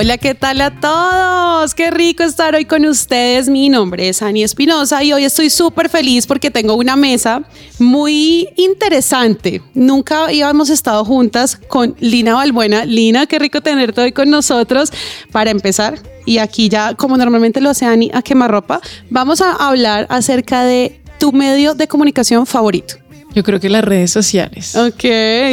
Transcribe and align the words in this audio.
Hola, 0.00 0.16
¿qué 0.16 0.36
tal 0.36 0.60
a 0.60 0.70
todos? 0.78 1.74
Qué 1.74 1.90
rico 1.90 2.22
estar 2.22 2.54
hoy 2.54 2.66
con 2.66 2.86
ustedes. 2.86 3.48
Mi 3.48 3.68
nombre 3.68 4.08
es 4.08 4.22
Ani 4.22 4.44
Espinosa 4.44 5.02
y 5.02 5.12
hoy 5.12 5.24
estoy 5.24 5.50
súper 5.50 5.88
feliz 5.88 6.24
porque 6.24 6.52
tengo 6.52 6.76
una 6.76 6.94
mesa 6.94 7.42
muy 7.80 8.48
interesante. 8.54 9.60
Nunca 9.74 10.26
habíamos 10.26 10.70
estado 10.70 11.04
juntas 11.04 11.56
con 11.56 11.96
Lina 11.98 12.34
Balbuena. 12.34 12.84
Lina, 12.84 13.26
qué 13.26 13.40
rico 13.40 13.60
tenerte 13.60 14.00
hoy 14.00 14.12
con 14.12 14.30
nosotros. 14.30 14.92
Para 15.32 15.50
empezar, 15.50 15.98
y 16.24 16.38
aquí 16.38 16.68
ya, 16.68 16.94
como 16.94 17.16
normalmente 17.16 17.60
lo 17.60 17.70
hace 17.70 17.84
Ani 17.84 18.08
a 18.14 18.22
quemarropa, 18.22 18.80
vamos 19.10 19.40
a 19.40 19.50
hablar 19.54 20.06
acerca 20.10 20.62
de 20.62 21.00
tu 21.18 21.32
medio 21.32 21.74
de 21.74 21.88
comunicación 21.88 22.46
favorito. 22.46 22.94
Yo 23.34 23.42
creo 23.44 23.60
que 23.60 23.68
las 23.68 23.84
redes 23.84 24.10
sociales. 24.10 24.74
Ok, 24.74 25.02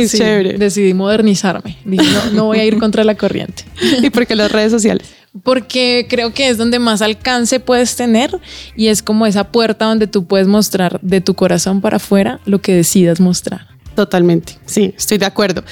Sí, 0.07 0.17
chévere. 0.17 0.57
Decidí 0.57 0.93
modernizarme. 0.93 1.77
Dije, 1.85 2.03
no, 2.03 2.31
no 2.31 2.45
voy 2.45 2.59
a 2.59 2.66
ir 2.66 2.77
contra 2.79 3.03
la 3.03 3.16
corriente. 3.16 3.63
¿Y 4.02 4.09
por 4.09 4.25
qué 4.25 4.35
las 4.35 4.52
redes 4.52 4.71
sociales? 4.71 5.07
Porque 5.43 6.07
creo 6.09 6.33
que 6.33 6.47
es 6.47 6.57
donde 6.57 6.80
más 6.80 7.02
alcance 7.02 7.59
puedes 7.59 7.95
tener 7.97 8.39
y 8.75 8.88
es 8.88 9.03
como 9.03 9.25
esa 9.25 9.52
puerta 9.52 9.85
donde 9.85 10.08
tú 10.08 10.25
puedes 10.25 10.47
mostrar 10.47 11.00
de 11.02 11.19
tu 11.19 11.33
corazón 11.33 11.81
para 11.81 11.97
afuera 11.97 12.39
lo 12.45 12.61
que 12.61 12.73
decidas 12.73 13.19
mostrar. 13.19 13.75
Totalmente, 13.95 14.57
sí, 14.65 14.93
estoy 14.97 15.17
de 15.17 15.25
acuerdo. 15.25 15.63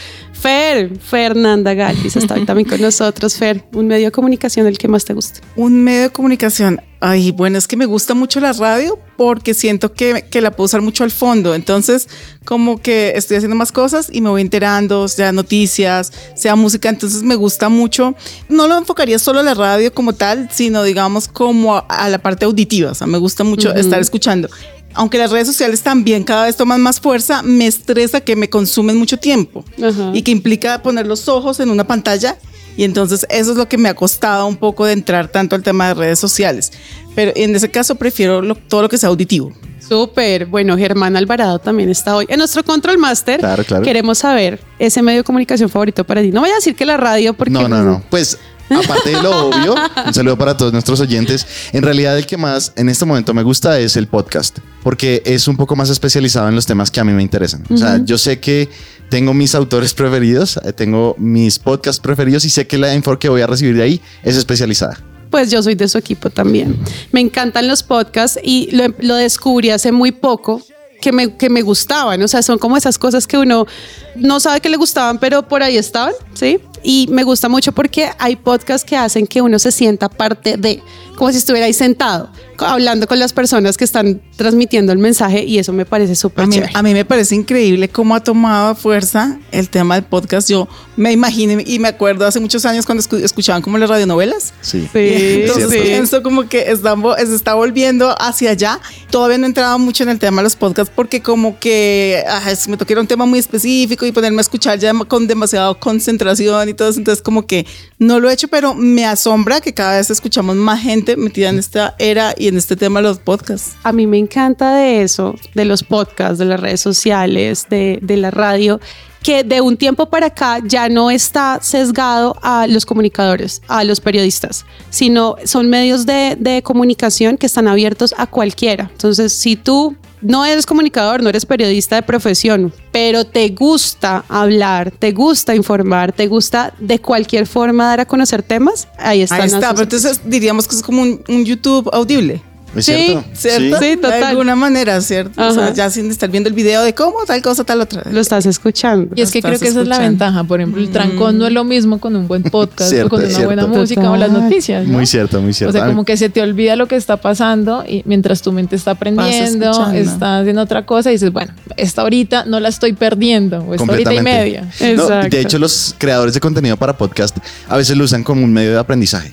Fer, 0.44 1.00
Fernanda 1.00 1.74
Galvis 1.74 2.18
está 2.18 2.34
hoy 2.34 2.46
también 2.46 2.68
con 2.68 2.82
nosotros. 2.82 3.36
Fer, 3.36 3.64
un 3.74 3.88
medio 3.88 4.08
de 4.08 4.12
comunicación 4.12 4.68
el 4.68 4.78
que 4.78 4.90
más 4.90 5.06
te 5.06 5.14
gusta. 5.14 5.40
Un 5.56 5.82
medio 5.84 6.02
de 6.02 6.10
comunicación. 6.10 6.82
Ay, 7.00 7.32
bueno, 7.32 7.58
es 7.58 7.68
que 7.68 7.78
me 7.78 7.86
gusta 7.86 8.14
mucho 8.14 8.42
la 8.42 8.52
radio 8.52 9.00
porque 9.18 9.54
siento 9.54 9.94
que, 9.94 10.26
que 10.30 10.42
la 10.42 10.52
puedo 10.52 10.66
usar 10.66 10.82
mucho 10.82 11.06
al 11.06 11.12
fondo. 11.12 11.56
Entonces, 11.56 12.10
como 12.44 12.82
que 12.82 13.14
estoy 13.16 13.38
haciendo 13.38 13.56
más 13.56 13.72
cosas 13.72 14.10
y 14.12 14.20
me 14.20 14.30
voy 14.30 14.42
enterando, 14.42 15.08
sea 15.08 15.32
noticias, 15.32 16.12
sea 16.36 16.58
música. 16.58 16.90
Entonces, 16.90 17.24
me 17.24 17.36
gusta 17.36 17.70
mucho. 17.70 18.14
No 18.50 18.68
lo 18.68 18.78
enfocaría 18.78 19.20
solo 19.20 19.40
a 19.40 19.44
la 19.44 19.54
radio 19.54 19.94
como 19.94 20.12
tal, 20.12 20.50
sino 20.52 20.84
digamos 20.84 21.30
como 21.30 21.76
a, 21.76 21.80
a 21.80 22.10
la 22.10 22.20
parte 22.20 22.44
auditiva. 22.44 22.92
O 22.92 22.96
sea, 22.96 23.08
me 23.08 23.18
gusta 23.18 23.46
mucho 23.46 23.74
estar 23.74 24.02
escuchando. 24.02 24.50
Aunque 24.96 25.18
las 25.18 25.32
redes 25.32 25.48
sociales 25.48 25.82
también 25.82 26.24
cada 26.24 26.46
vez 26.46 26.56
toman 26.56 26.82
más 26.82 27.00
fuerza, 27.00 27.42
me 27.44 27.66
estresa 27.68 28.22
que 28.22 28.36
me 28.36 28.50
consumen 28.50 28.98
mucho 28.98 29.18
tiempo 29.18 29.64
Ajá. 29.82 30.12
y 30.14 30.22
que 30.22 30.32
implica 30.32 30.82
poner 30.82 31.08
los 31.08 31.28
ojos 31.28 31.60
en 31.60 31.70
una 31.70 31.86
pantalla. 31.86 32.38
Y 32.76 32.84
entonces 32.86 33.26
eso 33.30 33.52
es 33.52 33.58
lo 33.58 33.68
que 33.70 33.78
me 33.78 33.90
ha 33.90 33.94
costado 33.94 34.48
un 34.48 34.58
poco 34.58 34.86
de 34.86 34.94
entrar 34.94 35.28
tanto 35.28 35.56
al 35.56 35.62
tema 35.64 35.90
de 35.90 35.94
redes 35.94 36.18
sociales. 36.20 36.72
Pero 37.16 37.32
en 37.36 37.56
ese 37.56 37.70
caso 37.70 37.96
prefiero 37.96 38.42
lo- 38.42 38.56
todo 38.56 38.82
lo 38.82 38.90
que 38.90 38.98
sea 38.98 39.10
auditivo. 39.10 39.52
Súper. 39.88 40.46
Bueno, 40.48 40.78
Germán 40.78 41.16
Alvarado 41.16 41.60
también 41.60 41.90
está 41.90 42.16
hoy 42.16 42.26
en 42.30 42.38
nuestro 42.40 42.64
Control 42.64 42.98
Master. 42.98 43.40
Claro, 43.40 43.64
claro. 43.64 43.84
Queremos 43.84 44.20
saber 44.20 44.60
ese 44.80 45.02
medio 45.02 45.20
de 45.20 45.24
comunicación 45.24 45.70
favorito 45.70 46.04
para 46.04 46.22
ti. 46.22 46.32
No 46.32 46.40
voy 46.40 46.50
a 46.50 46.56
decir 46.56 46.74
que 46.76 46.86
la 46.86 46.98
radio 46.98 47.34
porque... 47.34 47.52
No, 47.52 47.68
no, 47.68 47.84
no. 47.84 48.02
Pues 48.10 48.38
aparte 48.80 49.12
de 49.12 49.22
lo 49.22 49.48
obvio, 49.48 49.76
un 50.06 50.14
saludo 50.14 50.38
para 50.38 50.58
todos 50.58 50.74
nuestros 50.74 51.00
oyentes. 51.00 51.46
En 51.72 51.84
realidad 51.84 52.18
el 52.18 52.26
que 52.26 52.38
más 52.38 52.74
en 52.76 52.90
este 52.90 53.06
momento 53.06 53.34
me 53.34 53.44
gusta 53.44 53.80
es 53.80 53.98
el 53.98 54.08
podcast, 54.08 54.60
porque 54.84 55.22
es 55.26 55.48
un 55.48 55.58
poco 55.58 55.76
más 55.76 55.90
especializado 55.90 56.50
en 56.50 56.56
los 56.56 56.66
temas 56.66 56.92
que 56.92 57.00
a 57.00 57.04
mí 57.04 57.12
me 57.12 57.22
interesan. 57.22 57.64
O 57.70 57.78
sea, 57.78 58.00
yo 58.04 58.18
sé 58.18 58.40
que 58.40 58.70
tengo 59.10 59.34
mis 59.34 59.56
autores 59.56 59.94
preferidos, 59.94 60.60
tengo 60.76 61.16
mis 61.18 61.60
podcasts 61.60 62.02
preferidos 62.02 62.46
y 62.46 62.50
sé 62.50 62.68
que 62.68 62.78
la 62.78 62.94
info 62.94 63.18
que 63.20 63.30
voy 63.30 63.42
a 63.42 63.48
recibir 63.48 63.76
de 63.76 63.84
ahí 63.84 64.02
es 64.24 64.36
especializada. 64.36 65.00
Pues 65.30 65.50
yo 65.50 65.64
soy 65.64 65.76
de 65.76 65.88
su 65.88 65.98
equipo 65.98 66.30
también. 66.30 66.78
Me 67.12 67.20
encantan 67.20 67.68
los 67.68 67.82
podcasts 67.82 68.40
y 68.44 68.70
lo, 68.72 68.94
lo 69.00 69.16
descubrí 69.16 69.72
hace 69.72 69.92
muy 69.92 70.12
poco 70.12 70.62
que 71.04 71.12
me, 71.12 71.36
que 71.36 71.50
me 71.50 71.62
gustaban. 71.62 72.22
O 72.24 72.28
sea, 72.30 72.42
son 72.42 72.58
como 72.58 72.78
esas 72.78 72.98
cosas 72.98 73.28
que 73.28 73.38
uno 73.38 73.68
no 74.16 74.40
sabe 74.40 74.62
que 74.62 74.70
le 74.70 74.78
gustaban, 74.78 75.20
pero 75.20 75.48
por 75.48 75.62
ahí 75.62 75.76
estaban, 75.76 76.14
¿sí? 76.34 76.60
Y 76.84 77.08
me 77.10 77.24
gusta 77.24 77.48
mucho 77.48 77.72
porque 77.72 78.12
hay 78.20 78.36
podcasts 78.36 78.88
que 78.88 78.98
hacen 78.98 79.26
que 79.26 79.42
uno 79.42 79.58
se 79.58 79.72
sienta 79.72 80.10
parte 80.10 80.58
de, 80.58 80.84
como 81.16 81.32
si 81.32 81.38
estuviera 81.38 81.66
ahí 81.66 81.74
sentado, 81.74 82.30
hablando 82.60 83.08
con 83.08 83.20
las 83.20 83.34
personas 83.34 83.78
que 83.78 83.84
están 83.84 84.22
transmitiendo 84.36 84.92
el 84.92 84.98
mensaje 85.00 85.44
y 85.44 85.60
eso 85.60 85.74
me 85.74 85.86
parece 85.86 86.16
súper 86.16 86.44
A 86.44 86.48
mí, 86.48 86.56
chévere. 86.56 86.72
a 86.76 86.84
mí 86.84 86.94
me 86.94 87.06
parece 87.06 87.36
increíble 87.36 87.90
cómo 87.90 88.16
ha 88.16 88.20
tomado 88.22 88.76
fuerza 88.76 89.40
el 89.52 89.70
tema 89.70 89.96
del 89.96 90.04
podcast. 90.04 90.50
Yo 90.50 90.68
me 90.96 91.12
imagino 91.12 91.60
y 91.66 91.80
me 91.80 91.88
acuerdo 91.88 92.26
hace 92.26 92.40
muchos 92.40 92.66
años 92.66 92.86
cuando 92.86 93.04
escu- 93.04 93.24
escuchaban 93.24 93.62
como 93.62 93.78
las 93.78 93.90
radionovelas. 93.90 94.54
Sí. 94.62 94.82
Sí, 94.94 95.00
Entonces 95.42 95.70
sí. 95.72 95.80
pienso 95.82 96.22
como 96.24 96.48
que 96.48 96.64
se 96.66 97.36
está 97.36 97.54
volviendo 97.56 98.16
hacia 98.20 98.52
allá. 98.52 98.80
Todavía 99.10 99.38
no 99.38 99.46
he 99.46 99.48
entrado 99.48 99.80
mucho 99.80 100.04
en 100.04 100.10
el 100.10 100.20
tema 100.20 100.38
de 100.42 100.44
los 100.44 100.56
podcasts 100.56 100.92
porque 100.96 101.22
como 101.22 101.60
que 101.60 102.24
ah, 102.28 102.52
es- 102.52 102.68
me 102.68 102.78
toqué 102.78 102.96
un 102.96 103.08
tema 103.08 103.26
muy 103.26 103.40
específico 103.40 104.06
y 104.06 104.12
ponerme 104.12 104.38
a 104.40 104.42
escuchar 104.42 104.78
ya 104.80 104.94
con 105.08 105.28
demasiada 105.28 105.74
concentración 105.76 106.70
y 106.70 106.74
todo 106.74 106.90
eso. 106.90 107.00
Entonces 107.00 107.22
como 107.24 107.46
que 107.48 107.66
no 108.00 108.20
lo 108.20 108.30
he 108.30 108.34
hecho, 108.34 108.48
pero 108.48 108.74
me 108.74 109.06
asombra 109.06 109.62
que 109.62 109.74
cada 109.74 109.98
vez 109.98 110.10
escuchamos 110.10 110.56
más 110.56 110.82
gente 110.82 111.16
metida 111.18 111.50
en 111.50 111.60
esta 111.60 111.96
era 111.98 112.34
y 112.44 112.50
en 112.50 112.58
este 112.58 112.76
tema 112.76 113.00
los 113.00 113.20
podcasts. 113.20 113.78
A 113.84 113.94
mí 113.94 114.06
me 114.06 114.18
encanta 114.18 114.76
de 114.76 115.02
eso, 115.02 115.34
de 115.56 115.64
los 115.64 115.82
podcasts, 115.82 116.38
de 116.38 116.44
las 116.44 116.60
redes 116.60 116.82
sociales, 116.82 117.68
de, 117.70 118.00
de 118.02 118.18
la 118.18 118.32
radio, 118.32 118.82
que 119.24 119.46
de 119.46 119.62
un 119.62 119.78
tiempo 119.78 120.08
para 120.08 120.26
acá 120.26 120.60
ya 120.62 120.90
no 120.90 121.10
está 121.10 121.60
sesgado 121.62 122.36
a 122.42 122.68
los 122.68 122.86
comunicadores, 122.86 123.62
a 123.70 123.86
los 123.86 124.02
periodistas, 124.02 124.66
sino 124.90 125.38
son 125.46 125.70
medios 125.70 126.06
de, 126.06 126.36
de 126.38 126.62
comunicación 126.64 127.38
que 127.38 127.46
están 127.46 127.70
abiertos 127.70 128.14
a 128.18 128.28
cualquiera. 128.28 128.90
Entonces, 128.92 129.32
si 129.32 129.56
tú 129.56 129.96
no 130.24 130.46
eres 130.46 130.66
comunicador, 130.66 131.22
no 131.22 131.30
eres 131.30 131.46
periodista 131.46 131.96
de 131.96 132.02
profesión, 132.04 132.74
pero 132.92 133.26
te 133.26 133.50
gusta 133.50 134.24
hablar, 134.28 134.92
te 134.92 135.12
gusta 135.12 135.56
informar, 135.56 136.12
te 136.12 136.28
gusta 136.28 136.74
de 136.80 137.00
cualquier 137.00 137.48
forma 137.48 137.86
dar 137.86 138.00
a 138.02 138.06
conocer 138.06 138.44
temas, 138.44 138.88
ahí 138.98 139.22
están. 139.22 139.42
Ahí 139.42 139.48
está, 139.48 139.72
pero 139.72 139.84
entonces 139.84 140.22
diríamos 140.26 140.68
que 140.68 140.76
es 140.76 140.82
como 140.82 141.02
un, 141.02 141.24
un 141.28 141.46
YouTube 141.46 141.90
audible. 141.94 142.42
¿Es 142.76 142.86
Sí, 142.86 142.94
cierto? 142.94 143.24
¿Cierto? 143.34 143.80
Sí, 143.80 143.96
total. 143.98 144.20
De 144.20 144.26
alguna 144.26 144.56
manera, 144.56 145.00
¿cierto? 145.02 145.48
O 145.48 145.52
sea, 145.54 145.74
ya 145.74 145.90
sin 145.90 146.10
estar 146.10 146.30
viendo 146.30 146.50
el 146.50 146.56
video 146.56 146.82
de 146.84 146.94
cómo, 146.96 147.18
tal 147.26 147.42
cosa, 147.42 147.64
tal 147.64 147.82
otra. 147.82 148.04
Lo 148.12 148.20
estás 148.20 148.46
escuchando. 148.46 149.14
Y 149.16 149.22
es 149.22 149.32
que 149.32 149.42
creo 149.42 149.60
que 149.60 149.68
esa 149.68 149.82
es 149.82 149.88
la 149.88 150.00
ventaja. 150.00 150.44
Por 150.44 150.60
ejemplo, 150.60 150.82
el 150.82 150.90
trancón 150.90 151.38
no 151.38 151.46
es 151.46 151.54
lo 151.54 151.64
mismo 151.64 152.00
con 152.00 152.16
un 152.16 152.28
buen 152.28 152.44
podcast 152.52 152.90
Cierto, 152.90 153.08
o 153.08 153.10
con 153.10 153.20
una 153.20 153.30
cierto. 153.30 153.46
buena 153.46 153.68
música 153.68 154.10
o 154.12 154.18
las 154.18 154.32
noticias. 154.32 154.88
¿no? 154.88 154.94
Muy 154.94 155.06
cierto, 155.06 155.42
muy 155.42 155.54
cierto. 155.54 155.76
O 155.78 155.80
sea, 155.80 155.88
como 155.88 156.04
que 156.06 156.18
se 156.18 156.30
te 156.30 156.42
olvida 156.42 156.76
lo 156.76 156.88
que 156.88 156.96
está 156.96 157.18
pasando 157.18 157.84
y 157.88 158.02
mientras 158.06 158.42
tu 158.42 158.52
mente 158.52 158.76
está 158.76 158.92
aprendiendo, 158.92 159.92
está 159.94 160.40
haciendo 160.40 160.62
otra 160.62 160.86
cosa 160.86 161.10
y 161.10 161.14
dices, 161.14 161.32
bueno, 161.32 161.54
esta 161.78 162.02
ahorita 162.02 162.46
no 162.46 162.60
la 162.60 162.70
estoy 162.70 162.94
perdiendo, 162.94 163.60
o 163.60 163.74
esta 163.76 163.86
ahorita 163.92 164.14
y 164.14 164.22
media. 164.22 164.62
No, 164.80 164.86
Exacto. 164.88 165.30
de 165.36 165.42
hecho, 165.42 165.60
los 165.60 165.96
creadores 165.98 166.34
de 166.34 166.40
contenido 166.40 166.78
para 166.78 166.98
podcast 166.98 167.38
a 167.68 167.78
veces 167.78 167.96
lo 167.98 168.04
usan 168.04 168.24
como 168.24 168.44
un 168.44 168.52
medio 168.52 168.72
de 168.72 168.80
aprendizaje. 168.80 169.32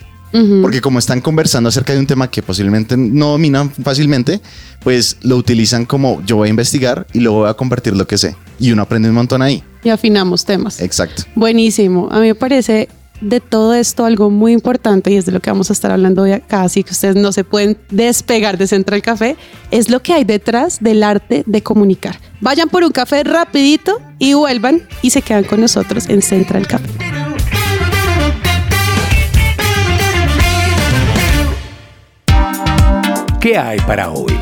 Porque 0.63 0.81
como 0.81 0.99
están 0.99 1.21
conversando 1.21 1.69
acerca 1.69 1.93
de 1.93 1.99
un 1.99 2.07
tema 2.07 2.31
que 2.31 2.43
posiblemente 2.43 2.97
no 2.97 3.31
dominan 3.31 3.71
fácilmente, 3.71 4.41
pues 4.83 5.17
lo 5.23 5.37
utilizan 5.37 5.85
como 5.87 6.23
yo 6.25 6.37
voy 6.37 6.47
a 6.49 6.51
investigar 6.51 7.07
y 7.13 7.21
luego 7.21 7.41
voy 7.41 7.51
a 7.51 7.55
compartir 7.55 7.97
lo 7.97 8.07
que 8.07 8.17
sé. 8.17 8.37
Y 8.59 8.71
uno 8.71 8.83
aprende 8.83 9.09
un 9.09 9.15
montón 9.15 9.43
ahí. 9.43 9.63
y 9.83 9.89
afinamos 9.89 10.45
temas. 10.45 10.81
Exacto. 10.81 11.25
Buenísimo. 11.35 12.09
A 12.13 12.21
mí 12.21 12.29
me 12.29 12.35
parece 12.35 12.89
de 13.21 13.41
todo 13.41 13.75
esto 13.75 14.05
algo 14.05 14.31
muy 14.31 14.53
importante 14.53 15.11
y 15.11 15.17
es 15.17 15.27
de 15.27 15.33
lo 15.33 15.41
que 15.41 15.51
vamos 15.51 15.71
a 15.71 15.73
estar 15.73 15.91
hablando 15.91 16.23
hoy 16.23 16.33
acá, 16.33 16.63
así 16.63 16.83
que 16.83 16.93
ustedes 16.93 17.17
no 17.17 17.33
se 17.33 17.45
pueden 17.45 17.77
despegar 17.91 18.57
de 18.57 18.67
Central 18.67 19.03
Café, 19.03 19.37
es 19.71 19.91
lo 19.91 20.01
que 20.01 20.15
hay 20.15 20.25
detrás 20.25 20.79
del 20.81 21.03
arte 21.03 21.43
de 21.47 21.63
comunicar. 21.63 22.19
Vayan 22.41 22.69
por 22.69 22.83
un 22.83 22.93
café 22.93 23.23
rapidito 23.25 24.01
y 24.19 24.35
vuelvan 24.35 24.83
y 25.03 25.11
se 25.11 25.23
quedan 25.23 25.45
con 25.45 25.61
nosotros 25.61 26.09
en 26.09 26.23
Central 26.23 26.67
Café. 26.67 27.20
¿Qué 33.41 33.57
hay 33.57 33.81
para 33.81 34.11
hoy? 34.11 34.39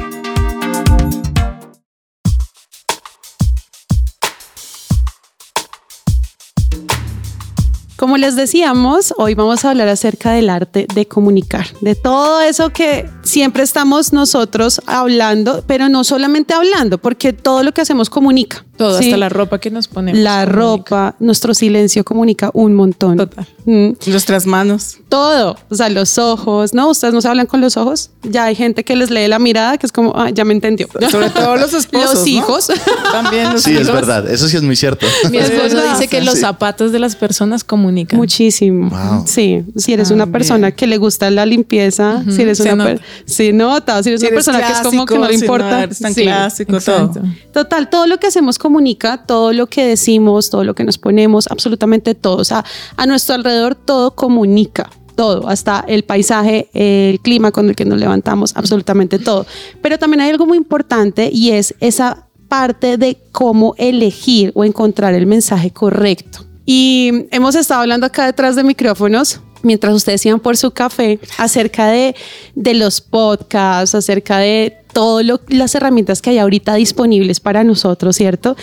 Como 7.96 8.16
les 8.16 8.34
decíamos, 8.34 9.14
hoy 9.16 9.34
vamos 9.34 9.64
a 9.64 9.70
hablar 9.70 9.86
acerca 9.86 10.32
del 10.32 10.50
arte 10.50 10.88
de 10.92 11.06
comunicar, 11.06 11.66
de 11.80 11.94
todo 11.94 12.40
eso 12.40 12.70
que 12.70 13.08
siempre 13.28 13.62
estamos 13.62 14.12
nosotros 14.12 14.80
hablando, 14.86 15.62
pero 15.66 15.88
no 15.88 16.04
solamente 16.04 16.54
hablando, 16.54 16.98
porque 16.98 17.32
todo 17.32 17.62
lo 17.62 17.72
que 17.72 17.80
hacemos 17.82 18.10
comunica. 18.10 18.64
Todo, 18.76 18.96
¿sí? 18.98 19.06
hasta 19.06 19.16
la 19.16 19.28
ropa 19.28 19.58
que 19.58 19.70
nos 19.72 19.88
ponemos. 19.88 20.20
La 20.20 20.44
comunica. 20.44 20.52
ropa, 20.60 21.16
nuestro 21.18 21.52
silencio 21.52 22.04
comunica 22.04 22.50
un 22.54 22.74
montón. 22.74 23.16
Total. 23.16 23.44
Mm, 23.64 23.90
Nuestras 24.06 24.46
manos. 24.46 24.98
todo, 25.08 25.56
o 25.68 25.74
sea, 25.74 25.88
los 25.88 26.16
ojos, 26.16 26.74
¿no? 26.74 26.88
Ustedes 26.88 27.12
no 27.12 27.20
se 27.20 27.26
hablan 27.28 27.46
con 27.46 27.60
los 27.60 27.76
ojos. 27.76 28.10
Ya 28.22 28.44
hay 28.44 28.54
gente 28.54 28.84
que 28.84 28.94
les 28.94 29.10
lee 29.10 29.26
la 29.26 29.40
mirada, 29.40 29.78
que 29.78 29.86
es 29.86 29.90
como, 29.92 30.12
ah, 30.16 30.30
ya 30.30 30.44
me 30.44 30.52
entendió. 30.54 30.86
Sobre 31.10 31.28
todo 31.30 31.56
los 31.56 31.74
esposos. 31.74 32.14
Los 32.14 32.20
¿no? 32.20 32.26
hijos. 32.28 32.66
También 33.12 33.52
los 33.52 33.62
Sí, 33.64 33.72
hijos. 33.72 33.88
es 33.88 33.92
verdad. 33.92 34.30
Eso 34.30 34.46
sí 34.48 34.56
es 34.56 34.62
muy 34.62 34.76
cierto. 34.76 35.06
Mi 35.30 35.38
esposo 35.38 35.82
dice 35.92 36.06
que 36.06 36.20
sí. 36.20 36.24
los 36.26 36.38
zapatos 36.38 36.92
de 36.92 37.00
las 37.00 37.16
personas 37.16 37.64
comunican. 37.64 38.16
Muchísimo. 38.16 38.90
Wow. 38.90 39.24
Sí, 39.26 39.64
si 39.76 39.92
eres 39.92 40.10
una 40.12 40.22
También. 40.24 40.32
persona 40.32 40.70
que 40.72 40.86
le 40.86 40.98
gusta 40.98 41.30
la 41.30 41.44
limpieza, 41.46 42.22
si 42.30 42.42
eres 42.42 42.58
se 42.58 42.72
una 42.72 42.96
per- 43.26 43.54
nota. 43.54 43.98
eres 43.98 44.04
Si 44.04 44.10
una 44.10 44.16
eres 44.28 44.30
persona 44.44 44.66
que 44.66 44.72
es 44.72 44.80
como 44.80 45.04
que 45.06 45.18
no 45.18 45.28
le 45.28 45.34
importa. 45.34 45.82
eres 45.84 45.98
tan 45.98 46.14
Sí. 46.14 46.22
clásico, 46.22 46.80
todo. 46.80 47.12
Total, 47.52 47.90
todo 47.90 48.06
lo 48.06 48.18
que 48.18 48.26
hacemos 48.28 48.58
comunica, 48.58 49.24
todo 49.26 49.52
lo 49.52 49.66
que 49.66 49.84
decimos, 49.86 50.50
todo 50.50 50.64
lo 50.64 50.74
que 50.74 50.84
nos 50.84 50.98
ponemos, 50.98 51.46
absolutamente 51.50 52.14
todo. 52.14 52.36
O 52.36 52.44
sea, 52.44 52.64
a 52.96 53.06
nuestro 53.06 53.34
alrededor 53.34 53.74
todo 53.74 54.14
comunica. 54.14 54.90
Todo, 55.16 55.48
hasta 55.48 55.84
el 55.88 56.04
paisaje, 56.04 56.68
el 56.74 57.18
clima 57.20 57.50
con 57.50 57.68
el 57.68 57.74
que 57.74 57.84
nos 57.84 57.98
levantamos, 57.98 58.52
absolutamente 58.54 59.18
todo. 59.18 59.46
Pero 59.82 59.98
también 59.98 60.20
hay 60.20 60.30
algo 60.30 60.46
muy 60.46 60.56
importante 60.56 61.28
y 61.32 61.50
es 61.50 61.74
esa 61.80 62.26
parte 62.48 62.98
de 62.98 63.18
cómo 63.32 63.74
elegir 63.78 64.52
o 64.54 64.64
encontrar 64.64 65.14
el 65.14 65.26
mensaje 65.26 65.72
correcto. 65.72 66.44
Y 66.64 67.26
hemos 67.32 67.56
estado 67.56 67.80
hablando 67.80 68.06
acá 68.06 68.26
detrás 68.26 68.54
de 68.54 68.62
micrófonos 68.62 69.40
mientras 69.62 69.94
ustedes 69.94 70.24
iban 70.26 70.40
por 70.40 70.56
su 70.56 70.70
café 70.70 71.18
acerca 71.36 71.88
de, 71.88 72.14
de 72.54 72.74
los 72.74 73.00
podcasts, 73.00 73.94
acerca 73.94 74.38
de 74.38 74.76
todas 74.92 75.26
las 75.48 75.74
herramientas 75.74 76.22
que 76.22 76.30
hay 76.30 76.38
ahorita 76.38 76.74
disponibles 76.74 77.40
para 77.40 77.64
nosotros, 77.64 78.16
¿cierto? 78.16 78.56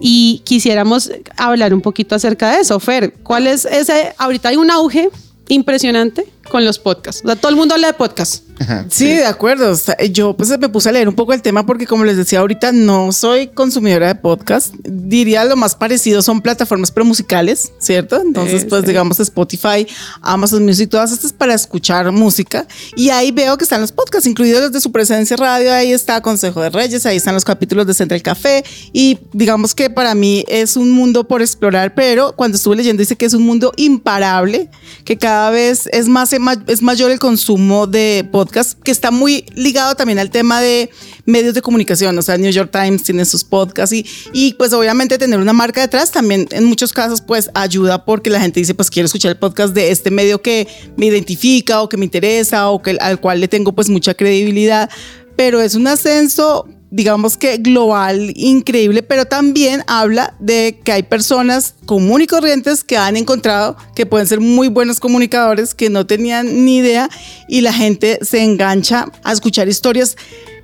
Y 0.00 0.42
quisiéramos 0.44 1.10
hablar 1.36 1.74
un 1.74 1.80
poquito 1.80 2.14
acerca 2.14 2.52
de 2.52 2.60
eso. 2.60 2.78
Fer, 2.78 3.14
¿cuál 3.22 3.46
es 3.46 3.64
ese? 3.64 4.14
Ahorita 4.18 4.50
hay 4.50 4.56
un 4.56 4.70
auge 4.70 5.10
impresionante 5.48 6.26
con 6.48 6.64
los 6.64 6.78
podcasts. 6.78 7.22
O 7.24 7.28
sea, 7.28 7.36
todo 7.36 7.50
el 7.50 7.56
mundo 7.56 7.74
habla 7.74 7.88
de 7.88 7.94
podcasts. 7.94 8.42
Sí, 8.88 9.08
de 9.08 9.24
acuerdo. 9.24 9.70
O 9.70 9.76
sea, 9.76 9.96
yo 10.10 10.36
pues 10.36 10.56
me 10.58 10.68
puse 10.68 10.88
a 10.88 10.92
leer 10.92 11.08
un 11.08 11.14
poco 11.14 11.32
el 11.32 11.42
tema 11.42 11.64
porque 11.64 11.86
como 11.86 12.04
les 12.04 12.16
decía 12.16 12.40
ahorita, 12.40 12.72
no 12.72 13.12
soy 13.12 13.48
consumidora 13.48 14.08
de 14.08 14.14
podcast. 14.16 14.74
Diría 14.82 15.44
lo 15.44 15.56
más 15.56 15.76
parecido 15.76 16.22
son 16.22 16.40
plataformas 16.40 16.90
pero 16.90 17.04
musicales, 17.04 17.72
¿cierto? 17.78 18.20
Entonces, 18.20 18.64
pues 18.64 18.84
digamos 18.84 19.20
Spotify, 19.20 19.86
Amazon 20.22 20.64
Music, 20.64 20.90
todas 20.90 21.12
estas 21.12 21.32
para 21.32 21.54
escuchar 21.54 22.10
música. 22.10 22.66
Y 22.96 23.10
ahí 23.10 23.30
veo 23.30 23.56
que 23.56 23.64
están 23.64 23.80
los 23.80 23.92
podcasts, 23.92 24.26
incluidos 24.26 24.62
los 24.62 24.72
de 24.72 24.80
su 24.80 24.90
presencia 24.90 25.36
radio. 25.36 25.72
Ahí 25.72 25.92
está 25.92 26.20
Consejo 26.20 26.60
de 26.60 26.70
Reyes, 26.70 27.06
ahí 27.06 27.16
están 27.16 27.34
los 27.34 27.44
capítulos 27.44 27.86
de 27.86 27.94
Central 27.94 28.22
Café. 28.22 28.64
Y 28.92 29.18
digamos 29.32 29.74
que 29.74 29.90
para 29.90 30.14
mí 30.14 30.44
es 30.48 30.76
un 30.76 30.90
mundo 30.90 31.28
por 31.28 31.42
explorar, 31.42 31.94
pero 31.94 32.34
cuando 32.34 32.56
estuve 32.56 32.76
leyendo 32.76 33.00
dice 33.00 33.16
que 33.16 33.26
es 33.26 33.34
un 33.34 33.42
mundo 33.42 33.72
imparable, 33.76 34.68
que 35.04 35.16
cada 35.16 35.50
vez 35.50 35.88
es 35.92 36.08
más 36.08 36.32
es 36.66 36.82
mayor 36.82 37.10
el 37.10 37.18
consumo 37.18 37.86
de 37.86 38.28
podcast, 38.30 38.78
que 38.80 38.90
está 38.90 39.10
muy 39.10 39.44
ligado 39.54 39.94
también 39.94 40.18
al 40.18 40.30
tema 40.30 40.60
de 40.60 40.90
medios 41.24 41.54
de 41.54 41.62
comunicación, 41.62 42.16
o 42.18 42.22
sea, 42.22 42.38
New 42.38 42.50
York 42.50 42.70
Times 42.72 43.02
tiene 43.02 43.24
sus 43.24 43.44
podcasts 43.44 43.94
y, 43.94 44.06
y 44.32 44.54
pues 44.54 44.72
obviamente 44.72 45.18
tener 45.18 45.38
una 45.38 45.52
marca 45.52 45.80
detrás 45.80 46.10
también 46.10 46.46
en 46.50 46.64
muchos 46.64 46.92
casos 46.92 47.20
pues 47.20 47.50
ayuda 47.54 48.04
porque 48.04 48.30
la 48.30 48.40
gente 48.40 48.60
dice 48.60 48.74
pues 48.74 48.90
quiero 48.90 49.06
escuchar 49.06 49.32
el 49.32 49.38
podcast 49.38 49.74
de 49.74 49.90
este 49.90 50.10
medio 50.10 50.40
que 50.40 50.66
me 50.96 51.06
identifica 51.06 51.82
o 51.82 51.88
que 51.88 51.96
me 51.96 52.04
interesa 52.04 52.70
o 52.70 52.80
que 52.80 52.96
al 53.00 53.20
cual 53.20 53.40
le 53.40 53.48
tengo 53.48 53.74
pues 53.74 53.88
mucha 53.88 54.14
credibilidad, 54.14 54.88
pero 55.36 55.60
es 55.60 55.74
un 55.74 55.86
ascenso 55.86 56.66
digamos 56.90 57.36
que 57.36 57.58
global, 57.58 58.32
increíble, 58.34 59.02
pero 59.02 59.26
también 59.26 59.82
habla 59.86 60.34
de 60.38 60.80
que 60.82 60.92
hay 60.92 61.02
personas 61.02 61.74
común 61.86 62.22
y 62.22 62.26
corrientes 62.26 62.82
que 62.82 62.96
han 62.96 63.16
encontrado 63.16 63.76
que 63.94 64.06
pueden 64.06 64.26
ser 64.26 64.40
muy 64.40 64.68
buenos 64.68 65.00
comunicadores, 65.00 65.74
que 65.74 65.90
no 65.90 66.06
tenían 66.06 66.64
ni 66.64 66.78
idea 66.78 67.08
y 67.48 67.60
la 67.60 67.72
gente 67.72 68.18
se 68.22 68.42
engancha 68.42 69.10
a 69.22 69.32
escuchar 69.32 69.68
historias. 69.68 70.16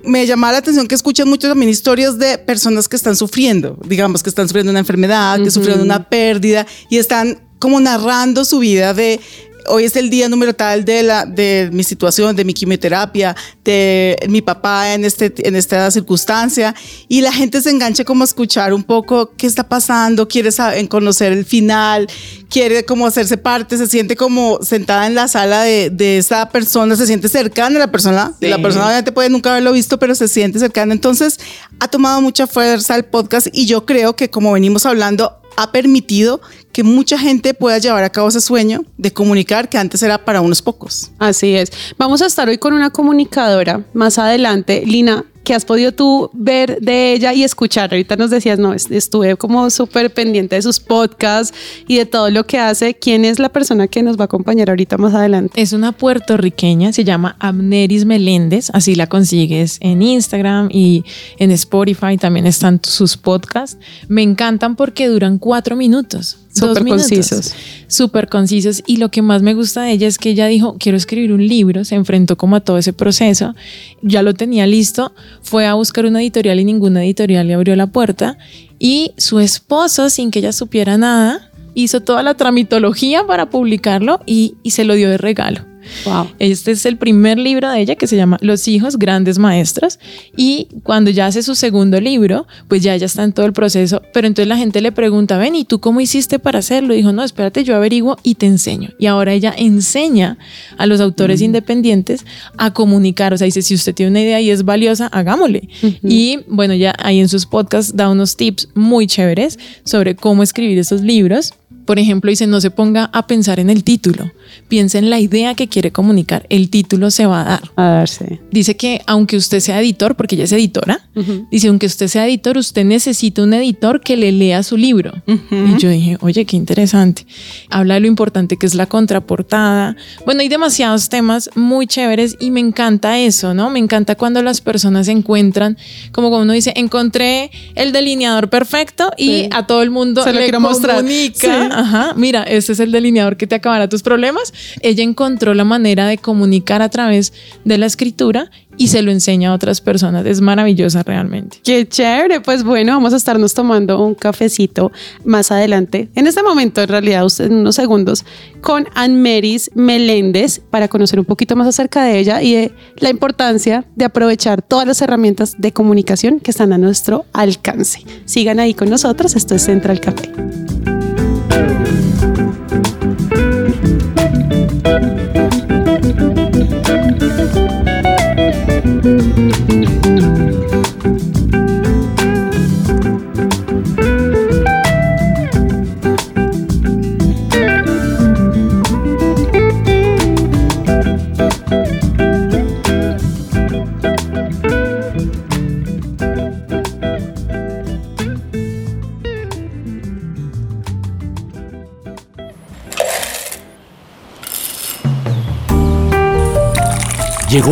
Me 0.03 0.25
llamaba 0.25 0.53
la 0.53 0.59
atención 0.59 0.87
que 0.87 0.95
escuchan 0.95 1.27
mucho 1.27 1.47
también 1.47 1.69
historias 1.69 2.17
de 2.17 2.37
personas 2.37 2.87
que 2.87 2.95
están 2.95 3.15
sufriendo, 3.15 3.77
digamos 3.85 4.23
que 4.23 4.29
están 4.29 4.47
sufriendo 4.47 4.71
una 4.71 4.79
enfermedad, 4.79 5.41
que 5.43 5.51
sufrieron 5.51 5.81
una 5.81 6.09
pérdida 6.09 6.65
y 6.89 6.97
están 6.97 7.39
como 7.59 7.79
narrando 7.79 8.45
su 8.45 8.59
vida 8.59 8.93
de 8.93 9.19
hoy 9.67 9.85
es 9.85 9.95
el 9.95 10.09
día 10.09 10.29
número 10.29 10.53
tal 10.53 10.85
de, 10.85 11.03
la, 11.03 11.25
de 11.25 11.69
mi 11.71 11.83
situación, 11.83 12.35
de 12.35 12.45
mi 12.45 12.53
quimioterapia, 12.53 13.35
de 13.63 14.17
mi 14.29 14.41
papá 14.41 14.93
en, 14.93 15.05
este, 15.05 15.33
en 15.47 15.55
esta 15.55 15.89
circunstancia. 15.91 16.75
Y 17.07 17.21
la 17.21 17.31
gente 17.31 17.61
se 17.61 17.69
engancha 17.69 18.03
como 18.03 18.23
a 18.23 18.25
escuchar 18.25 18.73
un 18.73 18.83
poco 18.83 19.31
qué 19.37 19.47
está 19.47 19.67
pasando, 19.67 20.27
quiere 20.27 20.51
saber, 20.51 20.87
conocer 20.87 21.31
el 21.31 21.45
final, 21.45 22.07
quiere 22.49 22.85
como 22.85 23.05
hacerse 23.05 23.37
parte, 23.37 23.77
se 23.77 23.87
siente 23.87 24.15
como 24.15 24.59
sentada 24.61 25.07
en 25.07 25.15
la 25.15 25.27
sala 25.27 25.63
de, 25.63 25.89
de 25.89 26.17
esa 26.17 26.49
persona, 26.49 26.95
se 26.95 27.07
siente 27.07 27.29
cercana 27.29 27.77
a 27.77 27.79
la 27.79 27.91
persona. 27.91 28.33
Sí. 28.39 28.47
La 28.47 28.61
persona 28.61 28.85
obviamente 28.85 29.11
puede 29.11 29.29
nunca 29.29 29.51
haberlo 29.51 29.71
visto, 29.71 29.99
pero 29.99 30.15
se 30.15 30.27
siente 30.27 30.59
cercana. 30.59 30.93
Entonces 30.93 31.39
ha 31.79 31.87
tomado 31.87 32.21
mucha 32.21 32.47
fuerza 32.47 32.95
el 32.95 33.05
podcast 33.05 33.47
y 33.51 33.65
yo 33.65 33.85
creo 33.85 34.15
que 34.15 34.29
como 34.29 34.53
venimos 34.53 34.85
hablando, 34.85 35.39
ha 35.55 35.71
permitido 35.71 36.41
que 36.71 36.83
mucha 36.83 37.17
gente 37.17 37.53
pueda 37.53 37.77
llevar 37.77 38.03
a 38.03 38.09
cabo 38.09 38.27
ese 38.27 38.41
sueño 38.41 38.83
de 38.97 39.13
comunicar 39.13 39.69
que 39.69 39.77
antes 39.77 40.03
era 40.03 40.23
para 40.25 40.41
unos 40.41 40.61
pocos. 40.61 41.11
Así 41.19 41.55
es. 41.55 41.71
Vamos 41.97 42.21
a 42.21 42.25
estar 42.25 42.49
hoy 42.49 42.57
con 42.57 42.73
una 42.73 42.89
comunicadora 42.89 43.85
más 43.93 44.17
adelante. 44.17 44.83
Lina, 44.85 45.25
¿qué 45.45 45.53
has 45.53 45.63
podido 45.63 45.93
tú 45.93 46.29
ver 46.33 46.81
de 46.81 47.13
ella 47.13 47.33
y 47.33 47.43
escuchar? 47.43 47.91
Ahorita 47.93 48.17
nos 48.17 48.31
decías, 48.31 48.59
no, 48.59 48.73
estuve 48.73 49.37
como 49.37 49.69
súper 49.69 50.11
pendiente 50.13 50.55
de 50.55 50.61
sus 50.61 50.79
podcasts 50.79 51.55
y 51.87 51.97
de 51.97 52.05
todo 52.05 52.29
lo 52.31 52.45
que 52.45 52.59
hace. 52.59 52.95
¿Quién 52.95 53.23
es 53.23 53.39
la 53.39 53.49
persona 53.49 53.87
que 53.87 54.03
nos 54.03 54.17
va 54.17 54.23
a 54.23 54.25
acompañar 54.25 54.69
ahorita 54.69 54.97
más 54.97 55.13
adelante? 55.13 55.61
Es 55.61 55.71
una 55.71 55.93
puertorriqueña, 55.93 56.91
se 56.91 57.05
llama 57.05 57.37
Amneris 57.39 58.05
Meléndez, 58.05 58.71
así 58.73 58.95
la 58.95 59.07
consigues 59.07 59.77
en 59.81 60.01
Instagram 60.01 60.69
y 60.71 61.05
en 61.37 61.51
Spotify 61.51 62.17
también 62.17 62.47
están 62.47 62.81
sus 62.83 63.15
podcasts. 63.15 63.77
Me 64.07 64.23
encantan 64.23 64.75
porque 64.75 65.07
duran 65.07 65.37
cuatro 65.37 65.75
minutos. 65.75 66.39
Súper 66.55 66.85
concisos. 66.85 67.53
Súper 67.87 68.29
concisos. 68.29 68.81
Y 68.87 68.97
lo 68.97 69.09
que 69.09 69.21
más 69.21 69.41
me 69.41 69.53
gusta 69.53 69.83
de 69.83 69.91
ella 69.91 70.07
es 70.07 70.17
que 70.17 70.29
ella 70.29 70.47
dijo, 70.47 70.77
quiero 70.79 70.97
escribir 70.97 71.33
un 71.33 71.45
libro, 71.45 71.83
se 71.83 71.95
enfrentó 71.95 72.37
como 72.37 72.55
a 72.55 72.61
todo 72.61 72.77
ese 72.77 72.93
proceso, 72.93 73.55
ya 74.01 74.21
lo 74.21 74.33
tenía 74.33 74.65
listo, 74.65 75.13
fue 75.41 75.65
a 75.65 75.73
buscar 75.73 76.05
una 76.05 76.21
editorial 76.21 76.59
y 76.59 76.63
ninguna 76.63 77.03
editorial 77.03 77.47
le 77.47 77.55
abrió 77.55 77.75
la 77.75 77.87
puerta. 77.87 78.37
Y 78.79 79.11
su 79.17 79.39
esposo, 79.39 80.09
sin 80.09 80.31
que 80.31 80.39
ella 80.39 80.53
supiera 80.53 80.97
nada, 80.97 81.51
hizo 81.73 81.99
toda 82.01 82.23
la 82.23 82.35
tramitología 82.35 83.27
para 83.27 83.49
publicarlo 83.49 84.21
y, 84.25 84.55
y 84.63 84.71
se 84.71 84.85
lo 84.85 84.93
dio 84.93 85.09
de 85.09 85.17
regalo. 85.17 85.74
Wow. 86.05 86.31
Este 86.39 86.71
es 86.71 86.85
el 86.85 86.97
primer 86.97 87.37
libro 87.37 87.69
de 87.69 87.79
ella 87.79 87.95
que 87.95 88.07
se 88.07 88.15
llama 88.15 88.37
Los 88.41 88.67
hijos 88.67 88.97
grandes 88.97 89.37
maestras 89.37 89.99
y 90.35 90.67
cuando 90.83 91.11
ya 91.11 91.27
hace 91.27 91.43
su 91.43 91.55
segundo 91.55 91.99
libro, 91.99 92.47
pues 92.67 92.83
ya 92.83 92.93
ella 92.95 93.05
está 93.05 93.23
en 93.23 93.33
todo 93.33 93.45
el 93.45 93.53
proceso, 93.53 94.01
pero 94.13 94.27
entonces 94.27 94.47
la 94.47 94.57
gente 94.57 94.81
le 94.81 94.91
pregunta, 94.91 95.37
ven, 95.37 95.55
¿y 95.55 95.65
tú 95.65 95.79
cómo 95.79 96.01
hiciste 96.01 96.39
para 96.39 96.59
hacerlo? 96.59 96.93
Y 96.93 96.97
dijo, 96.97 97.11
no, 97.11 97.23
espérate, 97.23 97.63
yo 97.63 97.75
averiguo 97.75 98.17
y 98.23 98.35
te 98.35 98.45
enseño. 98.45 98.89
Y 98.99 99.05
ahora 99.07 99.33
ella 99.33 99.53
enseña 99.57 100.37
a 100.77 100.85
los 100.85 100.99
autores 101.01 101.41
independientes 101.41 102.25
a 102.57 102.73
comunicar, 102.73 103.33
o 103.33 103.37
sea, 103.37 103.45
dice, 103.45 103.61
si 103.61 103.75
usted 103.75 103.93
tiene 103.93 104.11
una 104.11 104.21
idea 104.21 104.41
y 104.41 104.49
es 104.49 104.63
valiosa, 104.63 105.07
hagámosle. 105.07 105.69
Y 106.03 106.39
bueno, 106.47 106.73
ya 106.73 106.93
ahí 106.99 107.19
en 107.19 107.29
sus 107.29 107.45
podcasts 107.45 107.95
da 107.95 108.09
unos 108.09 108.35
tips 108.35 108.69
muy 108.73 109.07
chéveres 109.07 109.59
sobre 109.83 110.15
cómo 110.15 110.43
escribir 110.43 110.79
esos 110.79 111.01
libros. 111.01 111.53
Por 111.85 111.99
ejemplo, 111.99 112.29
dice, 112.29 112.47
no 112.47 112.59
se 112.61 112.71
ponga 112.71 113.09
a 113.13 113.27
pensar 113.27 113.59
en 113.59 113.69
el 113.69 113.83
título, 113.83 114.31
piensa 114.67 114.97
en 114.97 115.09
la 115.09 115.19
idea 115.19 115.53
que 115.53 115.67
quiere 115.67 115.91
comunicar, 115.91 116.45
el 116.49 116.69
título 116.69 117.11
se 117.11 117.25
va 117.25 117.41
a 117.41 117.43
dar. 117.45 117.61
A 117.75 117.83
darse. 117.83 118.39
Dice 118.51 118.75
que 118.75 119.01
aunque 119.05 119.37
usted 119.37 119.59
sea 119.59 119.79
editor, 119.79 120.15
porque 120.15 120.35
ella 120.35 120.45
es 120.45 120.51
editora, 120.51 121.07
dice, 121.51 121.67
aunque 121.67 121.85
usted 121.85 122.07
sea 122.07 122.25
editor, 122.27 122.57
usted 122.57 122.83
necesita 122.85 123.43
un 123.43 123.53
editor 123.53 124.01
que 124.01 124.17
le 124.17 124.31
lea 124.31 124.63
su 124.63 124.77
libro. 124.77 125.13
Y 125.27 125.77
yo 125.79 125.89
dije, 125.89 126.17
oye, 126.21 126.45
qué 126.45 126.55
interesante. 126.57 127.25
Habla 127.69 127.95
de 127.95 127.99
lo 128.01 128.07
importante 128.07 128.57
que 128.57 128.65
es 128.65 128.73
la 128.75 128.87
contraportada. 128.87 129.95
Bueno, 130.25 130.41
hay 130.41 130.49
demasiados 130.49 131.09
temas 131.09 131.49
muy 131.55 131.87
chéveres 131.87 132.35
y 132.39 132.51
me 132.51 132.59
encanta 132.59 133.19
eso, 133.19 133.53
¿no? 133.53 133.69
Me 133.69 133.79
encanta 133.79 134.15
cuando 134.15 134.41
las 134.41 134.61
personas 134.61 135.07
encuentran, 135.07 135.77
como 136.11 136.29
cuando 136.29 136.43
uno 136.45 136.53
dice, 136.53 136.73
encontré 136.75 137.51
el 137.75 137.91
delineador 137.91 138.49
perfecto 138.49 139.11
y 139.17 139.25
Sí. 139.25 139.49
a 139.51 139.65
todo 139.67 139.81
el 139.81 139.91
mundo 139.91 140.23
Se 140.23 140.31
lo 140.31 140.39
le 140.39 140.45
quiero 140.45 140.59
mostrar. 140.59 140.97
comunica 140.97 141.74
ajá, 141.79 142.13
mira, 142.15 142.43
este 142.43 142.73
es 142.73 142.79
el 142.79 142.91
delineador 142.91 143.37
que 143.37 143.47
te 143.47 143.55
acabará 143.55 143.89
tus 143.89 144.03
problemas. 144.03 144.53
Ella 144.81 145.03
encontró 145.03 145.53
la 145.53 145.63
manera 145.63 146.07
de 146.07 146.17
comunicar 146.17 146.81
a 146.81 146.89
través 146.89 147.33
de 147.63 147.77
la 147.77 147.85
escritura 147.85 148.49
y 148.77 148.87
se 148.87 149.01
lo 149.01 149.11
enseña 149.11 149.51
a 149.51 149.53
otras 149.53 149.81
personas. 149.81 150.25
Es 150.25 150.41
maravillosa 150.41 151.03
realmente. 151.03 151.59
Qué 151.63 151.87
chévere. 151.87 152.41
Pues 152.41 152.63
bueno, 152.63 152.93
vamos 152.93 153.13
a 153.13 153.17
estarnos 153.17 153.53
tomando 153.53 154.03
un 154.03 154.15
cafecito 154.15 154.91
más 155.23 155.51
adelante. 155.51 156.09
En 156.15 156.27
este 156.27 156.43
momento, 156.43 156.81
en 156.81 156.89
realidad, 156.89 157.25
en 157.39 157.53
unos 157.53 157.75
segundos, 157.75 158.25
con 158.61 158.87
Anne-Meris 158.95 159.71
Meléndez 159.75 160.59
para 160.69 160.87
conocer 160.87 161.19
un 161.19 161.25
poquito 161.25 161.55
más 161.55 161.67
acerca 161.67 162.03
de 162.03 162.19
ella 162.19 162.41
y 162.41 162.55
de 162.55 162.71
la 162.97 163.09
importancia 163.09 163.85
de 163.95 164.05
aprovechar 164.05 164.61
todas 164.61 164.87
las 164.87 165.01
herramientas 165.01 165.55
de 165.57 165.71
comunicación 165.71 166.39
que 166.39 166.51
están 166.51 166.73
a 166.73 166.77
nuestro 166.77 167.25
alcance. 167.33 168.03
Sigan 168.25 168.59
ahí 168.59 168.73
con 168.73 168.89
nosotros. 168.89 169.35
Esto 169.35 169.55
es 169.55 169.63
Central 169.63 169.99
Café. 169.99 170.29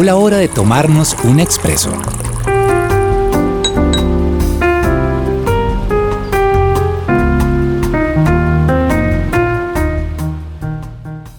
La 0.01 0.17
hora 0.17 0.38
de 0.38 0.50
tomarnos 0.50 1.15
un 1.23 1.39
expreso. 1.39 1.89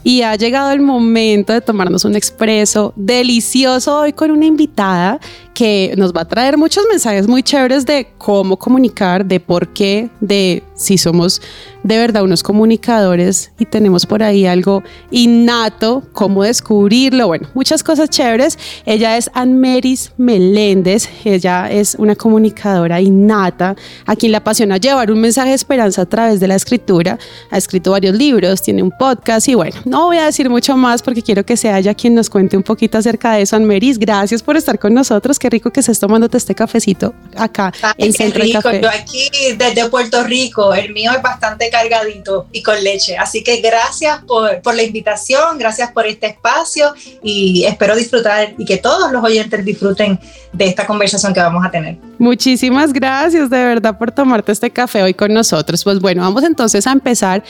Y 0.03 0.23
ha 0.23 0.35
llegado 0.37 0.71
el 0.71 0.81
momento 0.81 1.53
de 1.53 1.61
tomarnos 1.61 2.07
un 2.07 2.15
expreso 2.15 2.95
delicioso 2.97 3.99
hoy 3.99 4.15
con 4.15 4.31
una 4.31 4.47
invitada 4.47 5.21
que 5.53 5.93
nos 5.99 6.15
va 6.15 6.23
a 6.23 6.29
traer 6.29 6.57
muchos 6.57 6.85
mensajes 6.89 7.27
muy 7.27 7.43
chéveres 7.43 7.85
de 7.85 8.09
cómo 8.17 8.59
comunicar, 8.59 9.27
de 9.27 9.41
por 9.41 9.69
qué, 9.75 10.09
de 10.21 10.63
si 10.75 10.99
somos 10.99 11.41
de 11.83 11.99
verdad 11.99 12.23
unos 12.23 12.43
comunicadores 12.43 13.53
y 13.59 13.67
tenemos 13.67 14.07
por 14.07 14.23
ahí 14.23 14.47
algo 14.47 14.83
innato, 15.11 16.03
cómo 16.13 16.43
descubrirlo, 16.43 17.27
bueno, 17.27 17.49
muchas 17.55 17.83
cosas 17.83 18.11
chéveres. 18.11 18.59
Ella 18.87 19.17
es 19.17 19.31
Anne-Meris 19.35 20.13
Meléndez, 20.17 21.09
ella 21.25 21.71
es 21.71 21.95
una 21.99 22.17
comunicadora 22.17 23.01
innata, 23.01 23.77
a 24.07 24.17
quien 24.17 24.33
le 24.33 24.39
apasiona 24.39 24.79
llevar 24.79 25.11
un 25.11 25.21
mensaje 25.21 25.51
de 25.51 25.55
esperanza 25.55 26.03
a 26.03 26.07
través 26.07 26.41
de 26.41 26.49
la 26.49 26.55
escritura. 26.55 27.19
Ha 27.51 27.59
escrito 27.59 27.91
varios 27.93 28.17
libros, 28.17 28.63
tiene 28.63 28.83
un 28.83 28.91
podcast 28.99 29.49
y 29.49 29.55
bueno, 29.55 29.77
no 29.85 30.07
voy 30.07 30.17
a 30.19 30.27
decir 30.27 30.49
mucho 30.49 30.77
más 30.77 31.03
porque 31.03 31.23
quiero 31.23 31.45
que 31.45 31.57
sea 31.57 31.79
ella 31.79 31.95
quien 31.95 32.15
nos 32.15 32.31
cuente 32.31 32.57
un 32.57 32.63
poquito 32.63 32.99
acerca 32.99 33.33
de 33.33 33.43
eso. 33.43 33.57
Anne-Meris, 33.57 33.99
gracias 33.99 34.43
por 34.43 34.57
estar 34.57 34.79
con 34.79 34.95
nosotros 34.95 35.39
qué 35.39 35.51
rico 35.51 35.71
que 35.71 35.81
estés 35.81 36.01
tomándote 36.01 36.37
este 36.37 36.55
cafecito 36.55 37.15
acá 37.37 37.73
Ay, 37.83 37.93
en 37.99 38.13
qué 38.13 38.19
Centro 38.19 38.43
rico. 38.43 38.63
Café. 38.63 38.81
Yo 38.81 38.89
aquí 38.89 39.29
desde 39.57 39.89
Puerto 39.89 40.25
Rico, 40.25 40.64
el 40.73 40.93
mío 40.93 41.11
es 41.15 41.21
bastante 41.21 41.69
cargadito 41.69 42.47
y 42.53 42.63
con 42.63 42.83
leche. 42.83 43.17
Así 43.19 43.43
que 43.43 43.61
gracias 43.61 44.23
por, 44.25 44.75
la 44.75 44.83
invitación, 44.83 45.59
gracias 45.59 45.91
por 45.93 46.07
este 46.07 46.29
espacio 46.29 46.95
y 47.23 47.65
espero 47.65 47.97
disfrutar 47.97 48.55
y 48.57 48.65
que 48.65 48.79
todos 48.79 49.13
los 49.13 49.23
oyentes 49.23 49.65
disfruten 49.65 50.19
de 50.53 50.67
esta 50.67 50.87
conversación 50.87 51.35
que 51.35 51.41
vamos 51.41 51.65
a 51.67 51.71
tener. 51.71 51.97
Muchísimas 52.19 52.93
gracias 52.93 53.51
de 53.51 53.65
verdad 53.65 53.99
por 53.99 54.13
tomarte 54.13 54.53
este 54.53 54.71
café 54.71 55.03
hoy 55.03 55.15
con 55.15 55.35
nosotros. 55.35 55.83
Pues 55.83 55.99
bueno, 55.99 56.23
vamos 56.23 56.45
entonces 56.45 56.87
a 56.87 56.93
empezar. 56.93 57.43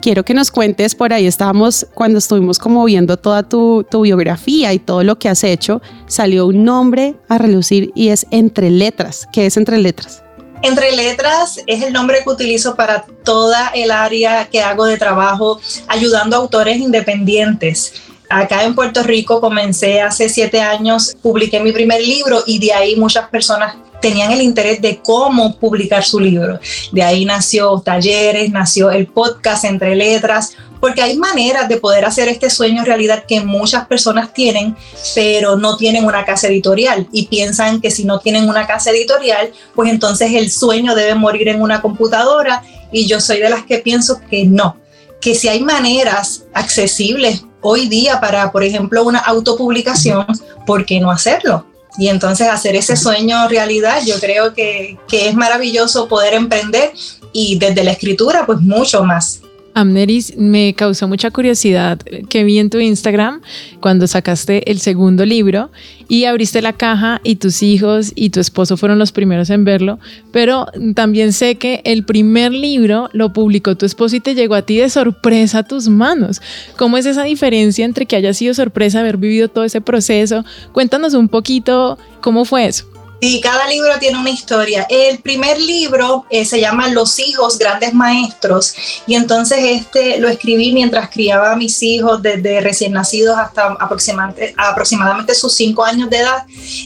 Quiero 0.00 0.24
que 0.24 0.34
nos 0.34 0.50
cuentes, 0.50 0.94
por 0.94 1.12
ahí 1.12 1.26
estábamos 1.26 1.86
cuando 1.94 2.18
estuvimos 2.18 2.58
como 2.58 2.84
viendo 2.84 3.16
toda 3.16 3.42
tu, 3.42 3.84
tu 3.90 4.02
biografía 4.02 4.72
y 4.72 4.78
todo 4.78 5.02
lo 5.02 5.18
que 5.18 5.28
has 5.28 5.42
hecho, 5.42 5.82
salió 6.06 6.46
un 6.46 6.64
nombre 6.64 7.16
a 7.28 7.38
relucir 7.38 7.90
y 7.96 8.10
es 8.10 8.26
Entre 8.30 8.70
Letras. 8.70 9.26
¿Qué 9.32 9.46
es 9.46 9.56
Entre 9.56 9.78
Letras? 9.78 10.22
Entre 10.62 10.94
letras 10.94 11.60
es 11.66 11.82
el 11.82 11.92
nombre 11.92 12.22
que 12.24 12.30
utilizo 12.30 12.74
para 12.74 13.04
toda 13.24 13.68
el 13.68 13.90
área 13.90 14.48
que 14.48 14.60
hago 14.60 14.86
de 14.86 14.98
trabajo 14.98 15.60
ayudando 15.86 16.36
a 16.36 16.40
autores 16.40 16.78
independientes. 16.78 17.94
Acá 18.28 18.64
en 18.64 18.74
Puerto 18.74 19.02
Rico 19.02 19.40
comencé 19.40 20.02
hace 20.02 20.28
siete 20.28 20.60
años, 20.60 21.16
publiqué 21.22 21.60
mi 21.60 21.72
primer 21.72 22.02
libro 22.02 22.42
y 22.46 22.58
de 22.58 22.72
ahí 22.72 22.96
muchas 22.96 23.28
personas 23.28 23.76
tenían 24.00 24.32
el 24.32 24.42
interés 24.42 24.80
de 24.80 24.98
cómo 24.98 25.56
publicar 25.56 26.04
su 26.04 26.20
libro. 26.20 26.58
De 26.92 27.02
ahí 27.02 27.24
nació 27.24 27.80
talleres, 27.80 28.50
nació 28.50 28.90
el 28.90 29.06
podcast 29.06 29.64
Entre 29.64 29.94
Letras, 29.94 30.56
porque 30.80 31.02
hay 31.02 31.16
maneras 31.16 31.68
de 31.68 31.78
poder 31.78 32.04
hacer 32.04 32.28
este 32.28 32.50
sueño 32.50 32.84
realidad 32.84 33.24
que 33.26 33.40
muchas 33.40 33.86
personas 33.86 34.32
tienen, 34.32 34.76
pero 35.14 35.56
no 35.56 35.76
tienen 35.76 36.04
una 36.04 36.24
casa 36.24 36.48
editorial 36.48 37.08
y 37.12 37.26
piensan 37.26 37.80
que 37.80 37.90
si 37.90 38.04
no 38.04 38.20
tienen 38.20 38.48
una 38.48 38.66
casa 38.66 38.90
editorial, 38.90 39.52
pues 39.74 39.90
entonces 39.90 40.32
el 40.34 40.50
sueño 40.50 40.94
debe 40.94 41.14
morir 41.14 41.48
en 41.48 41.60
una 41.60 41.80
computadora 41.80 42.62
y 42.92 43.06
yo 43.06 43.20
soy 43.20 43.40
de 43.40 43.50
las 43.50 43.64
que 43.64 43.78
pienso 43.78 44.20
que 44.30 44.44
no, 44.44 44.76
que 45.20 45.34
si 45.34 45.48
hay 45.48 45.60
maneras 45.60 46.44
accesibles 46.54 47.44
hoy 47.60 47.88
día 47.88 48.20
para, 48.20 48.52
por 48.52 48.62
ejemplo, 48.62 49.04
una 49.04 49.18
autopublicación, 49.18 50.26
¿por 50.66 50.86
qué 50.86 51.00
no 51.00 51.10
hacerlo? 51.10 51.66
Y 51.98 52.08
entonces 52.08 52.46
hacer 52.46 52.76
ese 52.76 52.96
sueño 52.96 53.48
realidad, 53.48 54.02
yo 54.06 54.20
creo 54.20 54.54
que, 54.54 54.96
que 55.08 55.28
es 55.28 55.34
maravilloso 55.34 56.06
poder 56.06 56.34
emprender 56.34 56.92
y 57.32 57.58
desde 57.58 57.82
la 57.82 57.90
escritura, 57.90 58.46
pues 58.46 58.60
mucho 58.60 59.02
más. 59.02 59.40
Amneris, 59.78 60.36
me 60.36 60.74
causó 60.74 61.06
mucha 61.06 61.30
curiosidad 61.30 62.00
que 62.28 62.42
vi 62.42 62.58
en 62.58 62.68
tu 62.68 62.78
Instagram 62.78 63.42
cuando 63.78 64.08
sacaste 64.08 64.68
el 64.72 64.80
segundo 64.80 65.24
libro 65.24 65.70
y 66.08 66.24
abriste 66.24 66.60
la 66.62 66.72
caja 66.72 67.20
y 67.22 67.36
tus 67.36 67.62
hijos 67.62 68.10
y 68.16 68.30
tu 68.30 68.40
esposo 68.40 68.76
fueron 68.76 68.98
los 68.98 69.12
primeros 69.12 69.50
en 69.50 69.64
verlo, 69.64 70.00
pero 70.32 70.66
también 70.96 71.32
sé 71.32 71.54
que 71.54 71.80
el 71.84 72.04
primer 72.04 72.50
libro 72.50 73.08
lo 73.12 73.32
publicó 73.32 73.76
tu 73.76 73.86
esposo 73.86 74.16
y 74.16 74.20
te 74.20 74.34
llegó 74.34 74.56
a 74.56 74.62
ti 74.62 74.78
de 74.78 74.90
sorpresa 74.90 75.58
a 75.58 75.62
tus 75.62 75.88
manos. 75.88 76.42
¿Cómo 76.76 76.96
es 76.96 77.06
esa 77.06 77.22
diferencia 77.22 77.84
entre 77.84 78.06
que 78.06 78.16
haya 78.16 78.34
sido 78.34 78.54
sorpresa 78.54 78.98
haber 78.98 79.16
vivido 79.16 79.46
todo 79.46 79.62
ese 79.62 79.80
proceso? 79.80 80.44
Cuéntanos 80.72 81.14
un 81.14 81.28
poquito 81.28 81.98
cómo 82.20 82.44
fue 82.44 82.66
eso. 82.66 82.97
Sí, 83.20 83.40
cada 83.40 83.66
libro 83.66 83.98
tiene 83.98 84.18
una 84.18 84.30
historia. 84.30 84.86
El 84.88 85.18
primer 85.18 85.60
libro 85.60 86.24
eh, 86.30 86.44
se 86.44 86.60
llama 86.60 86.88
Los 86.88 87.18
hijos, 87.18 87.58
grandes 87.58 87.92
maestros, 87.92 88.74
y 89.08 89.16
entonces 89.16 89.58
este 89.60 90.20
lo 90.20 90.28
escribí 90.28 90.72
mientras 90.72 91.10
criaba 91.10 91.52
a 91.52 91.56
mis 91.56 91.82
hijos 91.82 92.22
desde 92.22 92.60
recién 92.60 92.92
nacidos 92.92 93.36
hasta 93.36 93.76
aproximadamente, 93.80 94.54
aproximadamente 94.56 95.34
sus 95.34 95.52
cinco 95.52 95.84
años 95.84 96.08
de 96.10 96.18
edad. 96.18 96.44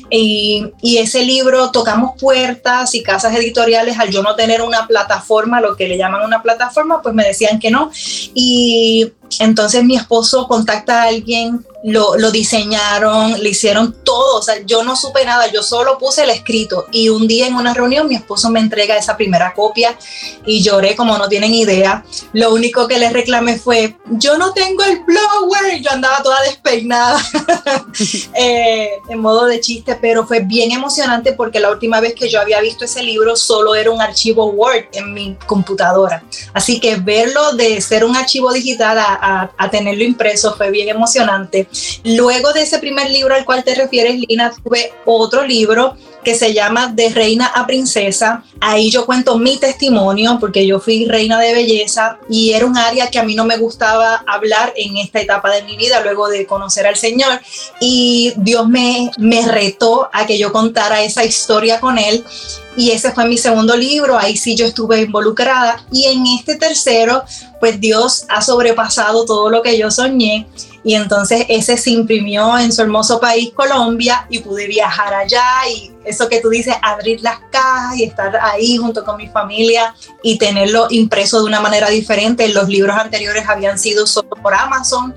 Y, 0.08 0.72
y 0.80 0.98
ese 0.98 1.22
libro 1.22 1.70
tocamos 1.70 2.12
puertas 2.18 2.94
y 2.94 3.02
casas 3.02 3.34
editoriales 3.34 3.98
al 3.98 4.10
yo 4.10 4.22
no 4.22 4.34
tener 4.34 4.62
una 4.62 4.86
plataforma, 4.86 5.60
lo 5.60 5.76
que 5.76 5.86
le 5.86 5.98
llaman 5.98 6.24
una 6.24 6.42
plataforma, 6.42 7.02
pues 7.02 7.14
me 7.14 7.26
decían 7.26 7.58
que 7.58 7.70
no. 7.70 7.90
Y 8.34 9.12
entonces 9.40 9.84
mi 9.84 9.96
esposo 9.96 10.46
contacta 10.46 11.02
a 11.02 11.08
alguien, 11.08 11.64
lo, 11.84 12.16
lo, 12.16 12.30
diseñaron, 12.30 13.42
le 13.42 13.50
hicieron 13.50 13.96
todo, 14.04 14.38
o 14.38 14.42
sea, 14.42 14.54
yo 14.64 14.84
no 14.84 14.94
supe 14.94 15.24
nada, 15.24 15.50
yo 15.50 15.62
solo 15.62 15.98
puse 15.98 16.22
el 16.22 16.30
escrito 16.30 16.86
y 16.92 17.08
un 17.08 17.26
día 17.26 17.48
en 17.48 17.56
una 17.56 17.74
reunión 17.74 18.06
mi 18.06 18.14
esposo 18.14 18.50
me 18.50 18.60
entrega 18.60 18.96
esa 18.96 19.16
primera 19.16 19.52
copia 19.52 19.96
y 20.46 20.62
lloré 20.62 20.94
como 20.94 21.18
no 21.18 21.28
tienen 21.28 21.54
idea. 21.54 22.04
Lo 22.32 22.52
único 22.52 22.86
que 22.86 22.98
le 22.98 23.10
reclamé 23.10 23.58
fue, 23.58 23.96
yo 24.10 24.38
no 24.38 24.52
tengo 24.52 24.82
el 24.84 25.00
blower, 25.00 25.80
yo 25.80 25.90
andaba 25.90 26.22
toda 26.22 26.40
despeinada 26.42 27.20
eh, 28.34 28.90
en 29.08 29.18
modo 29.20 29.46
de 29.46 29.60
chiste, 29.60 29.96
pero 30.00 30.26
fue 30.26 30.40
bien 30.40 30.72
emocionante 30.72 31.32
porque 31.32 31.60
la 31.60 31.70
última 31.70 32.00
vez 32.00 32.14
que 32.14 32.28
yo 32.28 32.40
había 32.40 32.60
visto 32.60 32.84
ese 32.84 33.02
libro 33.02 33.36
solo 33.36 33.74
era 33.74 33.90
un 33.90 34.00
archivo 34.00 34.46
Word 34.46 34.86
en 34.92 35.12
mi 35.12 35.36
computadora. 35.46 36.22
Así 36.52 36.80
que 36.80 36.96
verlo 36.96 37.52
de 37.52 37.80
ser 37.80 38.04
un 38.04 38.16
archivo 38.16 38.52
digital 38.52 38.98
a, 38.98 39.14
a, 39.22 39.70
tenerlo 39.70 40.02
impreso 40.02 40.54
fue 40.54 40.70
bien 40.70 40.88
emocionante. 40.88 41.68
Luego 42.04 42.52
de 42.52 42.62
ese 42.62 42.78
primer 42.78 43.10
libro 43.10 43.34
al 43.34 43.44
cual 43.44 43.62
te 43.64 43.74
refieres, 43.74 44.16
Lina, 44.28 44.52
tuve 44.62 44.92
otro 45.04 45.46
libro 45.46 45.96
que 46.24 46.34
se 46.34 46.54
llama 46.54 46.88
De 46.88 47.10
Reina 47.10 47.46
a 47.46 47.66
Princesa. 47.66 48.44
Ahí 48.60 48.90
yo 48.90 49.06
cuento 49.06 49.38
mi 49.38 49.58
testimonio 49.58 50.38
porque 50.40 50.66
yo 50.66 50.78
fui 50.80 51.06
reina 51.06 51.38
de 51.40 51.52
belleza 51.52 52.18
y 52.28 52.52
era 52.52 52.66
un 52.66 52.76
área 52.76 53.10
que 53.10 53.18
a 53.18 53.24
mí 53.24 53.34
no 53.34 53.44
me 53.44 53.56
gustaba 53.56 54.22
hablar 54.26 54.72
en 54.76 54.96
esta 54.96 55.20
etapa 55.20 55.50
de 55.50 55.62
mi 55.62 55.76
vida 55.76 56.00
luego 56.02 56.28
de 56.28 56.46
conocer 56.46 56.86
al 56.86 56.96
Señor. 56.96 57.40
Y 57.80 58.32
Dios 58.36 58.68
me, 58.68 59.10
me 59.18 59.46
retó 59.46 60.08
a 60.12 60.26
que 60.26 60.38
yo 60.38 60.52
contara 60.52 61.02
esa 61.02 61.24
historia 61.24 61.80
con 61.80 61.98
Él. 61.98 62.24
Y 62.76 62.90
ese 62.90 63.12
fue 63.12 63.26
mi 63.26 63.36
segundo 63.36 63.76
libro, 63.76 64.18
ahí 64.18 64.36
sí 64.36 64.56
yo 64.56 64.66
estuve 64.66 65.02
involucrada. 65.02 65.84
Y 65.92 66.06
en 66.06 66.24
este 66.38 66.56
tercero, 66.56 67.22
pues 67.60 67.80
Dios 67.80 68.24
ha 68.28 68.40
sobrepasado 68.40 69.26
todo 69.26 69.50
lo 69.50 69.62
que 69.62 69.76
yo 69.76 69.90
soñé 69.90 70.46
y 70.84 70.94
entonces 70.94 71.46
ese 71.48 71.76
se 71.76 71.90
imprimió 71.90 72.58
en 72.58 72.72
su 72.72 72.82
hermoso 72.82 73.20
país, 73.20 73.52
Colombia, 73.54 74.26
y 74.28 74.40
pude 74.40 74.66
viajar 74.66 75.14
allá 75.14 75.44
y 75.72 75.92
eso 76.04 76.28
que 76.28 76.40
tú 76.40 76.48
dices, 76.48 76.74
abrir 76.82 77.20
las 77.22 77.38
cajas 77.50 77.96
y 77.96 78.04
estar 78.04 78.34
ahí 78.36 78.76
junto 78.76 79.04
con 79.04 79.16
mi 79.16 79.28
familia 79.28 79.94
y 80.22 80.36
tenerlo 80.36 80.88
impreso 80.90 81.38
de 81.38 81.46
una 81.46 81.60
manera 81.60 81.88
diferente. 81.88 82.48
Los 82.48 82.68
libros 82.68 82.96
anteriores 82.96 83.48
habían 83.48 83.78
sido 83.78 84.06
solo 84.06 84.30
por 84.30 84.54
Amazon, 84.54 85.14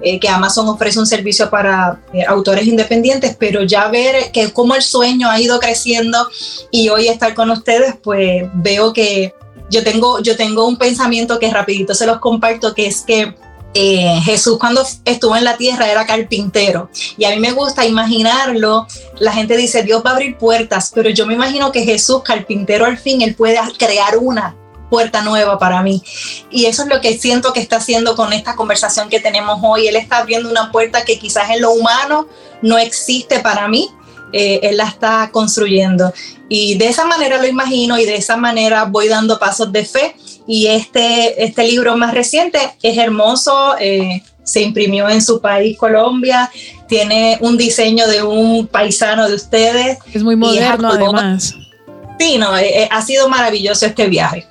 eh, 0.00 0.20
que 0.20 0.28
Amazon 0.28 0.68
ofrece 0.68 1.00
un 1.00 1.06
servicio 1.06 1.50
para 1.50 2.00
eh, 2.12 2.24
autores 2.24 2.66
independientes, 2.66 3.36
pero 3.36 3.64
ya 3.64 3.88
ver 3.88 4.30
que 4.30 4.52
cómo 4.52 4.76
el 4.76 4.82
sueño 4.82 5.28
ha 5.28 5.40
ido 5.40 5.58
creciendo 5.58 6.28
y 6.70 6.88
hoy 6.90 7.08
estar 7.08 7.34
con 7.34 7.50
ustedes, 7.50 7.96
pues 8.00 8.48
veo 8.54 8.92
que 8.92 9.34
yo 9.70 9.82
tengo, 9.82 10.20
yo 10.20 10.36
tengo 10.36 10.66
un 10.66 10.78
pensamiento 10.78 11.40
que 11.40 11.50
rapidito 11.50 11.94
se 11.94 12.06
los 12.06 12.20
comparto, 12.20 12.74
que 12.74 12.86
es 12.86 13.02
que 13.02 13.34
eh, 13.74 14.20
Jesús 14.24 14.58
cuando 14.58 14.84
estuvo 15.04 15.36
en 15.36 15.44
la 15.44 15.56
tierra 15.56 15.90
era 15.90 16.06
carpintero 16.06 16.88
y 17.16 17.24
a 17.26 17.30
mí 17.30 17.38
me 17.38 17.52
gusta 17.52 17.84
imaginarlo, 17.84 18.86
la 19.18 19.32
gente 19.32 19.56
dice 19.56 19.82
Dios 19.82 20.02
va 20.04 20.10
a 20.10 20.12
abrir 20.14 20.38
puertas, 20.38 20.90
pero 20.94 21.10
yo 21.10 21.26
me 21.26 21.34
imagino 21.34 21.70
que 21.70 21.84
Jesús 21.84 22.22
carpintero 22.22 22.86
al 22.86 22.98
fin, 22.98 23.20
él 23.22 23.34
puede 23.34 23.58
crear 23.78 24.16
una 24.18 24.56
puerta 24.88 25.22
nueva 25.22 25.58
para 25.58 25.82
mí. 25.82 26.02
Y 26.50 26.66
eso 26.66 26.82
es 26.82 26.88
lo 26.88 27.00
que 27.00 27.18
siento 27.18 27.52
que 27.52 27.60
está 27.60 27.76
haciendo 27.76 28.16
con 28.16 28.32
esta 28.32 28.56
conversación 28.56 29.08
que 29.08 29.20
tenemos 29.20 29.58
hoy. 29.62 29.86
Él 29.86 29.96
está 29.96 30.18
abriendo 30.18 30.50
una 30.50 30.72
puerta 30.72 31.04
que 31.04 31.18
quizás 31.18 31.50
en 31.50 31.60
lo 31.60 31.72
humano 31.72 32.26
no 32.62 32.78
existe 32.78 33.40
para 33.40 33.68
mí, 33.68 33.90
eh, 34.32 34.60
él 34.62 34.76
la 34.76 34.84
está 34.84 35.30
construyendo. 35.30 36.12
Y 36.48 36.76
de 36.78 36.88
esa 36.88 37.04
manera 37.04 37.38
lo 37.38 37.46
imagino 37.46 37.98
y 37.98 38.06
de 38.06 38.16
esa 38.16 38.36
manera 38.36 38.84
voy 38.84 39.08
dando 39.08 39.38
pasos 39.38 39.70
de 39.72 39.84
fe 39.84 40.16
y 40.48 40.66
este, 40.68 41.44
este 41.44 41.62
libro 41.64 41.98
más 41.98 42.14
reciente 42.14 42.58
es 42.82 42.96
hermoso, 42.96 43.76
eh, 43.78 44.22
se 44.42 44.62
imprimió 44.62 45.06
en 45.10 45.20
su 45.20 45.42
país, 45.42 45.76
Colombia, 45.76 46.50
tiene 46.88 47.36
un 47.42 47.58
diseño 47.58 48.08
de 48.08 48.22
un 48.22 48.66
paisano 48.66 49.28
de 49.28 49.34
ustedes. 49.34 49.98
Es 50.14 50.22
muy 50.22 50.36
moderno 50.36 50.88
además. 50.90 51.54
Sí, 52.18 52.38
no, 52.38 52.56
eh, 52.56 52.84
eh, 52.84 52.88
ha 52.90 53.02
sido 53.02 53.28
maravilloso 53.28 53.84
este 53.84 54.08
viaje. 54.08 54.46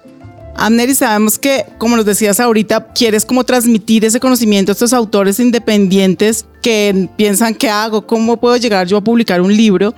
Amneri, 0.56 0.94
sabemos 0.94 1.40
que, 1.40 1.66
como 1.80 1.96
nos 1.96 2.06
decías 2.06 2.40
ahorita, 2.40 2.94
quieres 2.94 3.26
como 3.26 3.44
transmitir 3.44 4.06
ese 4.06 4.20
conocimiento 4.20 4.72
a 4.72 4.74
estos 4.74 4.94
autores 4.94 5.40
independientes 5.40 6.46
que 6.62 7.10
piensan, 7.18 7.56
¿qué 7.56 7.70
hago? 7.70 8.06
¿Cómo 8.06 8.38
puedo 8.38 8.56
llegar 8.58 8.86
yo 8.86 8.98
a 8.98 9.02
publicar 9.02 9.42
un 9.42 9.56
libro? 9.56 9.96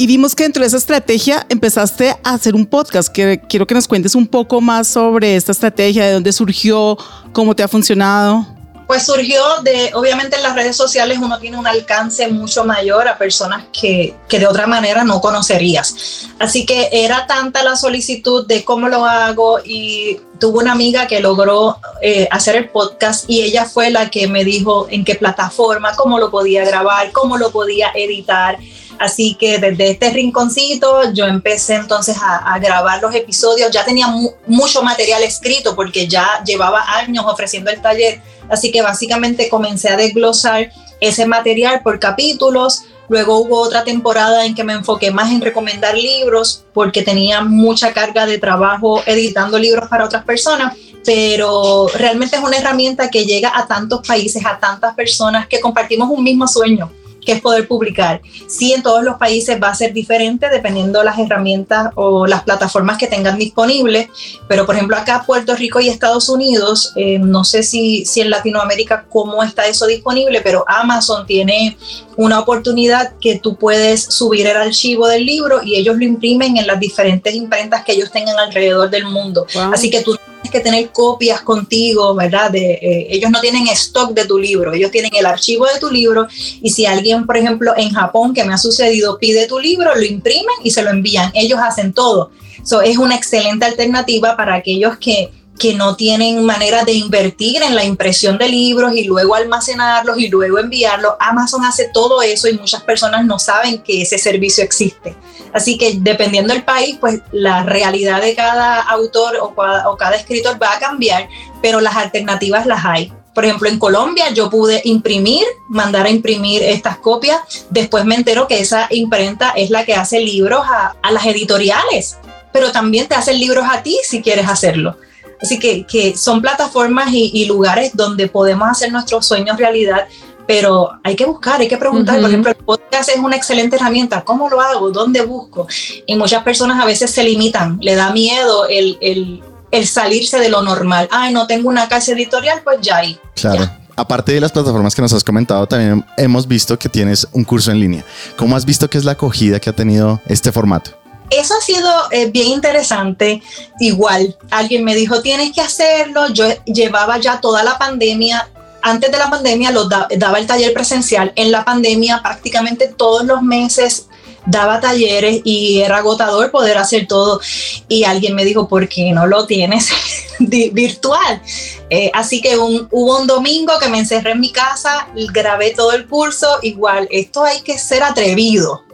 Y 0.00 0.06
vimos 0.06 0.34
que 0.34 0.44
dentro 0.44 0.62
de 0.62 0.66
esa 0.66 0.78
estrategia 0.78 1.44
empezaste 1.50 2.16
a 2.24 2.32
hacer 2.32 2.54
un 2.54 2.64
podcast. 2.64 3.10
Que 3.12 3.38
quiero 3.38 3.66
que 3.66 3.74
nos 3.74 3.86
cuentes 3.86 4.14
un 4.14 4.26
poco 4.26 4.62
más 4.62 4.88
sobre 4.88 5.36
esta 5.36 5.52
estrategia, 5.52 6.06
de 6.06 6.14
dónde 6.14 6.32
surgió, 6.32 6.96
cómo 7.34 7.54
te 7.54 7.62
ha 7.62 7.68
funcionado. 7.68 8.46
Pues 8.86 9.04
surgió 9.04 9.42
de, 9.62 9.90
obviamente 9.92 10.36
en 10.36 10.42
las 10.42 10.54
redes 10.54 10.74
sociales 10.74 11.18
uno 11.20 11.38
tiene 11.38 11.58
un 11.58 11.66
alcance 11.66 12.26
mucho 12.28 12.64
mayor 12.64 13.08
a 13.08 13.18
personas 13.18 13.66
que, 13.78 14.16
que 14.26 14.38
de 14.38 14.46
otra 14.46 14.66
manera 14.66 15.04
no 15.04 15.20
conocerías. 15.20 16.30
Así 16.38 16.64
que 16.64 16.88
era 16.90 17.26
tanta 17.26 17.62
la 17.62 17.76
solicitud 17.76 18.46
de 18.46 18.64
cómo 18.64 18.88
lo 18.88 19.04
hago 19.04 19.58
y 19.62 20.18
tuve 20.38 20.60
una 20.60 20.72
amiga 20.72 21.06
que 21.06 21.20
logró 21.20 21.76
eh, 22.00 22.26
hacer 22.30 22.56
el 22.56 22.70
podcast 22.70 23.28
y 23.28 23.42
ella 23.42 23.66
fue 23.66 23.90
la 23.90 24.08
que 24.08 24.26
me 24.28 24.44
dijo 24.44 24.86
en 24.88 25.04
qué 25.04 25.14
plataforma, 25.14 25.94
cómo 25.94 26.18
lo 26.18 26.30
podía 26.30 26.64
grabar, 26.64 27.12
cómo 27.12 27.36
lo 27.36 27.50
podía 27.50 27.90
editar. 27.94 28.58
Así 29.00 29.34
que 29.34 29.56
desde 29.56 29.92
este 29.92 30.10
rinconcito 30.10 31.10
yo 31.14 31.24
empecé 31.24 31.76
entonces 31.76 32.18
a, 32.20 32.58
grabar 32.58 33.00
los 33.00 33.14
episodios. 33.14 33.70
Ya 33.70 33.82
tenía 33.82 34.06
mucho 34.46 34.82
material 34.82 35.22
escrito 35.22 35.74
porque 35.74 36.06
ya 36.06 36.44
llevaba 36.44 36.84
años 36.86 37.24
ofreciendo 37.26 37.70
el 37.70 37.80
taller. 37.80 38.20
Así 38.50 38.70
que 38.70 38.82
básicamente 38.82 39.48
comencé 39.48 39.88
a 39.88 39.96
desglosar 39.96 40.70
ese 41.00 41.24
material 41.24 41.80
por 41.82 41.98
capítulos. 41.98 42.82
Luego 43.08 43.38
hubo 43.38 43.62
otra 43.62 43.84
temporada 43.84 44.44
en 44.44 44.54
que 44.54 44.64
me 44.64 44.74
enfoqué 44.74 45.10
más 45.10 45.32
en 45.32 45.40
recomendar 45.40 45.96
libros 45.96 46.66
porque 46.74 47.00
tenía 47.00 47.40
mucha 47.40 47.94
carga 47.94 48.26
de 48.26 48.36
trabajo 48.36 49.02
editando 49.06 49.58
libros 49.58 49.88
para 49.88 50.04
otras 50.04 50.24
personas 50.24 50.74
pero 51.02 51.88
realmente 51.94 52.36
es 52.36 52.42
una 52.42 52.58
herramienta 52.58 53.08
que 53.08 53.24
llega 53.24 53.50
a 53.58 53.66
tantos 53.66 54.06
países, 54.06 54.44
a 54.44 54.58
tantas 54.58 54.94
personas 54.94 55.46
que 55.46 55.58
compartimos 55.58 56.10
un 56.10 56.22
mismo 56.22 56.46
sueño, 56.46 56.92
que 57.24 57.32
es 57.32 57.40
poder 57.40 57.68
publicar. 57.68 58.20
Sí, 58.48 58.72
en 58.72 58.82
todos 58.82 59.02
los 59.02 59.16
países 59.16 59.58
va 59.62 59.68
a 59.68 59.74
ser 59.74 59.92
diferente 59.92 60.48
dependiendo 60.48 61.00
de 61.00 61.04
las 61.04 61.18
herramientas 61.18 61.90
o 61.94 62.26
las 62.26 62.42
plataformas 62.42 62.98
que 62.98 63.06
tengan 63.06 63.38
disponibles, 63.38 64.08
pero 64.48 64.66
por 64.66 64.74
ejemplo 64.74 64.96
acá 64.96 65.24
Puerto 65.26 65.54
Rico 65.54 65.80
y 65.80 65.88
Estados 65.88 66.28
Unidos, 66.28 66.92
eh, 66.96 67.18
no 67.18 67.44
sé 67.44 67.62
si, 67.62 68.04
si 68.04 68.20
en 68.20 68.30
Latinoamérica 68.30 69.06
cómo 69.08 69.42
está 69.42 69.66
eso 69.66 69.86
disponible, 69.86 70.40
pero 70.42 70.64
Amazon 70.66 71.26
tiene 71.26 71.76
una 72.16 72.40
oportunidad 72.40 73.14
que 73.20 73.38
tú 73.38 73.56
puedes 73.56 74.02
subir 74.02 74.46
el 74.46 74.56
archivo 74.56 75.06
del 75.06 75.24
libro 75.24 75.62
y 75.62 75.76
ellos 75.76 75.96
lo 75.96 76.04
imprimen 76.04 76.56
en 76.56 76.66
las 76.66 76.78
diferentes 76.78 77.34
imprentas 77.34 77.84
que 77.84 77.92
ellos 77.92 78.10
tengan 78.10 78.38
alrededor 78.38 78.90
del 78.90 79.04
mundo. 79.04 79.46
Así 79.72 79.90
que 79.90 80.02
tú 80.02 80.16
que 80.48 80.60
tener 80.60 80.90
copias 80.90 81.42
contigo, 81.42 82.14
¿verdad? 82.14 82.50
De, 82.50 82.72
eh, 82.72 83.06
ellos 83.10 83.30
no 83.30 83.40
tienen 83.40 83.66
stock 83.68 84.12
de 84.12 84.24
tu 84.24 84.38
libro, 84.38 84.72
ellos 84.72 84.90
tienen 84.90 85.10
el 85.14 85.26
archivo 85.26 85.66
de 85.66 85.78
tu 85.78 85.90
libro 85.90 86.26
y 86.30 86.70
si 86.70 86.86
alguien, 86.86 87.26
por 87.26 87.36
ejemplo, 87.36 87.72
en 87.76 87.90
Japón, 87.90 88.32
que 88.32 88.44
me 88.44 88.54
ha 88.54 88.58
sucedido, 88.58 89.18
pide 89.18 89.46
tu 89.46 89.58
libro, 89.58 89.94
lo 89.94 90.04
imprimen 90.04 90.54
y 90.64 90.70
se 90.70 90.82
lo 90.82 90.90
envían. 90.90 91.30
Ellos 91.34 91.60
hacen 91.62 91.92
todo. 91.92 92.30
Eso 92.62 92.82
es 92.82 92.98
una 92.98 93.16
excelente 93.16 93.64
alternativa 93.64 94.36
para 94.36 94.54
aquellos 94.54 94.98
que 94.98 95.30
que 95.60 95.74
no 95.74 95.94
tienen 95.94 96.42
manera 96.44 96.84
de 96.84 96.94
invertir 96.94 97.62
en 97.62 97.74
la 97.74 97.84
impresión 97.84 98.38
de 98.38 98.48
libros 98.48 98.94
y 98.94 99.04
luego 99.04 99.34
almacenarlos 99.34 100.18
y 100.18 100.28
luego 100.28 100.58
enviarlos. 100.58 101.12
Amazon 101.20 101.64
hace 101.66 101.90
todo 101.92 102.22
eso 102.22 102.48
y 102.48 102.54
muchas 102.54 102.82
personas 102.82 103.26
no 103.26 103.38
saben 103.38 103.82
que 103.82 104.00
ese 104.00 104.16
servicio 104.16 104.64
existe. 104.64 105.14
Así 105.52 105.76
que 105.76 105.98
dependiendo 106.00 106.54
del 106.54 106.64
país, 106.64 106.96
pues 106.98 107.20
la 107.30 107.62
realidad 107.62 108.22
de 108.22 108.34
cada 108.34 108.80
autor 108.80 109.36
o, 109.42 109.96
cada 109.96 110.16
escritor 110.16 110.60
va 110.60 110.74
a 110.74 110.78
cambiar, 110.78 111.28
pero 111.60 111.82
las 111.82 111.94
alternativas 111.94 112.64
las 112.64 112.84
hay. 112.86 113.12
Por 113.34 113.44
ejemplo, 113.44 113.68
en 113.68 113.78
Colombia 113.78 114.30
yo 114.30 114.48
pude 114.48 114.80
imprimir, 114.84 115.44
mandar 115.68 116.06
a 116.06 116.10
imprimir 116.10 116.62
estas 116.62 116.96
copias. 116.96 117.38
Después 117.68 118.06
me 118.06 118.14
entero 118.14 118.48
que 118.48 118.60
esa 118.60 118.86
imprenta 118.90 119.50
es 119.50 119.68
la 119.68 119.84
que 119.84 119.94
hace 119.94 120.20
libros 120.20 120.62
a, 120.64 120.96
a 121.02 121.12
las 121.12 121.26
editoriales, 121.26 122.16
pero 122.50 122.72
también 122.72 123.08
te 123.08 123.14
hacen 123.14 123.38
libros 123.38 123.66
a 123.70 123.82
ti 123.82 123.98
si 124.02 124.22
quieres 124.22 124.48
hacerlo. 124.48 124.96
Así 125.42 125.58
que, 125.58 125.84
que 125.86 126.16
son 126.16 126.40
plataformas 126.40 127.08
y, 127.12 127.44
lugares 127.46 127.92
donde 127.94 128.28
podemos 128.28 128.68
hacer 128.68 128.92
nuestros 128.92 129.26
sueños 129.26 129.56
realidad, 129.56 130.06
pero 130.46 130.90
hay 131.02 131.16
que 131.16 131.24
buscar, 131.24 131.60
hay 131.60 131.68
que 131.68 131.76
preguntar. 131.76 132.20
Por 132.20 132.28
ejemplo, 132.28 132.50
el 132.50 132.56
podcast 132.56 133.08
es 133.08 133.18
una 133.18 133.36
excelente 133.36 133.76
herramienta. 133.76 134.22
¿Cómo 134.22 134.48
lo 134.48 134.60
hago? 134.60 134.90
¿Dónde 134.90 135.22
busco? 135.22 135.66
Y 136.06 136.16
muchas 136.16 136.42
personas 136.42 136.80
a 136.80 136.84
veces 136.84 137.10
se 137.10 137.24
limitan, 137.24 137.78
le 137.80 137.94
da 137.94 138.10
miedo 138.12 138.66
el, 138.68 138.98
el, 139.00 139.42
el 139.70 139.86
salirse 139.86 140.38
de 140.38 140.48
lo 140.48 140.62
normal. 140.62 141.08
Ay, 141.10 141.32
no 141.32 141.46
tengo 141.46 141.68
una 141.68 141.88
casa 141.88 142.12
editorial, 142.12 142.60
pues 142.62 142.78
ya 142.82 142.98
ahí. 142.98 143.18
Claro. 143.34 143.70
Aparte 143.96 144.32
de 144.32 144.40
las 144.40 144.52
plataformas 144.52 144.94
que 144.94 145.02
nos 145.02 145.12
has 145.12 145.24
comentado, 145.24 145.66
también 145.66 146.04
hemos 146.16 146.48
visto 146.48 146.78
que 146.78 146.88
tienes 146.88 147.26
un 147.32 147.44
curso 147.44 147.70
en 147.70 147.80
línea. 147.80 148.04
¿Cómo 148.36 148.56
has 148.56 148.64
visto 148.64 148.88
que 148.88 148.98
es 148.98 149.04
la 149.04 149.12
acogida 149.12 149.60
que 149.60 149.68
ha 149.68 149.74
tenido 149.74 150.20
este 150.26 150.52
formato? 150.52 150.99
Eso 151.30 151.54
ha 151.54 151.60
sido 151.60 151.90
eh, 152.10 152.30
bien 152.30 152.48
interesante. 152.48 153.42
Igual, 153.78 154.36
alguien 154.50 154.84
me 154.84 154.94
dijo, 154.94 155.22
tienes 155.22 155.52
que 155.52 155.60
hacerlo. 155.60 156.28
Yo 156.32 156.44
llevaba 156.64 157.18
ya 157.18 157.40
toda 157.40 157.62
la 157.62 157.78
pandemia. 157.78 158.48
Antes 158.82 159.10
de 159.12 159.18
la 159.18 159.30
pandemia 159.30 159.70
lo 159.70 159.88
daba 159.88 160.38
el 160.38 160.46
taller 160.46 160.72
presencial. 160.72 161.32
En 161.36 161.52
la 161.52 161.64
pandemia 161.64 162.20
prácticamente 162.22 162.88
todos 162.88 163.24
los 163.24 163.42
meses 163.42 164.06
daba 164.46 164.80
talleres 164.80 165.42
y 165.44 165.80
era 165.80 165.98
agotador 165.98 166.50
poder 166.50 166.78
hacer 166.78 167.06
todo. 167.06 167.40
Y 167.88 168.04
alguien 168.04 168.34
me 168.34 168.44
dijo, 168.44 168.68
¿por 168.68 168.88
qué 168.88 169.12
no 169.12 169.26
lo 169.26 169.46
tienes 169.46 169.90
virtual? 170.38 171.42
Eh, 171.90 172.10
así 172.14 172.40
que 172.40 172.56
hubo 172.58 173.18
un 173.18 173.26
domingo 173.26 173.78
que 173.78 173.88
me 173.88 173.98
encerré 173.98 174.32
en 174.32 174.40
mi 174.40 174.50
casa, 174.50 175.08
grabé 175.32 175.72
todo 175.72 175.92
el 175.92 176.06
curso. 176.06 176.58
Igual, 176.62 177.06
esto 177.10 177.44
hay 177.44 177.60
que 177.60 177.78
ser 177.78 178.02
atrevido 178.02 178.89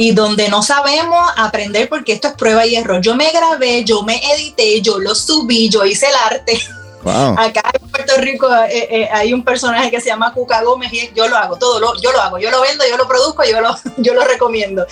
y 0.00 0.12
donde 0.12 0.48
no 0.48 0.62
sabemos 0.62 1.30
aprender 1.36 1.86
porque 1.86 2.14
esto 2.14 2.28
es 2.28 2.32
prueba 2.32 2.64
y 2.64 2.74
error. 2.74 3.02
Yo 3.02 3.14
me 3.14 3.30
grabé, 3.32 3.84
yo 3.84 4.02
me 4.02 4.18
edité, 4.32 4.80
yo 4.80 4.98
lo 4.98 5.14
subí, 5.14 5.68
yo 5.68 5.84
hice 5.84 6.06
el 6.06 6.14
arte. 6.14 6.58
Wow. 7.02 7.34
Acá 7.38 7.70
en 7.78 7.86
Puerto 7.86 8.14
Rico 8.16 8.48
eh, 8.50 8.88
eh, 8.90 9.08
hay 9.12 9.34
un 9.34 9.44
personaje 9.44 9.90
que 9.90 10.00
se 10.00 10.06
llama 10.06 10.32
Cuca 10.32 10.62
Gómez 10.62 10.90
y 10.90 11.10
yo 11.14 11.28
lo 11.28 11.36
hago, 11.36 11.56
todo 11.56 11.78
lo, 11.78 12.00
yo 12.00 12.12
lo 12.12 12.20
hago, 12.22 12.38
yo 12.38 12.50
lo 12.50 12.62
vendo, 12.62 12.82
yo 12.88 12.96
lo 12.96 13.06
produzco, 13.06 13.44
yo 13.44 13.60
lo, 13.60 13.76
yo 13.98 14.14
lo 14.14 14.24
recomiendo. 14.24 14.86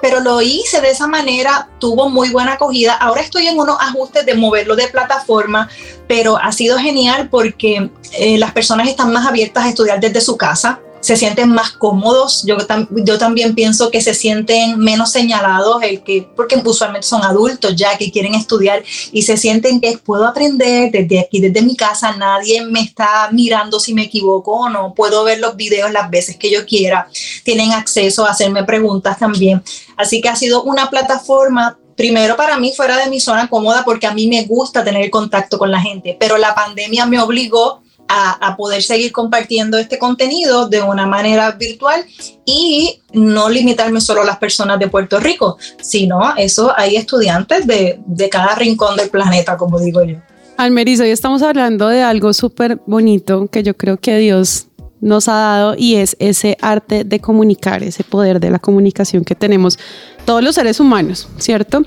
Pero 0.00 0.20
lo 0.20 0.40
hice 0.40 0.80
de 0.80 0.92
esa 0.92 1.06
manera, 1.06 1.68
tuvo 1.78 2.08
muy 2.08 2.30
buena 2.30 2.54
acogida. 2.54 2.94
Ahora 2.94 3.20
estoy 3.20 3.48
en 3.48 3.58
unos 3.58 3.76
ajustes 3.78 4.24
de 4.24 4.32
moverlo 4.32 4.76
de 4.76 4.88
plataforma, 4.88 5.68
pero 6.08 6.38
ha 6.38 6.52
sido 6.52 6.78
genial 6.78 7.28
porque 7.28 7.90
eh, 8.12 8.38
las 8.38 8.52
personas 8.52 8.88
están 8.88 9.12
más 9.12 9.26
abiertas 9.26 9.66
a 9.66 9.68
estudiar 9.68 10.00
desde 10.00 10.22
su 10.22 10.38
casa 10.38 10.80
se 11.04 11.16
sienten 11.16 11.50
más 11.50 11.72
cómodos. 11.72 12.44
Yo, 12.46 12.56
yo 13.04 13.18
también 13.18 13.54
pienso 13.54 13.90
que 13.90 14.00
se 14.00 14.14
sienten 14.14 14.78
menos 14.78 15.12
señalados, 15.12 15.82
el 15.82 16.02
que, 16.02 16.26
porque 16.34 16.56
usualmente 16.64 17.06
son 17.06 17.22
adultos 17.22 17.76
ya 17.76 17.98
que 17.98 18.10
quieren 18.10 18.34
estudiar 18.34 18.82
y 19.12 19.20
se 19.20 19.36
sienten 19.36 19.82
que 19.82 19.98
puedo 19.98 20.26
aprender 20.26 20.90
desde 20.90 21.20
aquí, 21.20 21.40
desde 21.40 21.60
mi 21.60 21.76
casa, 21.76 22.16
nadie 22.16 22.64
me 22.64 22.80
está 22.80 23.28
mirando 23.32 23.78
si 23.78 23.92
me 23.92 24.04
equivoco 24.04 24.52
o 24.52 24.68
no, 24.70 24.94
puedo 24.94 25.24
ver 25.24 25.40
los 25.40 25.56
videos 25.56 25.92
las 25.92 26.08
veces 26.08 26.36
que 26.36 26.50
yo 26.50 26.64
quiera, 26.64 27.06
tienen 27.44 27.72
acceso 27.72 28.24
a 28.24 28.30
hacerme 28.30 28.64
preguntas 28.64 29.18
también. 29.18 29.62
Así 29.98 30.22
que 30.22 30.30
ha 30.30 30.36
sido 30.36 30.62
una 30.62 30.88
plataforma 30.88 31.78
primero 31.96 32.34
para 32.34 32.58
mí 32.58 32.72
fuera 32.74 32.96
de 32.96 33.10
mi 33.10 33.20
zona 33.20 33.48
cómoda 33.48 33.84
porque 33.84 34.06
a 34.06 34.14
mí 34.14 34.26
me 34.26 34.44
gusta 34.44 34.82
tener 34.82 35.10
contacto 35.10 35.58
con 35.58 35.70
la 35.70 35.82
gente, 35.82 36.16
pero 36.18 36.38
la 36.38 36.54
pandemia 36.54 37.04
me 37.04 37.20
obligó 37.20 37.83
a, 38.08 38.54
poder 38.56 38.82
seguir 38.82 39.12
compartiendo 39.12 39.78
este 39.78 39.98
contenido 39.98 40.68
de 40.68 40.82
una 40.82 41.06
manera 41.06 41.50
virtual 41.52 42.04
y 42.44 43.00
no 43.12 43.48
limitarme 43.48 44.00
solo 44.00 44.22
a 44.22 44.24
las 44.24 44.38
personas 44.38 44.78
de 44.78 44.88
Puerto 44.88 45.18
Rico, 45.18 45.58
sino 45.80 46.36
eso 46.36 46.72
hay 46.76 46.96
estudiantes 46.96 47.66
de, 47.66 47.98
de 48.06 48.28
cada 48.28 48.54
rincón 48.54 48.96
del 48.96 49.10
planeta, 49.10 49.56
como 49.56 49.80
digo 49.80 50.04
yo. 50.04 50.16
Almeris, 50.56 51.00
hoy 51.00 51.10
estamos 51.10 51.42
hablando 51.42 51.88
de 51.88 52.02
algo 52.02 52.32
súper 52.32 52.80
bonito 52.86 53.48
que 53.48 53.62
yo 53.64 53.76
creo 53.76 53.96
que 53.96 54.18
Dios 54.18 54.68
nos 55.00 55.28
ha 55.28 55.34
dado 55.34 55.74
y 55.76 55.96
es 55.96 56.16
ese 56.18 56.56
arte 56.60 57.04
de 57.04 57.20
comunicar, 57.20 57.82
ese 57.82 58.04
poder 58.04 58.40
de 58.40 58.50
la 58.50 58.58
comunicación 58.58 59.24
que 59.24 59.34
tenemos 59.34 59.78
todos 60.24 60.42
los 60.42 60.54
seres 60.54 60.80
humanos, 60.80 61.28
¿cierto? 61.38 61.84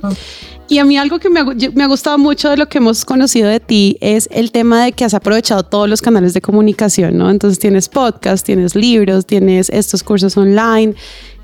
Y 0.69 0.79
a 0.79 0.85
mí 0.85 0.97
algo 0.97 1.19
que 1.19 1.29
me 1.29 1.39
ha, 1.39 1.45
me 1.45 1.83
ha, 1.83 1.87
gustado 1.87 2.17
mucho 2.17 2.49
de 2.49 2.57
lo 2.57 2.67
que 2.67 2.79
hemos 2.79 3.05
conocido 3.05 3.47
de 3.49 3.61
ti 3.61 3.97
es 4.01 4.27
el 4.31 4.51
tema 4.51 4.83
de 4.83 4.91
que 4.91 5.05
has 5.05 5.13
aprovechado 5.13 5.63
todos 5.63 5.87
los 5.87 6.01
canales 6.01 6.33
de 6.33 6.41
comunicación, 6.41 7.17
¿no? 7.17 7.29
Entonces 7.29 7.57
tienes 7.57 7.87
podcast, 7.87 8.45
tienes 8.45 8.75
libros, 8.75 9.25
tienes 9.25 9.69
estos 9.69 10.03
cursos 10.03 10.35
online 10.35 10.93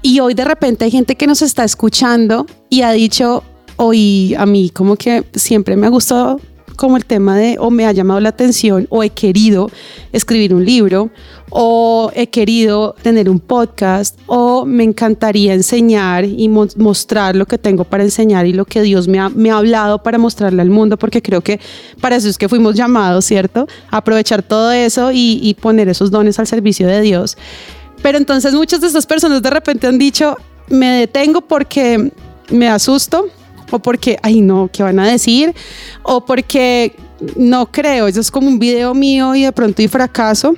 y 0.01 0.19
hoy 0.19 0.33
de 0.33 0.43
repente 0.43 0.83
hay 0.83 0.91
gente 0.91 1.15
que 1.15 1.25
nos 1.25 1.41
está 1.41 1.63
escuchando 1.63 2.45
y 2.69 2.81
ha 2.81 2.91
dicho, 2.91 3.43
hoy 3.77 4.35
a 4.37 4.45
mí 4.45 4.69
como 4.69 4.97
que 4.97 5.23
siempre 5.33 5.77
me 5.77 5.87
ha 5.87 5.89
gustado 5.89 6.41
como 6.75 6.97
el 6.97 7.05
tema 7.05 7.37
de 7.37 7.57
o 7.59 7.69
me 7.69 7.85
ha 7.85 7.91
llamado 7.91 8.19
la 8.19 8.29
atención 8.29 8.87
o 8.89 9.03
he 9.03 9.09
querido 9.09 9.69
escribir 10.11 10.53
un 10.53 10.65
libro 10.65 11.09
o 11.49 12.11
he 12.15 12.27
querido 12.27 12.95
tener 13.01 13.29
un 13.29 13.39
podcast 13.39 14.19
o 14.25 14.65
me 14.65 14.83
encantaría 14.83 15.53
enseñar 15.53 16.25
y 16.25 16.49
mostrar 16.49 17.35
lo 17.35 17.45
que 17.45 17.57
tengo 17.57 17.83
para 17.83 18.03
enseñar 18.03 18.45
y 18.45 18.53
lo 18.53 18.65
que 18.65 18.81
Dios 18.81 19.07
me 19.07 19.19
ha, 19.19 19.55
hablado 19.55 20.01
para 20.01 20.17
mostrarle 20.17 20.61
al 20.61 20.69
mundo 20.69 20.97
porque 20.97 21.21
creo 21.21 21.41
que 21.41 21.59
para 22.01 22.15
eso 22.15 22.27
es 22.27 22.37
que 22.37 22.49
fuimos 22.49 22.75
llamados, 22.75 23.25
¿cierto? 23.25 23.67
aprovechar 23.91 24.41
todo 24.41 24.71
eso 24.71 25.11
y, 25.11 25.39
y 25.41 25.53
poner 25.53 25.89
esos 25.89 26.09
dones 26.09 26.39
al 26.39 26.47
servicio 26.47 26.87
de 26.87 27.01
Dios. 27.01 27.37
Pero 28.01 28.17
entonces 28.17 28.53
muchas 28.53 28.81
de 28.81 28.87
estas 28.87 29.05
personas 29.05 29.41
de 29.41 29.49
repente 29.49 29.87
han 29.87 29.97
dicho, 29.97 30.37
me 30.69 30.87
detengo 30.87 31.41
porque 31.41 32.11
me 32.49 32.67
asusto, 32.67 33.27
o 33.73 33.79
porque, 33.79 34.17
ay 34.21 34.41
no, 34.41 34.69
¿qué 34.71 34.83
van 34.83 34.99
a 34.99 35.07
decir? 35.07 35.53
O 36.03 36.25
porque 36.25 36.95
no 37.35 37.71
creo, 37.71 38.07
eso 38.07 38.19
es 38.19 38.29
como 38.29 38.47
un 38.47 38.59
video 38.59 38.93
mío 38.93 39.33
y 39.35 39.43
de 39.43 39.51
pronto 39.51 39.81
y 39.81 39.87
fracaso. 39.87 40.55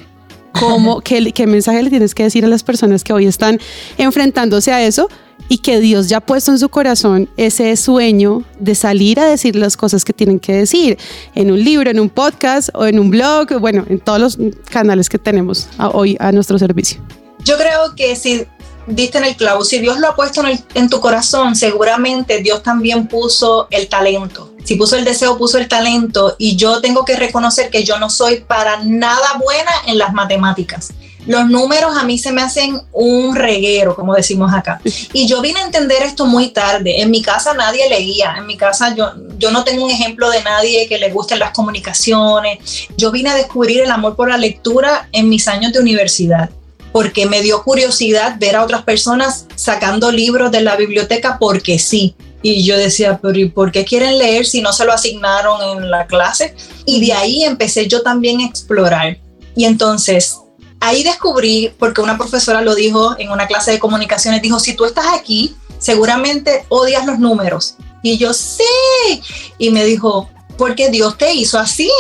¿Cómo, 0.60 1.02
qué, 1.04 1.32
¿Qué 1.32 1.48
mensaje 1.48 1.82
le 1.82 1.90
tienes 1.90 2.14
que 2.14 2.24
decir 2.24 2.44
a 2.46 2.48
las 2.48 2.64
personas 2.64 3.04
que 3.04 3.14
hoy 3.14 3.26
están 3.26 3.60
enfrentándose 3.98 4.72
a 4.72 4.84
eso? 4.86 5.08
y 5.48 5.60
que 5.60 5.80
Dios 5.80 6.10
ya 6.10 6.18
ha 6.18 6.22
puesto 6.22 6.52
en 6.52 6.58
su 6.58 6.70
corazón 6.70 7.30
ese 7.38 7.76
sueño 7.76 8.44
de 8.60 8.74
salir 8.74 9.20
a 9.20 9.26
decir 9.26 9.56
las 9.56 9.78
cosas 9.78 10.04
que 10.04 10.12
tienen 10.12 10.40
que 10.40 10.54
decir 10.54 10.98
en 11.36 11.52
un 11.52 11.64
libro, 11.64 11.92
en 11.92 12.00
un 12.00 12.10
podcast 12.10 12.70
o 12.74 12.88
en 12.88 12.98
un 12.98 13.12
blog, 13.12 13.60
bueno, 13.60 13.86
en 13.88 14.00
todos 14.00 14.20
los 14.20 14.40
canales 14.72 15.08
que 15.08 15.20
tenemos 15.20 15.68
hoy 15.78 16.18
a 16.20 16.32
nuestro 16.32 16.58
servicio. 16.58 17.00
Yo 17.44 17.58
creo 17.58 17.94
que 17.96 18.16
si 18.16 18.48
diste 18.88 19.18
en 19.18 19.26
el 19.26 19.36
clavo. 19.36 19.64
Si 19.64 19.80
Dios 19.80 20.00
lo 20.00 20.10
ha 20.10 20.16
puesto 20.16 20.44
en, 20.74 20.90
tu 20.90 21.00
corazón, 21.00 21.56
seguramente 21.56 22.40
Dios 22.42 22.64
también 22.64 23.08
puso 23.08 23.68
el 23.72 23.88
talento. 23.88 24.54
Si 24.64 24.76
puso 24.76 24.96
el 24.96 25.06
deseo, 25.06 25.38
puso 25.38 25.58
el 25.58 25.68
talento. 25.68 26.36
Y 26.38 26.56
yo 26.56 26.82
tengo 26.82 27.06
que 27.06 27.16
reconocer 27.16 27.70
que 27.70 27.84
yo 27.84 28.00
no 28.00 28.10
soy 28.10 28.38
para 28.42 28.84
nada 28.84 29.40
buena 29.40 29.72
en 29.88 29.98
las 29.98 30.14
matemáticas. 30.14 30.92
Los 31.28 31.48
números 31.50 31.98
a 31.98 32.04
mí 32.04 32.20
se 32.20 32.32
me 32.32 32.44
hacen 32.44 32.80
un 32.92 33.36
reguero, 33.36 33.96
como 33.96 34.14
decimos 34.14 34.54
acá. 34.54 34.80
Y 35.12 35.28
yo 35.28 35.42
vine 35.42 35.60
a 35.60 35.66
entender 35.66 36.04
esto 36.04 36.28
muy 36.28 36.50
tarde. 36.50 37.02
En 37.02 37.10
mi 37.10 37.24
casa 37.24 37.54
nadie 37.56 37.90
leía. 37.90 38.36
En 38.38 38.46
mi 38.46 38.58
casa 38.58 38.94
yo, 38.96 39.12
yo 39.40 39.50
no 39.50 39.64
tengo 39.64 39.86
un 39.86 39.92
ejemplo 39.92 40.30
de 40.30 40.44
nadie 40.44 40.88
que 40.88 41.00
le 41.00 41.10
gusten 41.12 41.40
las 41.40 41.52
comunicaciones. 41.52 42.60
Yo 42.96 43.12
vine 43.12 43.32
a 43.32 43.36
descubrir 43.36 43.82
el 43.82 43.90
amor 43.90 44.16
por 44.16 44.30
la 44.30 44.38
lectura 44.38 45.10
en 45.12 45.28
mis 45.30 45.48
años 45.48 45.74
de 45.74 45.80
universidad 45.80 46.52
porque 46.96 47.26
me 47.26 47.42
dio 47.42 47.62
curiosidad 47.62 48.38
ver 48.40 48.56
a 48.56 48.64
otras 48.64 48.84
personas 48.84 49.48
sacando 49.56 50.14
libros 50.14 50.50
de 50.50 50.62
la 50.62 50.78
biblioteca 50.78 51.38
porque 51.38 51.78
sí. 51.78 52.16
Y 52.42 52.64
yo 52.64 52.78
decía, 52.78 53.20
pero 53.22 53.38
¿y 53.38 53.50
por 53.50 53.74
qué 53.74 53.84
quieren 53.84 54.18
leer 54.18 54.46
si 54.46 54.62
no 54.62 54.72
se 54.72 54.86
lo 54.86 54.94
asignaron 54.94 55.62
en 55.62 55.92
la 55.92 56.08
clase? 56.08 56.56
Y 56.86 57.06
de 57.06 57.12
ahí 57.12 57.44
empecé 57.44 57.90
yo 57.90 58.02
también 58.02 58.40
a 58.40 58.46
explorar. 58.46 59.20
Y 59.58 59.66
entonces 59.66 60.38
ahí 60.80 61.04
descubrí, 61.04 61.74
porque 61.78 62.00
una 62.00 62.18
profesora 62.18 62.62
lo 62.62 62.74
dijo 62.74 63.20
en 63.20 63.30
una 63.30 63.46
clase 63.46 63.72
de 63.72 63.80
comunicaciones, 63.80 64.42
dijo, 64.42 64.62
si 64.62 64.74
tú 64.74 64.86
estás 64.86 65.08
aquí, 65.20 65.54
seguramente 65.80 66.66
odias 66.70 67.06
los 67.06 67.20
números. 67.20 67.76
Y 68.04 68.18
yo, 68.18 68.34
sí. 68.34 69.22
Y 69.58 69.70
me 69.70 69.84
dijo, 69.84 70.30
porque 70.58 70.90
Dios 70.92 71.18
te 71.18 71.34
hizo 71.34 71.60
así. 71.60 71.92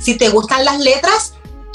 Si 0.00 0.16
te 0.16 0.28
gustan 0.28 0.64
las 0.64 0.78
letras, 0.78 1.32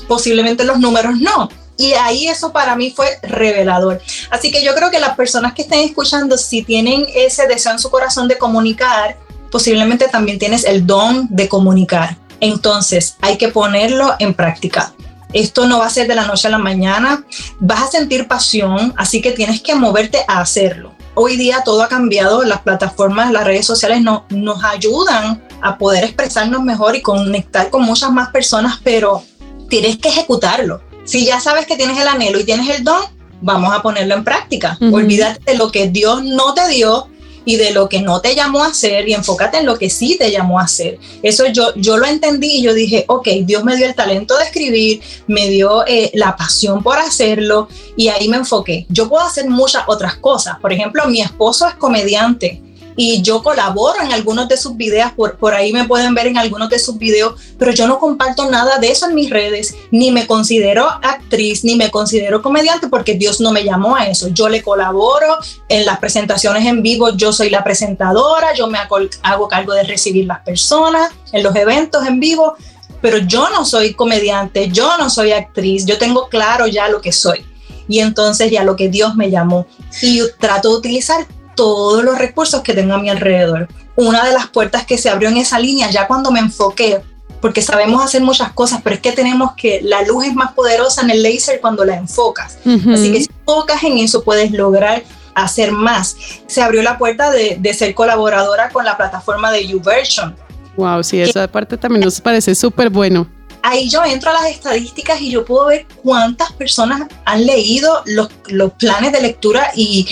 posiblemente 0.08 0.64
los 0.64 0.80
números 0.80 1.20
no. 1.20 1.50
Y 1.78 1.94
ahí 1.94 2.28
eso 2.28 2.52
para 2.52 2.76
mí 2.76 2.92
fue 2.92 3.20
revelador. 3.22 4.02
Así 4.30 4.52
que 4.52 4.64
yo 4.64 4.74
creo 4.76 4.92
que 4.92 5.00
las 5.00 5.16
personas 5.16 5.54
que 5.54 5.64
estén 5.64 5.80
escuchando, 5.80 6.38
si 6.38 6.64
tienen 6.64 7.06
ese 7.14 7.48
deseo 7.48 7.74
en 7.74 7.80
su 7.80 7.90
corazón 7.90 8.28
de 8.28 8.38
comunicar, 8.38 9.18
posiblemente 9.52 10.08
también 10.08 10.40
tienes 10.40 10.64
el 10.64 10.86
don 10.86 11.28
de 11.30 11.50
comunicar. 11.50 12.18
Entonces 12.40 13.18
hay 13.22 13.38
que 13.38 13.50
ponerlo 13.50 14.16
en 14.20 14.34
práctica. 14.34 14.94
Esto 15.34 15.68
no 15.68 15.80
va 15.80 15.88
a 15.88 15.90
ser 15.90 16.08
de 16.08 16.16
la 16.16 16.26
noche 16.26 16.48
a 16.48 16.52
la 16.52 16.58
mañana, 16.58 17.26
vas 17.60 17.84
a 17.84 17.88
sentir 17.88 18.28
pasión, 18.28 18.94
así 18.96 19.22
que 19.22 19.34
tienes 19.34 19.62
que 19.62 19.76
moverte 19.76 20.24
a 20.30 20.40
hacerlo. 20.40 20.94
Hoy 21.14 21.36
día 21.36 21.62
todo 21.66 21.84
ha 21.84 21.90
cambiado, 21.90 22.44
las 22.44 22.62
plataformas, 22.62 23.32
las 23.32 23.44
redes 23.44 23.66
sociales 23.66 24.02
no, 24.02 24.26
nos 24.30 24.64
ayudan 24.64 25.44
a 25.62 25.78
poder 25.78 26.06
expresarnos 26.06 26.62
mejor 26.64 26.96
y 26.96 27.02
conectar 27.02 27.70
con 27.70 27.84
muchas 27.84 28.12
más 28.12 28.30
personas, 28.30 28.80
pero 28.84 29.24
tienes 29.68 29.98
que 29.98 30.10
ejecutarlo 30.10 30.82
si 31.06 31.26
ya 31.26 31.40
sabes 31.40 31.66
que 31.66 31.78
tienes 31.78 31.98
el 31.98 32.08
anhelo 32.08 32.40
y 32.40 32.44
tienes 32.44 32.70
el 32.70 32.84
don, 32.84 33.02
vamos 33.42 33.74
a 33.74 33.82
ponerlo 33.82 34.16
en 34.16 34.24
práctica. 34.24 34.78
Olvídate 34.92 35.52
de 35.52 35.58
lo 35.58 35.72
que 35.72 35.88
Dios 35.88 36.24
no 36.24 36.54
te 36.54 36.68
dio 36.68 37.08
y 37.46 37.58
de 37.58 37.72
lo 37.72 37.88
que 37.88 38.02
no 38.02 38.22
te 38.22 38.36
llamó 38.36 38.64
a 38.64 38.68
hacer 38.68 39.08
y 39.08 39.14
enfócate 39.14 39.60
en 39.60 39.68
lo 39.68 39.78
que 39.78 39.90
sí 39.90 40.18
te 40.18 40.32
llamó 40.32 40.60
a 40.60 40.64
hacer. 40.64 40.98
Eso 41.22 41.46
yo, 41.48 41.74
yo 41.76 41.98
lo 41.98 42.08
entendí 42.08 42.58
y 42.58 42.64
yo 42.64 42.74
dije, 42.74 43.06
ok, 43.08 43.28
Dios 43.44 43.64
me 43.64 43.76
dio 43.78 43.86
el 43.86 43.94
talento 43.94 44.36
de 44.38 44.46
escribir, 44.46 45.02
me 45.28 45.48
dio 45.48 45.86
eh, 45.86 46.10
la 46.16 46.36
pasión 46.36 46.82
por 46.82 46.98
hacerlo 46.98 47.70
y 47.96 48.08
ahí 48.08 48.28
me 48.28 48.38
enfoqué. 48.38 48.88
Yo 48.90 49.08
puedo 49.08 49.24
hacer 49.24 49.48
muchas 49.48 49.84
otras 49.88 50.16
cosas. 50.16 50.58
Por 50.60 50.74
ejemplo, 50.74 51.06
mi 51.08 51.22
esposo 51.22 51.68
es 51.68 51.76
comediante 51.76 52.62
y 52.96 53.22
yo 53.22 53.44
colaboro 53.44 54.02
en 54.02 54.14
algunos 54.14 54.48
de 54.48 54.58
sus 54.58 54.78
videos, 54.78 55.12
por, 55.14 55.38
por 55.38 55.54
ahí 55.54 55.74
me 55.74 55.86
pueden 55.86 56.14
ver 56.14 56.28
en 56.28 56.38
algunos 56.38 56.70
de 56.70 56.80
sus 56.80 56.98
videos, 56.98 57.40
pero 57.58 57.72
yo 57.72 57.88
no 57.88 58.00
comparto 58.00 58.50
nada 58.50 58.78
de 58.80 58.92
eso 58.92 59.08
en 59.08 59.16
mis 59.16 59.30
redes, 59.30 59.76
ni 59.92 60.12
me 60.12 60.28
considero 60.28 60.88
actriz, 60.88 61.64
ni 61.64 61.76
me 61.76 61.92
considero 61.92 62.42
comediante 62.42 62.88
porque 62.88 63.16
Dios 63.16 63.42
no 63.42 63.52
me 63.52 63.64
llamó 63.64 63.96
a 63.96 64.08
eso. 64.08 64.30
Yo 64.30 64.50
le 64.50 64.62
colaboro 64.62 65.38
en 65.68 65.86
las 65.86 66.00
presentaciones 66.00 66.66
en 66.66 66.82
vivo, 66.82 67.10
yo 67.16 67.34
soy 67.34 67.50
la 67.50 67.64
presentadora, 67.64 68.54
yo 68.54 68.68
me 68.68 68.78
hago, 68.78 69.48
cargo 69.48 69.74
de 69.74 69.84
recibir 69.84 70.26
las 70.26 70.40
personas 70.40 71.12
en 71.32 71.44
los 71.44 71.56
eventos 71.56 72.06
en 72.06 72.20
vivo, 72.20 72.56
pero 73.02 73.18
yo 73.18 73.50
no 73.50 73.66
soy 73.66 73.94
comediante, 73.94 74.70
yo 74.70 74.98
no 74.98 75.10
soy 75.10 75.32
actriz, 75.32 75.86
yo 75.86 75.98
tengo 75.98 76.28
claro 76.30 76.68
ya 76.68 76.88
lo 76.88 77.02
que 77.02 77.12
soy. 77.12 77.46
Y 77.88 78.00
entonces 78.00 78.50
ya 78.50 78.64
lo 78.64 78.76
que 78.76 78.90
Dios 78.90 79.16
me 79.16 79.30
llamó. 79.30 79.68
Y 80.02 80.22
trato 80.40 80.70
de 80.72 80.78
utilizar 80.78 81.28
todos 81.56 82.04
los 82.04 82.18
recursos 82.18 82.62
que 82.62 82.74
tengo 82.74 82.94
a 82.94 83.00
mi 83.00 83.10
alrededor. 83.10 83.68
Una 83.96 84.26
de 84.26 84.34
las 84.34 84.48
puertas 84.48 84.86
que 84.86 84.98
se 84.98 85.10
abrió 85.10 85.30
en 85.30 85.38
esa 85.38 85.58
línea, 85.60 85.90
ya 85.90 86.08
cuando 86.08 86.32
me 86.32 86.40
enfoqué, 86.40 87.02
porque 87.42 87.62
sabemos 87.62 88.04
hacer 88.04 88.22
muchas 88.22 88.52
cosas, 88.54 88.82
pero 88.84 88.96
es 88.96 89.02
que 89.02 89.12
tenemos 89.12 89.54
que, 89.56 89.82
la 89.84 90.02
luz 90.02 90.26
es 90.26 90.36
más 90.36 90.54
poderosa 90.54 91.02
en 91.02 91.12
el 91.12 91.24
láser 91.24 91.62
cuando 91.62 91.86
la 91.86 91.96
enfocas. 91.96 92.58
Así 92.66 93.12
que 93.12 93.22
si 93.22 93.30
enfocas 93.40 93.84
en 93.84 94.00
eso, 94.00 94.24
puedes 94.24 94.52
lograr 94.52 95.04
hacer 95.36 95.72
más. 95.72 96.16
Se 96.48 96.62
abrió 96.62 96.82
la 96.82 96.98
puerta 96.98 97.30
de, 97.30 97.58
de 97.60 97.74
ser 97.74 97.94
colaboradora 97.94 98.70
con 98.70 98.86
la 98.86 98.98
plataforma 98.98 99.52
de 99.52 99.68
YouVersion. 99.68 100.36
Wow, 100.78 101.04
sí, 101.04 101.22
esa 101.22 101.48
parte 101.48 101.78
también 101.78 102.04
nos 102.04 102.20
parece 102.20 102.56
súper 102.56 102.90
bueno. 102.90 103.28
Ahí 103.62 103.90
yo 103.90 104.04
entro 104.04 104.30
a 104.30 104.34
las 104.34 104.52
estadísticas 104.52 105.22
y 105.22 105.32
yo 105.32 105.46
puedo 105.46 105.68
ver 105.68 105.88
cuántas 106.04 106.52
personas 106.54 107.08
han 107.26 107.46
leído 107.46 108.04
los, 108.06 108.30
los 108.48 108.74
planes 108.74 109.12
de 109.12 109.22
lectura 109.22 109.72
y, 109.76 110.08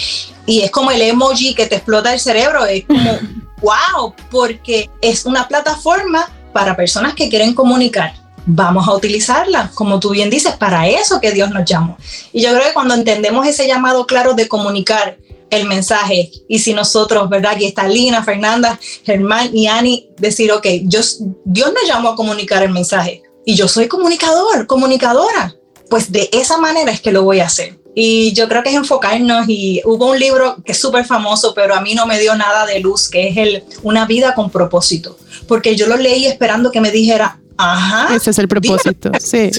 y 0.46 0.62
es 0.62 0.72
como 0.72 0.92
el 0.92 1.02
emoji 1.02 1.56
que 1.56 1.68
te 1.68 1.76
explota 1.76 2.14
el 2.14 2.20
cerebro. 2.20 2.66
Es 2.66 2.86
como, 2.86 3.20
wow, 3.62 4.14
porque 4.30 4.90
es 5.02 5.26
una 5.26 5.48
plataforma 5.48 6.30
para 6.52 6.76
personas 6.76 7.14
que 7.14 7.30
quieren 7.30 7.54
comunicar. 7.54 8.14
Vamos 8.46 8.88
a 8.88 8.94
utilizarla, 8.94 9.72
como 9.74 10.00
tú 10.00 10.10
bien 10.10 10.30
dices, 10.30 10.56
para 10.58 10.88
eso 10.88 11.22
que 11.22 11.32
Dios 11.32 11.50
nos 11.52 11.64
llamó. 11.64 11.98
Y 12.34 12.42
yo 12.42 12.50
creo 12.50 12.64
que 12.64 12.74
cuando 12.74 12.94
entendemos 12.94 13.48
ese 13.48 13.68
llamado 13.68 14.06
claro 14.06 14.34
de 14.34 14.50
comunicar 14.50 15.18
el 15.50 15.66
mensaje, 15.66 16.32
y 16.50 16.60
si 16.60 16.74
nosotros, 16.74 17.30
¿verdad? 17.30 17.54
Aquí 17.54 17.66
está 17.66 17.88
Lina, 17.88 18.24
Fernanda, 18.24 18.78
Germán 19.06 19.56
y 19.56 19.68
Ani, 19.68 20.10
decir, 20.18 20.52
ok, 20.52 20.66
yo, 20.84 21.00
Dios 21.46 21.74
nos 21.74 21.88
llamó 21.88 22.10
a 22.10 22.16
comunicar 22.16 22.64
el 22.64 22.72
mensaje 22.72 23.24
y 23.46 23.56
yo 23.56 23.68
soy 23.68 23.88
comunicador, 23.88 24.68
comunicadora, 24.68 25.56
pues 25.90 26.12
de 26.12 26.30
esa 26.32 26.58
manera 26.58 26.92
es 26.92 27.02
que 27.02 27.12
lo 27.12 27.24
voy 27.24 27.40
a 27.40 27.46
hacer. 27.46 27.80
Y 27.96 28.34
yo 28.34 28.48
creo 28.48 28.64
que 28.64 28.70
es 28.70 28.76
enfocarnos 28.76 29.48
y 29.48 29.82
hubo 29.86 30.12
un 30.12 30.20
libro 30.20 30.58
que 30.66 30.72
es 30.72 30.80
súper 30.80 31.06
famoso, 31.06 31.54
pero 31.54 31.76
a 31.76 31.82
mí 31.82 31.94
no 31.94 32.08
me 32.08 32.20
dio 32.20 32.36
nada 32.36 32.66
de 32.66 32.80
luz, 32.80 33.08
que 33.08 33.28
es 33.28 33.38
el 33.38 33.64
Una 33.84 34.06
vida 34.06 34.34
con 34.34 34.50
propósito, 34.50 35.18
porque 35.48 35.76
yo 35.76 35.88
lo 35.88 35.98
leí 35.98 36.26
esperando 36.26 36.72
que 36.72 36.82
me 36.82 36.92
dijera, 36.92 37.40
ajá. 37.58 38.16
Ese 38.16 38.32
es 38.32 38.40
el 38.40 38.48
propósito, 38.48 39.12
sí. 39.20 39.52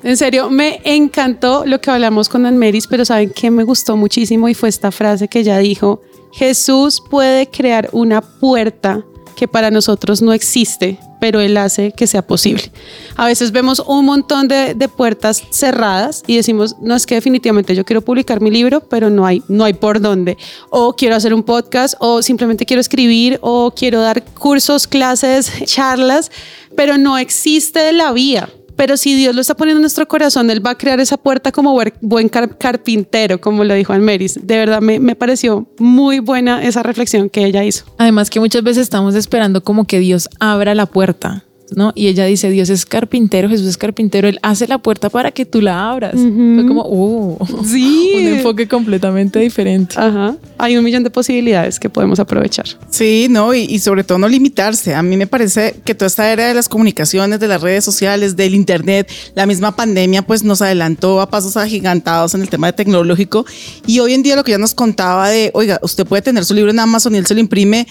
En 0.02 0.16
serio, 0.16 0.50
me 0.50 0.80
encantó 0.84 1.64
lo 1.66 1.80
que 1.80 1.90
hablamos 1.90 2.28
con 2.28 2.46
Anmeris, 2.46 2.86
pero 2.86 3.04
saben 3.04 3.30
que 3.30 3.50
me 3.50 3.64
gustó 3.64 3.96
muchísimo 3.96 4.48
y 4.48 4.54
fue 4.54 4.68
esta 4.68 4.90
frase 4.90 5.28
que 5.28 5.40
ella 5.40 5.58
dijo, 5.58 6.00
Jesús 6.32 7.02
puede 7.10 7.48
crear 7.48 7.88
una 7.92 8.20
puerta 8.20 9.04
que 9.36 9.46
para 9.46 9.70
nosotros 9.70 10.22
no 10.22 10.32
existe, 10.32 10.98
pero 11.20 11.40
Él 11.40 11.56
hace 11.58 11.92
que 11.92 12.06
sea 12.06 12.26
posible. 12.26 12.72
A 13.16 13.26
veces 13.26 13.52
vemos 13.52 13.82
un 13.86 14.06
montón 14.06 14.48
de, 14.48 14.74
de, 14.74 14.88
puertas 14.88 15.42
cerradas 15.50 16.22
y 16.26 16.36
decimos, 16.36 16.76
no 16.80 16.96
es 16.96 17.04
que 17.04 17.16
definitivamente 17.16 17.74
yo 17.74 17.84
quiero 17.84 18.00
publicar 18.00 18.40
mi 18.40 18.50
libro, 18.50 18.80
pero 18.80 19.10
no 19.10 19.26
hay, 19.26 19.42
no 19.48 19.64
hay 19.64 19.74
por 19.74 20.00
dónde. 20.00 20.38
O 20.70 20.94
quiero 20.94 21.14
hacer 21.14 21.34
un 21.34 21.42
podcast, 21.42 21.94
o 21.98 22.22
simplemente 22.22 22.64
quiero 22.64 22.80
escribir, 22.80 23.38
o 23.42 23.72
quiero 23.76 24.00
dar 24.00 24.24
cursos, 24.24 24.86
clases, 24.86 25.52
charlas, 25.64 26.30
pero 26.74 26.96
no 26.96 27.18
existe 27.18 27.92
la 27.92 28.12
vía 28.12 28.48
pero 28.76 28.96
si 28.96 29.14
Dios 29.14 29.34
lo 29.34 29.40
está 29.40 29.54
poniendo 29.54 29.78
en 29.78 29.82
nuestro 29.82 30.06
corazón, 30.06 30.50
Él 30.50 30.64
va 30.64 30.70
a 30.70 30.78
crear 30.78 31.00
esa 31.00 31.16
puerta 31.16 31.50
como 31.50 31.78
buen 32.00 32.28
car 32.28 32.56
carpintero, 32.58 33.40
como 33.40 33.64
lo 33.64 33.74
dijo 33.74 33.92
Almeris. 33.92 34.38
De 34.42 34.58
verdad, 34.58 34.80
me, 34.80 35.00
me, 35.00 35.16
pareció 35.16 35.66
muy 35.78 36.18
buena 36.18 36.62
esa 36.62 36.82
reflexión 36.82 37.30
que 37.30 37.44
ella 37.44 37.64
hizo. 37.64 37.84
Además 37.98 38.30
que 38.30 38.38
muchas 38.38 38.62
veces 38.62 38.82
estamos 38.82 39.14
esperando 39.14 39.64
como 39.64 39.86
que 39.86 39.98
Dios 39.98 40.28
abra 40.38 40.74
la 40.74 40.86
puerta. 40.86 41.45
¿No? 41.74 41.92
Y 41.94 42.08
ella 42.08 42.24
dice, 42.26 42.50
Dios 42.50 42.70
es 42.70 42.86
carpintero, 42.86 43.48
Jesús 43.48 43.66
es 43.66 43.76
carpintero, 43.76 44.28
Él 44.28 44.38
hace 44.42 44.66
la 44.66 44.78
puerta 44.78 45.10
para 45.10 45.30
que 45.32 45.44
tú 45.44 45.60
la 45.60 45.90
abras. 45.90 46.14
Uh 46.14 46.18
-huh. 46.18 46.54
Fue 46.56 46.66
como, 46.66 46.82
oh, 46.84 47.38
sí. 47.64 48.12
un 48.16 48.26
enfoque 48.26 48.68
completamente 48.68 49.38
diferente. 49.38 49.96
Ajá. 49.98 50.36
Hay 50.58 50.76
un 50.76 50.84
millón 50.84 51.02
de 51.02 51.10
posibilidades 51.10 51.78
que 51.80 51.90
podemos 51.90 52.18
aprovechar. 52.20 52.66
Sí, 52.90 53.26
no, 53.30 53.54
y, 53.54 53.62
y, 53.62 53.78
sobre 53.78 54.04
todo 54.04 54.18
no 54.18 54.28
limitarse. 54.28 54.94
A 54.94 55.02
mí 55.02 55.16
me 55.16 55.26
parece 55.26 55.74
que 55.84 55.94
toda 55.94 56.06
esta 56.06 56.32
era 56.32 56.48
de 56.48 56.54
las 56.54 56.68
comunicaciones, 56.68 57.40
de 57.40 57.48
las 57.48 57.60
redes 57.60 57.84
sociales, 57.84 58.36
del 58.36 58.54
Internet, 58.54 59.10
la 59.34 59.46
misma 59.46 59.74
pandemia, 59.74 60.22
pues 60.22 60.44
nos 60.44 60.62
adelantó 60.62 61.20
a 61.20 61.28
pasos 61.28 61.56
agigantados 61.56 62.34
en 62.34 62.42
el 62.42 62.48
tema 62.48 62.68
de 62.68 62.72
tecnológico. 62.74 63.44
Y 63.86 64.00
hoy 64.00 64.14
en 64.14 64.22
día 64.22 64.36
lo 64.36 64.44
que 64.44 64.52
ya 64.52 64.58
nos 64.58 64.74
contaba 64.74 65.28
de, 65.28 65.50
oiga, 65.54 65.78
usted 65.82 66.06
puede 66.06 66.22
tener 66.22 66.44
su 66.44 66.54
libro 66.54 66.70
en 66.70 66.78
Amazon 66.78 67.14
y 67.14 67.18
él 67.18 67.26
se 67.26 67.34
lo 67.34 67.40
imprime 67.40 67.86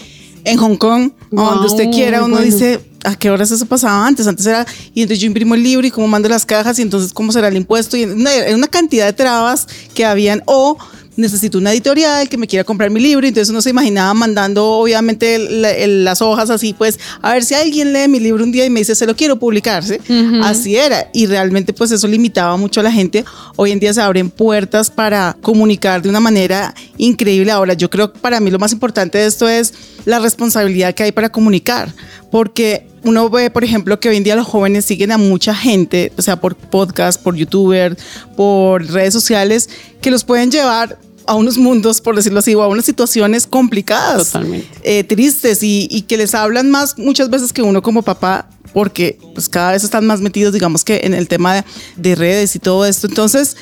en 0.46 0.58
Hong 0.58 0.78
Kong, 0.78 1.12
wow, 1.32 1.46
donde 1.46 1.68
usted 1.68 1.92
quiera, 1.92 2.24
uno 2.24 2.36
bueno. 2.36 2.46
dice, 2.46 2.80
¿a 3.04 3.16
qué 3.16 3.30
horas 3.30 3.52
eso 3.52 3.66
pasaba 3.66 4.08
antes? 4.08 4.28
Antes 4.28 4.46
era, 4.46 4.66
y 4.94 5.02
entonces 5.02 5.20
yo 5.20 5.28
imprimo 5.28 5.56
el 5.56 5.64
libro 5.64 5.86
y 5.86 5.92
cómo 5.92 6.08
mando 6.08 6.30
las 6.30 6.46
cajas 6.46 6.80
y 6.80 6.84
entonces 6.84 7.14
cómo 7.14 7.32
será 7.32 7.50
el 7.50 7.58
impuesto 7.58 7.98
y 7.98 8.04
una, 8.06 8.32
una 8.54 8.68
cantidad 8.68 9.06
de 9.06 9.14
trabas 9.14 9.68
que 9.94 10.06
habían 10.06 10.44
o 10.46 10.78
necesito 11.18 11.58
una 11.58 11.72
editorial 11.72 12.28
que 12.30 12.38
me 12.38 12.48
quiera 12.48 12.64
comprar 12.64 12.90
mi 12.90 13.00
libro, 13.00 13.26
entonces 13.26 13.50
uno 13.50 13.62
se 13.62 13.70
imaginaba 13.70 14.14
mandando 14.14 14.66
obviamente 14.66 15.36
el, 15.36 15.66
el, 15.66 16.04
las 16.04 16.22
hojas 16.22 16.50
así, 16.50 16.74
pues 16.74 17.00
a 17.22 17.34
ver 17.34 17.44
si 17.44 17.54
alguien 17.54 17.94
lee 17.94 18.08
mi 18.08 18.20
libro 18.20 18.44
un 18.44 18.52
día 18.52 18.66
y 18.66 18.70
me 18.70 18.80
dice 18.80 18.96
se 18.96 19.06
lo 19.06 19.16
quiero 19.16 19.38
publicar, 19.38 19.84
¿sí? 19.84 19.96
Uh 20.10 20.14
-huh. 20.14 20.44
así 20.44 20.76
era 20.76 21.10
y 21.14 21.26
realmente 21.26 21.74
pues 21.74 21.92
eso 21.92 22.08
limitaba 22.08 22.58
mucho 22.58 22.80
a 22.80 22.84
la 22.84 22.92
gente, 22.92 23.24
hoy 23.56 23.72
en 23.72 23.80
día 23.80 23.94
se 23.94 24.02
abren 24.02 24.30
puertas 24.30 24.90
para 24.90 25.36
comunicar 25.42 26.02
de 26.02 26.10
una 26.10 26.20
manera 26.20 26.74
increíble, 26.98 27.52
ahora 27.52 27.74
yo 27.74 27.90
creo 27.90 28.12
que 28.12 28.20
para 28.20 28.40
mí 28.40 28.52
lo 28.52 28.60
más 28.60 28.74
importante 28.74 29.18
de 29.18 29.28
esto 29.28 29.48
es 29.48 29.74
la 30.06 30.20
responsabilidad 30.20 30.94
que 30.94 31.04
hay 31.04 31.12
para 31.12 31.30
comunicar, 31.30 31.94
porque 32.32 32.88
uno 33.04 33.30
ve, 33.30 33.52
por 33.52 33.64
ejemplo, 33.64 34.00
que 34.00 34.10
hoy 34.10 34.18
en 34.18 34.24
día 34.24 34.36
los 34.36 34.48
jóvenes 34.48 34.84
siguen 34.86 35.12
a 35.12 35.18
mucha 35.18 35.54
gente, 35.54 36.12
o 36.18 36.22
sea, 36.22 36.42
por 36.42 36.56
podcast, 36.56 37.22
por 37.22 37.36
youtuber, 37.36 37.96
por 38.36 38.86
redes 38.92 39.14
sociales, 39.14 39.70
que 40.02 40.10
los 40.10 40.24
pueden 40.24 40.52
llevar 40.52 40.98
a 41.28 41.36
unos 41.36 41.58
mundos, 41.58 42.02
por 42.02 42.16
decirlo 42.16 42.40
así, 42.40 42.56
o 42.56 42.64
a 42.64 42.68
unas 42.68 42.86
situaciones 42.86 43.48
complicadas, 43.48 44.32
Totalmente. 44.32 44.68
Eh, 44.84 45.04
tristes 45.04 45.64
y, 45.64 45.88
y, 45.90 46.04
que 46.04 46.18
les 46.18 46.36
hablan 46.36 46.70
más 46.72 46.98
muchas 46.98 47.30
veces 47.30 47.54
que 47.54 47.62
uno 47.62 47.82
como 47.82 48.02
papá, 48.02 48.48
porque 48.74 49.18
pues 49.34 49.50
cada 49.50 49.72
vez 49.72 49.84
están 49.84 50.06
más 50.06 50.22
metidos, 50.22 50.54
digamos 50.54 50.84
que 50.84 51.02
en 51.04 51.14
el 51.14 51.28
tema 51.28 51.56
de, 51.56 51.64
de 51.96 52.16
redes 52.16 52.56
y 52.56 52.60
todo 52.60 52.86
esto. 52.86 53.08
Entonces, 53.08 53.56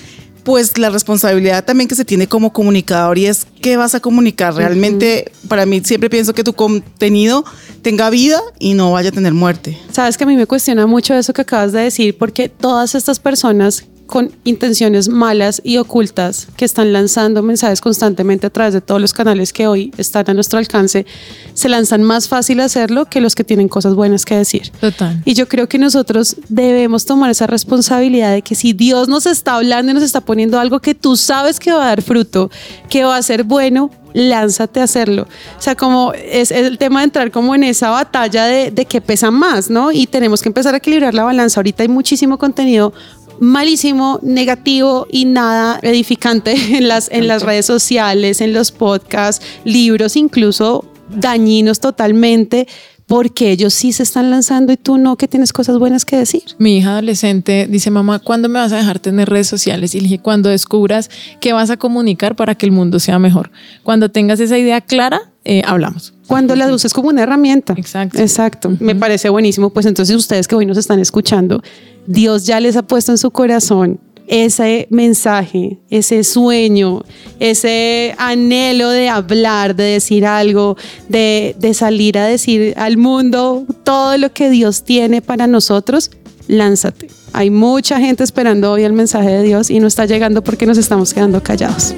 pues 0.44 0.78
la 0.78 0.90
responsabilidad 0.90 1.64
también 1.64 1.88
que 1.88 1.96
se 1.96 2.06
tiene 2.06 2.28
como 2.28 2.52
comunicador 2.52 3.18
y 3.18 3.28
es 3.28 3.48
qué 3.62 3.78
vas 3.78 3.96
a 3.96 4.00
comunicar. 4.00 4.54
Realmente, 4.54 5.26
uh 5.26 5.46
-huh. 5.46 5.48
para 5.48 5.66
mí 5.66 5.82
siempre 5.84 6.10
pienso 6.10 6.34
que 6.34 6.44
tu 6.44 6.54
contenido 6.54 7.46
tenga 7.82 8.10
vida 8.10 8.42
y 8.60 8.74
no 8.74 8.92
vaya 8.92 9.10
a 9.10 9.12
tener 9.12 9.34
muerte. 9.34 9.78
Sabes 9.92 10.18
que 10.18 10.26
a 10.26 10.28
mí 10.28 10.36
me 10.36 10.48
cuestiona 10.48 10.86
mucho 10.86 11.14
eso 11.14 11.34
que 11.34 11.42
acabas 11.42 11.72
de 11.72 11.82
decir, 11.82 12.18
porque 12.18 12.50
todas 12.50 12.96
estas 12.96 13.20
personas 13.20 13.86
con 14.14 14.32
intenciones 14.44 15.10
malas 15.10 15.60
y 15.64 15.78
ocultas 15.78 16.48
que 16.56 16.66
están 16.66 16.94
lanzando 16.94 17.42
mensajes 17.42 17.82
constantemente 17.82 18.46
a 18.46 18.52
través 18.52 18.76
de 18.76 18.80
todos 18.80 19.02
los 19.02 19.12
canales 19.12 19.52
que 19.52 19.66
hoy 19.66 19.92
están 19.98 20.30
a 20.30 20.36
nuestro 20.36 20.60
alcance, 20.60 21.08
se 21.56 21.68
lanzan 21.68 22.04
más 22.04 22.28
fácil 22.28 22.60
hacerlo 22.60 23.06
que 23.06 23.22
los 23.22 23.34
que 23.34 23.44
tienen 23.44 23.68
cosas 23.68 23.96
buenas 23.96 24.24
que 24.24 24.38
decir. 24.38 24.72
Total. 24.80 25.20
Y 25.26 25.34
yo 25.34 25.48
creo 25.48 25.68
que 25.68 25.80
nosotros 25.80 26.36
debemos 26.48 27.06
tomar 27.06 27.32
esa 27.32 27.48
responsabilidad 27.48 28.32
de 28.34 28.44
que 28.44 28.54
si 28.54 28.74
Dios 28.74 29.08
nos 29.08 29.26
está 29.26 29.56
hablando 29.56 29.94
y 29.94 29.96
nos 29.96 30.04
está 30.04 30.22
poniendo 30.22 30.60
algo 30.60 30.80
que 30.80 30.94
tú 30.94 31.16
sabes 31.16 31.60
que 31.60 31.72
va 31.72 31.86
a 31.86 31.88
dar 31.88 32.04
fruto, 32.04 32.52
que 32.92 33.06
va 33.06 33.18
a 33.18 33.22
ser 33.24 33.46
bueno, 33.46 33.90
lánzate 34.14 34.80
a 34.80 34.84
hacerlo. 34.84 35.28
O 35.58 35.62
sea, 35.62 35.76
como 35.76 36.14
es, 36.14 36.52
es 36.52 36.68
el 36.68 36.78
tema 36.78 37.00
de 37.00 37.06
entrar 37.06 37.32
como 37.32 37.56
en 37.56 37.64
esa 37.64 37.90
batalla 37.90 38.46
de, 38.46 38.70
de 38.70 38.86
que 38.86 39.02
pesa 39.02 39.32
más, 39.32 39.72
¿no? 39.72 39.92
Y 39.92 40.06
tenemos 40.06 40.44
que 40.44 40.50
empezar 40.50 40.76
a 40.76 40.78
equilibrar 40.78 41.16
la 41.16 41.24
balanza. 41.24 41.60
Ahorita 41.60 41.82
hay 41.82 41.90
muchísimo 41.90 42.38
contenido 42.38 42.94
malísimo, 43.40 44.20
negativo 44.22 45.08
y 45.10 45.26
nada 45.26 45.80
edificante 45.82 46.54
en 46.78 46.88
las, 46.88 47.10
en 47.12 47.28
las 47.28 47.44
redes 47.44 47.66
sociales, 47.66 48.42
en 48.42 48.54
los 48.54 48.72
podcasts, 48.72 49.46
libros 49.64 50.16
incluso 50.16 50.86
dañinos 51.10 51.80
totalmente 51.80 52.68
porque 53.08 53.52
ellos 53.52 53.74
sí 53.74 53.92
se 53.92 54.04
están 54.04 54.30
lanzando 54.30 54.72
y 54.72 54.78
tú 54.78 54.98
no, 54.98 55.18
que 55.18 55.28
tienes 55.28 55.54
cosas 55.54 55.78
buenas 55.78 56.06
que 56.06 56.18
decir. 56.18 56.44
Mi 56.58 56.78
hija 56.78 56.94
adolescente 56.94 57.68
dice, 57.70 57.92
mamá, 57.92 58.20
¿cuándo 58.20 58.50
me 58.50 58.60
vas 58.60 58.72
a 58.72 58.78
dejar 58.78 59.00
tener 59.00 59.30
redes 59.30 59.48
sociales? 59.48 59.94
Y 59.96 60.00
le 60.00 60.04
dije, 60.04 60.20
cuando 60.20 60.50
descubras 60.50 61.10
qué 61.40 61.54
vas 61.54 61.70
a 61.70 61.78
comunicar 61.78 62.36
para 62.36 62.56
que 62.56 62.66
el 62.66 62.72
mundo 62.72 63.00
sea 63.00 63.20
mejor. 63.20 63.52
Cuando 63.84 64.10
tengas 64.10 64.40
esa 64.40 64.58
idea 64.58 64.82
clara, 64.82 65.32
eh, 65.46 65.62
hablamos. 65.66 66.14
Cuando 66.28 66.56
las 66.56 66.72
uses 66.72 66.94
como 66.94 67.10
una 67.10 67.24
herramienta. 67.24 67.74
Exacto. 67.78 68.18
Exacto. 68.20 68.72
Me 68.80 68.96
parece 68.96 69.30
buenísimo. 69.30 69.72
Pues 69.72 69.86
entonces 69.86 70.16
ustedes 70.16 70.48
que 70.48 70.56
hoy 70.56 70.66
nos 70.66 70.78
están 70.78 71.00
escuchando, 71.00 71.62
Dios 72.08 72.46
ya 72.46 72.60
les 72.60 72.78
ha 72.78 72.84
puesto 72.84 73.12
en 73.12 73.18
su 73.18 73.32
corazón 73.32 74.00
ese 74.28 74.88
mensaje, 74.90 75.80
ese 75.90 76.24
sueño, 76.24 77.04
ese 77.40 78.16
anhelo 78.18 78.90
de 78.90 79.10
hablar, 79.10 79.76
de 79.76 79.84
decir 79.84 80.26
algo, 80.26 80.78
de, 81.10 81.56
de 81.60 81.74
salir 81.74 82.18
a 82.18 82.26
decir 82.26 82.74
al 82.78 82.98
mundo 82.98 83.66
todo 83.84 84.18
lo 84.18 84.32
que 84.32 84.50
Dios 84.50 84.84
tiene 84.84 85.22
para 85.22 85.48
nosotros, 85.48 86.12
lánzate. 86.48 87.08
Hay 87.34 87.50
mucha 87.50 88.00
gente 88.00 88.24
esperando 88.24 88.72
hoy 88.72 88.84
el 88.84 88.94
mensaje 88.94 89.30
de 89.30 89.44
Dios 89.44 89.70
y 89.70 89.80
no 89.80 89.88
está 89.88 90.06
llegando 90.06 90.44
porque 90.44 90.66
nos 90.66 90.78
estamos 90.78 91.14
quedando 91.14 91.42
callados. 91.42 91.96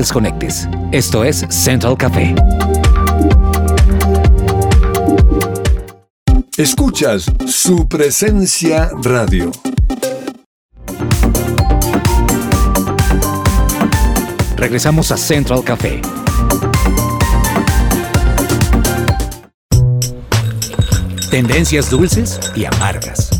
Desconectes. 0.00 0.66
Esto 0.92 1.24
es 1.24 1.44
Central 1.50 1.96
Café. 1.98 2.34
Escuchas 6.56 7.30
su 7.46 7.86
presencia 7.86 8.90
radio. 9.02 9.50
Regresamos 14.56 15.12
a 15.12 15.18
Central 15.18 15.62
Café. 15.64 16.00
Tendencias 21.30 21.90
dulces 21.90 22.40
y 22.56 22.64
amargas. 22.64 23.30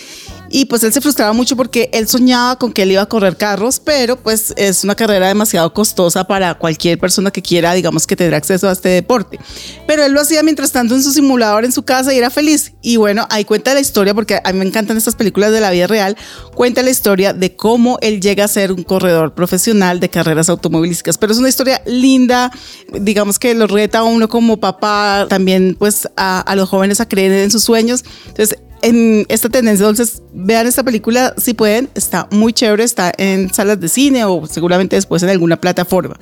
Y 0.50 0.66
pues 0.66 0.84
él 0.84 0.94
se 0.94 1.02
frustraba 1.02 1.34
mucho 1.34 1.56
porque 1.56 1.90
él 1.92 2.08
soñaba 2.08 2.58
con 2.58 2.72
que 2.72 2.84
él 2.84 2.92
iba 2.92 3.02
a 3.02 3.06
correr 3.08 3.38
carros, 3.38 3.80
pero 3.80 4.16
pues 4.16 4.54
es 4.58 4.84
una 4.84 4.96
carrera 4.96 5.28
demasiado 5.28 5.74
costosa 5.74 6.26
para 6.26 6.54
cualquier 6.56 7.00
persona 7.00 7.32
que 7.32 7.42
quiera, 7.42 7.74
digamos, 7.74 8.06
que 8.06 8.16
tener 8.16 8.36
acceso 8.36 8.70
a 8.70 8.72
este 8.72 8.90
deporte. 8.90 9.40
Pero 9.88 10.04
él 10.04 10.14
lo 10.14 10.22
hacía 10.22 10.44
mientras 10.44 10.72
tanto 10.72 10.96
en 10.96 11.04
su 11.04 11.12
simulador 11.12 11.66
en 11.66 11.72
su 11.72 11.84
casa 11.84 12.14
y 12.14 12.18
era 12.18 12.30
feliz. 12.30 12.74
Y 12.82 12.98
bueno, 12.98 13.28
ahí 13.30 13.46
cuenta 13.46 13.74
la 13.74 13.80
historia, 13.80 14.14
porque 14.14 14.40
a 14.44 14.52
mí 14.52 14.60
me 14.60 14.66
encantan 14.66 14.98
estas 14.98 15.16
películas 15.16 15.52
de 15.52 15.62
la 15.62 15.72
vida 15.72 15.88
real, 15.88 16.16
cuenta 16.54 16.84
la 16.84 16.90
historia 16.90 17.34
de 17.34 17.56
cómo 17.56 17.98
él 18.02 18.22
llega 18.22 18.46
a 18.46 18.48
ser 18.48 18.72
un 18.72 18.84
corredor 18.84 19.34
profesional 19.34 20.00
de 20.00 20.10
carreras 20.10 20.50
automovilísticas. 20.50 21.18
Pero 21.18 21.34
es 21.34 21.40
una 21.40 21.50
historia 21.50 21.82
linda, 21.86 22.52
digamos 22.94 23.40
que 23.40 23.54
lo 23.56 23.68
reta 23.68 24.04
uno 24.04 24.30
como 24.30 24.58
papá, 24.58 25.26
también 25.30 25.76
pues 25.78 26.08
a, 26.16 26.40
a 26.42 26.56
los 26.56 26.70
jóvenes 26.70 27.02
a 27.02 27.08
creer 27.08 27.32
en 27.32 27.52
sus 27.52 27.64
sueños. 27.64 28.04
Entonces, 28.28 28.60
en 28.86 29.26
esta 29.30 29.50
tendencia 29.50 29.88
dulces, 29.88 30.22
vean 30.32 30.68
esta 30.68 30.84
película 30.84 31.34
si 31.38 31.56
pueden, 31.56 31.90
está 31.96 32.28
muy 32.30 32.54
chévere, 32.54 32.84
está 32.84 33.12
en 33.18 33.52
salas 33.52 33.80
de 33.80 33.90
cine 33.90 34.26
o 34.26 34.46
seguramente 34.46 34.96
después 34.96 35.24
en 35.24 35.30
alguna 35.30 35.60
plataforma. 35.60 36.16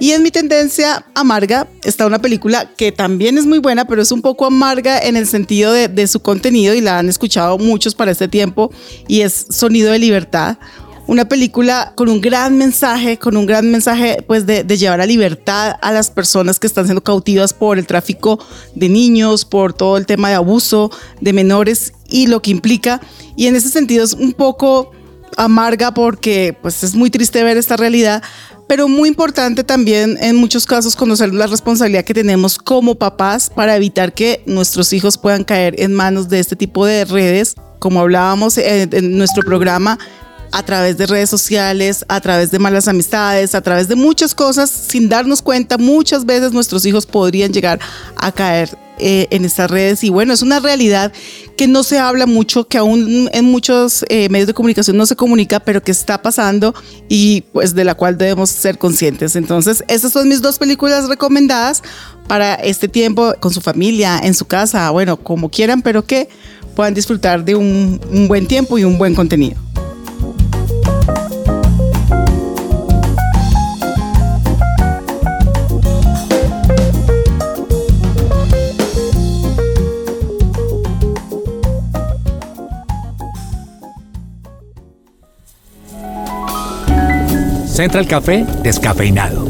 Y 0.00 0.12
en 0.12 0.22
mi 0.22 0.30
tendencia 0.30 1.04
amarga 1.14 1.68
está 1.84 2.06
una 2.06 2.18
película 2.18 2.70
que 2.74 2.90
también 2.90 3.36
es 3.36 3.44
muy 3.44 3.58
buena, 3.58 3.86
pero 3.86 4.00
es 4.00 4.10
un 4.12 4.22
poco 4.22 4.46
amarga 4.46 4.98
en 4.98 5.14
el 5.14 5.26
sentido 5.26 5.74
de, 5.74 5.88
de 5.88 6.06
su 6.06 6.20
contenido 6.20 6.74
y 6.74 6.80
la 6.80 6.98
han 6.98 7.10
escuchado 7.10 7.58
muchos 7.58 7.94
para 7.94 8.12
este 8.12 8.28
tiempo 8.28 8.72
y 9.06 9.20
es 9.20 9.48
Sonido 9.50 9.92
de 9.92 9.98
Libertad 9.98 10.56
una 11.10 11.24
película 11.24 11.92
con 11.96 12.08
un 12.08 12.20
gran 12.20 12.56
mensaje, 12.56 13.18
con 13.18 13.36
un 13.36 13.44
gran 13.44 13.68
mensaje 13.68 14.22
pues 14.28 14.46
de, 14.46 14.62
de, 14.62 14.76
llevar 14.76 15.00
a 15.00 15.06
libertad 15.06 15.74
a 15.82 15.90
las 15.90 16.08
personas 16.08 16.60
que 16.60 16.68
están 16.68 16.84
siendo 16.84 17.02
cautivas 17.02 17.52
por 17.52 17.80
el 17.80 17.86
tráfico 17.88 18.38
de 18.76 18.88
niños, 18.88 19.44
por 19.44 19.72
todo 19.72 19.96
el 19.96 20.06
tema 20.06 20.28
de 20.28 20.36
abuso 20.36 20.92
de 21.20 21.32
menores 21.32 21.94
y 22.08 22.28
lo 22.28 22.40
que 22.40 22.52
implica. 22.52 23.00
Y 23.34 23.48
en 23.48 23.56
ese 23.56 23.70
sentido 23.70 24.04
es 24.04 24.12
un 24.12 24.32
poco 24.34 24.92
amarga 25.36 25.92
porque 25.92 26.56
pues 26.62 26.84
es 26.84 26.94
muy 26.94 27.10
triste 27.10 27.42
ver 27.42 27.56
esta 27.56 27.76
realidad, 27.76 28.22
pero 28.68 28.86
muy 28.86 29.08
importante 29.08 29.64
también 29.64 30.16
en 30.20 30.36
muchos 30.36 30.64
casos 30.64 30.94
conocer 30.94 31.34
la 31.34 31.48
responsabilidad 31.48 32.04
que 32.04 32.14
tenemos 32.14 32.56
como 32.56 32.94
papás 32.94 33.50
para 33.50 33.74
evitar 33.74 34.14
que 34.14 34.44
nuestros 34.46 34.92
hijos 34.92 35.18
puedan 35.18 35.42
caer 35.42 35.74
en 35.80 35.92
manos 35.92 36.28
de 36.28 36.38
este 36.38 36.54
tipo 36.54 36.86
de 36.86 37.04
redes. 37.04 37.56
Como 37.80 37.98
hablábamos 37.98 38.58
en, 38.58 38.94
en 38.94 39.18
nuestro 39.18 39.42
programa, 39.42 39.98
a 40.52 40.62
través 40.62 40.96
de 40.98 41.06
redes 41.06 41.30
sociales, 41.30 42.04
a 42.08 42.20
través 42.20 42.50
de 42.50 42.58
malas 42.58 42.88
amistades, 42.88 43.54
a 43.54 43.60
través 43.60 43.88
de 43.88 43.96
muchas 43.96 44.34
cosas, 44.34 44.70
sin 44.70 45.08
darnos 45.08 45.42
cuenta, 45.42 45.78
muchas 45.78 46.24
veces 46.26 46.52
nuestros 46.52 46.84
hijos 46.86 47.06
podrían 47.06 47.52
llegar 47.52 47.80
a 48.16 48.32
caer 48.32 48.76
eh, 48.98 49.28
en 49.30 49.46
estas 49.46 49.70
redes. 49.70 50.04
Y 50.04 50.10
bueno, 50.10 50.34
es 50.34 50.42
una 50.42 50.60
realidad 50.60 51.10
que 51.56 51.66
no 51.66 51.82
se 51.82 51.98
habla 51.98 52.26
mucho, 52.26 52.68
que 52.68 52.76
aún 52.76 53.30
en 53.32 53.44
muchos 53.46 54.04
eh, 54.08 54.28
medios 54.28 54.46
de 54.46 54.54
comunicación 54.54 54.96
no 54.96 55.06
se 55.06 55.16
comunica, 55.16 55.60
pero 55.60 55.82
que 55.82 55.90
está 55.90 56.20
pasando 56.20 56.74
y 57.08 57.42
pues 57.52 57.74
de 57.74 57.84
la 57.84 57.94
cual 57.94 58.18
debemos 58.18 58.50
ser 58.50 58.76
conscientes. 58.76 59.36
Entonces, 59.36 59.84
estas 59.88 60.12
son 60.12 60.28
mis 60.28 60.42
dos 60.42 60.58
películas 60.58 61.08
recomendadas 61.08 61.82
para 62.28 62.54
este 62.54 62.88
tiempo 62.88 63.32
con 63.40 63.52
su 63.52 63.62
familia, 63.62 64.20
en 64.22 64.34
su 64.34 64.44
casa, 64.44 64.90
bueno, 64.90 65.16
como 65.16 65.48
quieran, 65.48 65.80
pero 65.80 66.04
que 66.04 66.28
puedan 66.76 66.92
disfrutar 66.92 67.44
de 67.44 67.54
un 67.54 68.26
buen 68.28 68.46
tiempo 68.46 68.78
y 68.78 68.84
un 68.84 68.98
buen 68.98 69.14
contenido. 69.14 69.56
Central 87.80 88.06
Café 88.06 88.44
descafeinado. 88.62 89.48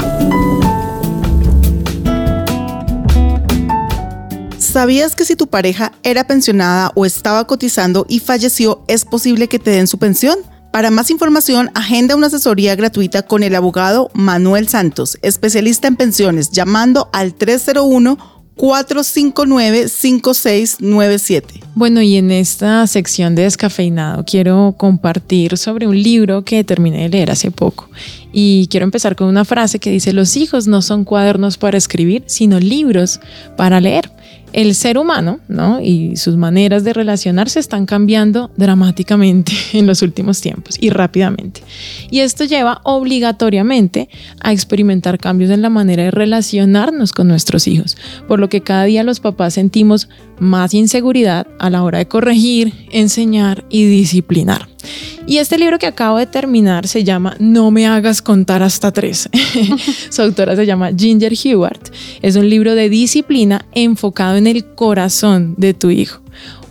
¿Sabías 4.56 5.16
que 5.16 5.24
si 5.24 5.34
tu 5.34 5.48
pareja 5.48 5.90
era 6.04 6.22
pensionada 6.22 6.92
o 6.94 7.04
estaba 7.04 7.44
cotizando 7.48 8.06
y 8.08 8.20
falleció, 8.20 8.84
es 8.86 9.04
posible 9.04 9.48
que 9.48 9.58
te 9.58 9.72
den 9.72 9.88
su 9.88 9.98
pensión? 9.98 10.38
Para 10.70 10.92
más 10.92 11.10
información, 11.10 11.72
agenda 11.74 12.14
una 12.14 12.28
asesoría 12.28 12.76
gratuita 12.76 13.22
con 13.22 13.42
el 13.42 13.56
abogado 13.56 14.12
Manuel 14.14 14.68
Santos, 14.68 15.18
especialista 15.22 15.88
en 15.88 15.96
pensiones, 15.96 16.52
llamando 16.52 17.10
al 17.12 17.34
301 17.34 18.39
459-5697. 18.56 21.44
Bueno, 21.74 22.02
y 22.02 22.16
en 22.16 22.30
esta 22.30 22.86
sección 22.86 23.34
de 23.34 23.44
descafeinado 23.44 24.24
quiero 24.24 24.74
compartir 24.76 25.56
sobre 25.56 25.86
un 25.86 26.02
libro 26.02 26.44
que 26.44 26.62
terminé 26.64 27.04
de 27.04 27.08
leer 27.08 27.30
hace 27.30 27.50
poco. 27.50 27.88
Y 28.32 28.66
quiero 28.68 28.84
empezar 28.84 29.16
con 29.16 29.28
una 29.28 29.44
frase 29.44 29.78
que 29.78 29.90
dice, 29.90 30.12
los 30.12 30.36
hijos 30.36 30.66
no 30.66 30.82
son 30.82 31.04
cuadernos 31.04 31.56
para 31.58 31.78
escribir, 31.78 32.24
sino 32.26 32.60
libros 32.60 33.20
para 33.56 33.80
leer 33.80 34.10
el 34.52 34.74
ser 34.74 34.98
humano 34.98 35.40
¿no? 35.48 35.80
y 35.80 36.16
sus 36.16 36.36
maneras 36.36 36.84
de 36.84 36.92
relacionarse 36.92 37.60
están 37.60 37.86
cambiando 37.86 38.50
dramáticamente 38.56 39.52
en 39.72 39.86
los 39.86 40.02
últimos 40.02 40.40
tiempos 40.40 40.76
y 40.80 40.90
rápidamente. 40.90 41.62
Y 42.10 42.20
esto 42.20 42.44
lleva 42.44 42.80
obligatoriamente 42.84 44.08
a 44.40 44.52
experimentar 44.52 45.18
cambios 45.18 45.50
en 45.50 45.62
la 45.62 45.70
manera 45.70 46.04
de 46.04 46.10
relacionarnos 46.10 47.12
con 47.12 47.28
nuestros 47.28 47.66
hijos, 47.66 47.96
por 48.26 48.40
lo 48.40 48.48
que 48.48 48.62
cada 48.62 48.84
día 48.84 49.04
los 49.04 49.20
papás 49.20 49.54
sentimos 49.54 50.08
más 50.38 50.74
inseguridad 50.74 51.46
a 51.58 51.70
la 51.70 51.82
hora 51.82 51.98
de 51.98 52.08
corregir, 52.08 52.72
enseñar 52.90 53.64
y 53.68 53.84
disciplinar. 53.84 54.69
Y 55.26 55.38
este 55.38 55.58
libro 55.58 55.78
que 55.78 55.86
acabo 55.86 56.18
de 56.18 56.26
terminar 56.26 56.88
se 56.88 57.04
llama 57.04 57.36
No 57.38 57.70
me 57.70 57.86
hagas 57.86 58.22
contar 58.22 58.62
hasta 58.62 58.90
tres. 58.90 59.28
Su 60.10 60.22
autora 60.22 60.56
se 60.56 60.66
llama 60.66 60.90
Ginger 60.96 61.32
Hewart. 61.32 61.92
Es 62.22 62.36
un 62.36 62.48
libro 62.48 62.74
de 62.74 62.88
disciplina 62.88 63.64
enfocado 63.72 64.36
en 64.36 64.46
el 64.46 64.64
corazón 64.74 65.54
de 65.56 65.74
tu 65.74 65.90
hijo. 65.90 66.20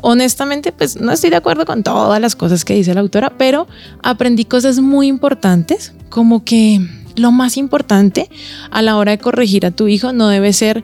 Honestamente, 0.02 0.72
pues 0.72 1.00
no 1.00 1.12
estoy 1.12 1.30
de 1.30 1.36
acuerdo 1.36 1.66
con 1.66 1.84
todas 1.84 2.22
las 2.22 2.36
cosas 2.36 2.64
que 2.64 2.74
dice 2.74 2.94
la 2.94 3.02
autora, 3.02 3.34
pero 3.38 3.68
aprendí 4.02 4.46
cosas 4.46 4.80
muy 4.80 5.08
importantes, 5.08 5.94
como 6.10 6.46
que 6.46 6.80
lo 7.16 7.32
más 7.32 7.58
importante 7.58 8.30
a 8.72 8.82
la 8.82 8.98
hora 8.98 9.12
de 9.12 9.18
corregir 9.18 9.66
a 9.66 9.72
tu 9.72 9.88
hijo 9.88 10.14
no 10.14 10.30
debe 10.30 10.54
ser 10.54 10.84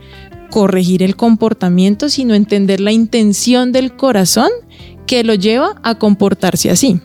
corregir 0.50 1.02
el 1.02 1.16
comportamiento, 1.16 2.10
sino 2.10 2.34
entender 2.34 2.80
la 2.80 2.92
intención 2.92 3.72
del 3.72 3.96
corazón 3.96 4.50
que 5.08 5.24
lo 5.24 5.34
lleva 5.34 5.76
a 5.84 5.96
comportarse 5.96 6.70
así. 6.70 7.00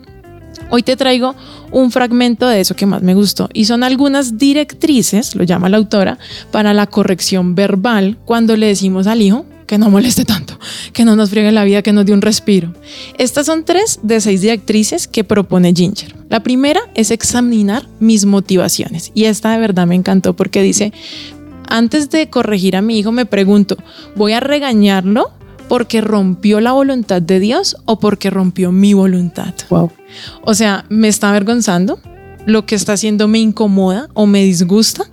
Hoy 0.71 0.83
te 0.83 0.97
traigo 0.97 1.35
un 1.73 1.91
fragmento 1.91 2.49
de 2.49 2.61
eso 2.61 2.77
que 2.77 2.87
más 2.87 3.03
me 3.03 3.15
gustó 3.15 3.49
y 3.53 3.65
son 3.65 3.83
algunas 3.83 4.39
directrices, 4.39 5.35
lo 5.35 5.45
llama 5.45 5.69
la 5.69 5.79
autora, 5.79 6.19
para 6.51 6.75
la 6.75 6.87
corrección 6.87 7.55
verbal 7.55 8.19
cuando 8.25 8.57
le 8.57 8.67
decimos 8.67 9.07
al 9.07 9.23
hijo 9.23 9.47
que 9.67 9.79
no 9.79 9.89
moleste 9.89 10.25
tanto, 10.25 10.59
que 10.93 11.05
no 11.05 11.15
nos 11.15 11.31
friegue 11.31 11.53
la 11.53 11.63
vida, 11.63 11.83
que 11.83 11.93
nos 11.93 12.05
dé 12.05 12.13
un 12.13 12.23
respiro. 12.23 12.75
Estas 13.19 13.47
son 13.47 13.65
tres 13.65 14.01
de 14.03 14.21
seis 14.21 14.41
directrices 14.41 15.07
que 15.07 15.23
propone 15.23 15.73
Ginger. 15.73 16.17
La 16.29 16.43
primera 16.43 16.81
es 16.95 17.13
examinar 17.13 17.87
mis 18.01 18.25
motivaciones 18.25 19.13
y 19.15 19.27
esta 19.27 19.53
de 19.53 19.59
verdad 19.59 19.87
me 19.87 19.95
encantó 19.95 20.35
porque 20.35 20.61
dice, 20.61 20.93
antes 21.69 22.11
de 22.11 22.29
corregir 22.29 22.75
a 22.75 22.83
mi 22.83 22.99
hijo 22.99 23.13
me 23.13 23.27
pregunto, 23.27 23.77
¿voy 24.17 24.33
a 24.33 24.41
regañarlo 24.41 25.31
porque 25.71 26.01
rompió 26.01 26.59
la 26.61 26.73
voluntad 26.73 27.23
de 27.23 27.39
Dios 27.39 27.77
o 27.85 28.01
porque 28.01 28.29
rompió 28.29 28.73
mi 28.73 28.93
voluntad. 28.93 29.55
Wow. 29.69 29.93
O 30.43 30.53
sea, 30.55 30.85
me 30.89 31.07
está 31.07 31.31
avergonzando, 31.31 32.01
lo 32.45 32.67
que 32.67 32.75
está 32.75 32.95
haciendo 32.95 33.29
me 33.29 33.39
incomoda 33.39 34.09
o 34.15 34.27
me 34.27 34.43
disgusta. 34.43 35.05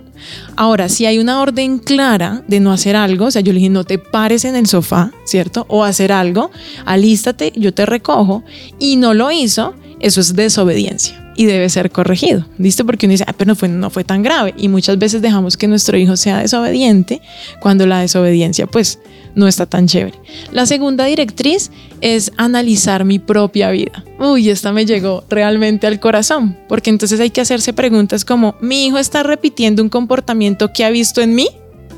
Ahora, 0.56 0.88
si 0.88 1.06
hay 1.06 1.20
una 1.20 1.40
orden 1.40 1.78
clara 1.78 2.42
de 2.48 2.58
no 2.58 2.72
hacer 2.72 2.96
algo, 2.96 3.26
o 3.26 3.30
sea, 3.30 3.40
yo 3.40 3.52
le 3.52 3.60
dije, 3.60 3.70
no 3.70 3.84
te 3.84 3.98
pares 3.98 4.44
en 4.44 4.56
el 4.56 4.66
sofá, 4.66 5.12
¿cierto? 5.24 5.64
O 5.68 5.84
hacer 5.84 6.10
algo, 6.10 6.50
alístate, 6.84 7.52
yo 7.54 7.72
te 7.72 7.86
recojo, 7.86 8.42
y 8.80 8.96
no 8.96 9.14
lo 9.14 9.30
hizo, 9.30 9.74
eso 10.00 10.20
es 10.20 10.34
desobediencia 10.34 11.27
y 11.38 11.46
debe 11.46 11.68
ser 11.68 11.92
corregido. 11.92 12.44
¿Listo? 12.58 12.84
Porque 12.84 13.06
uno 13.06 13.12
dice, 13.12 13.24
ah, 13.28 13.32
pero 13.32 13.50
no 13.50 13.54
fue, 13.54 13.68
no 13.68 13.90
fue 13.90 14.02
tan 14.02 14.24
grave. 14.24 14.54
Y 14.58 14.66
muchas 14.66 14.98
veces 14.98 15.22
dejamos 15.22 15.56
que 15.56 15.68
nuestro 15.68 15.96
hijo 15.96 16.16
sea 16.16 16.38
desobediente 16.38 17.22
cuando 17.60 17.86
la 17.86 18.00
desobediencia, 18.00 18.66
pues, 18.66 18.98
no 19.36 19.46
está 19.46 19.64
tan 19.64 19.86
chévere. 19.86 20.18
La 20.50 20.66
segunda 20.66 21.04
directriz 21.04 21.70
es 22.00 22.32
analizar 22.36 23.04
mi 23.04 23.20
propia 23.20 23.70
vida. 23.70 24.04
Uy, 24.18 24.50
esta 24.50 24.72
me 24.72 24.84
llegó 24.84 25.22
realmente 25.30 25.86
al 25.86 26.00
corazón, 26.00 26.58
porque 26.68 26.90
entonces 26.90 27.20
hay 27.20 27.30
que 27.30 27.40
hacerse 27.40 27.72
preguntas 27.72 28.24
como, 28.24 28.56
¿mi 28.60 28.86
hijo 28.86 28.98
está 28.98 29.22
repitiendo 29.22 29.80
un 29.80 29.90
comportamiento 29.90 30.72
que 30.72 30.84
ha 30.84 30.90
visto 30.90 31.20
en 31.20 31.36
mí? 31.36 31.46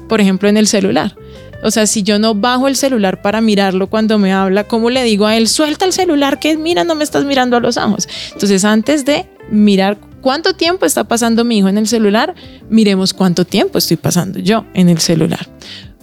Por 0.06 0.20
ejemplo, 0.20 0.50
en 0.50 0.58
el 0.58 0.66
celular. 0.66 1.16
O 1.62 1.70
sea, 1.70 1.86
si 1.86 2.02
yo 2.02 2.18
no 2.18 2.34
bajo 2.34 2.68
el 2.68 2.76
celular 2.76 3.20
para 3.22 3.40
mirarlo 3.40 3.88
cuando 3.88 4.18
me 4.18 4.32
habla, 4.32 4.64
¿cómo 4.64 4.90
le 4.90 5.02
digo 5.04 5.26
a 5.26 5.36
él, 5.36 5.48
suelta 5.48 5.84
el 5.84 5.92
celular 5.92 6.38
que 6.38 6.56
mira, 6.56 6.84
no 6.84 6.94
me 6.94 7.04
estás 7.04 7.24
mirando 7.24 7.56
a 7.56 7.60
los 7.60 7.76
ojos? 7.76 8.08
Entonces, 8.32 8.64
antes 8.64 9.04
de 9.04 9.26
mirar 9.50 9.98
cuánto 10.20 10.54
tiempo 10.54 10.86
está 10.86 11.04
pasando 11.04 11.44
mi 11.44 11.58
hijo 11.58 11.68
en 11.68 11.78
el 11.78 11.86
celular, 11.86 12.34
miremos 12.68 13.12
cuánto 13.12 13.44
tiempo 13.44 13.78
estoy 13.78 13.96
pasando 13.96 14.38
yo 14.38 14.64
en 14.74 14.88
el 14.88 14.98
celular. 14.98 15.46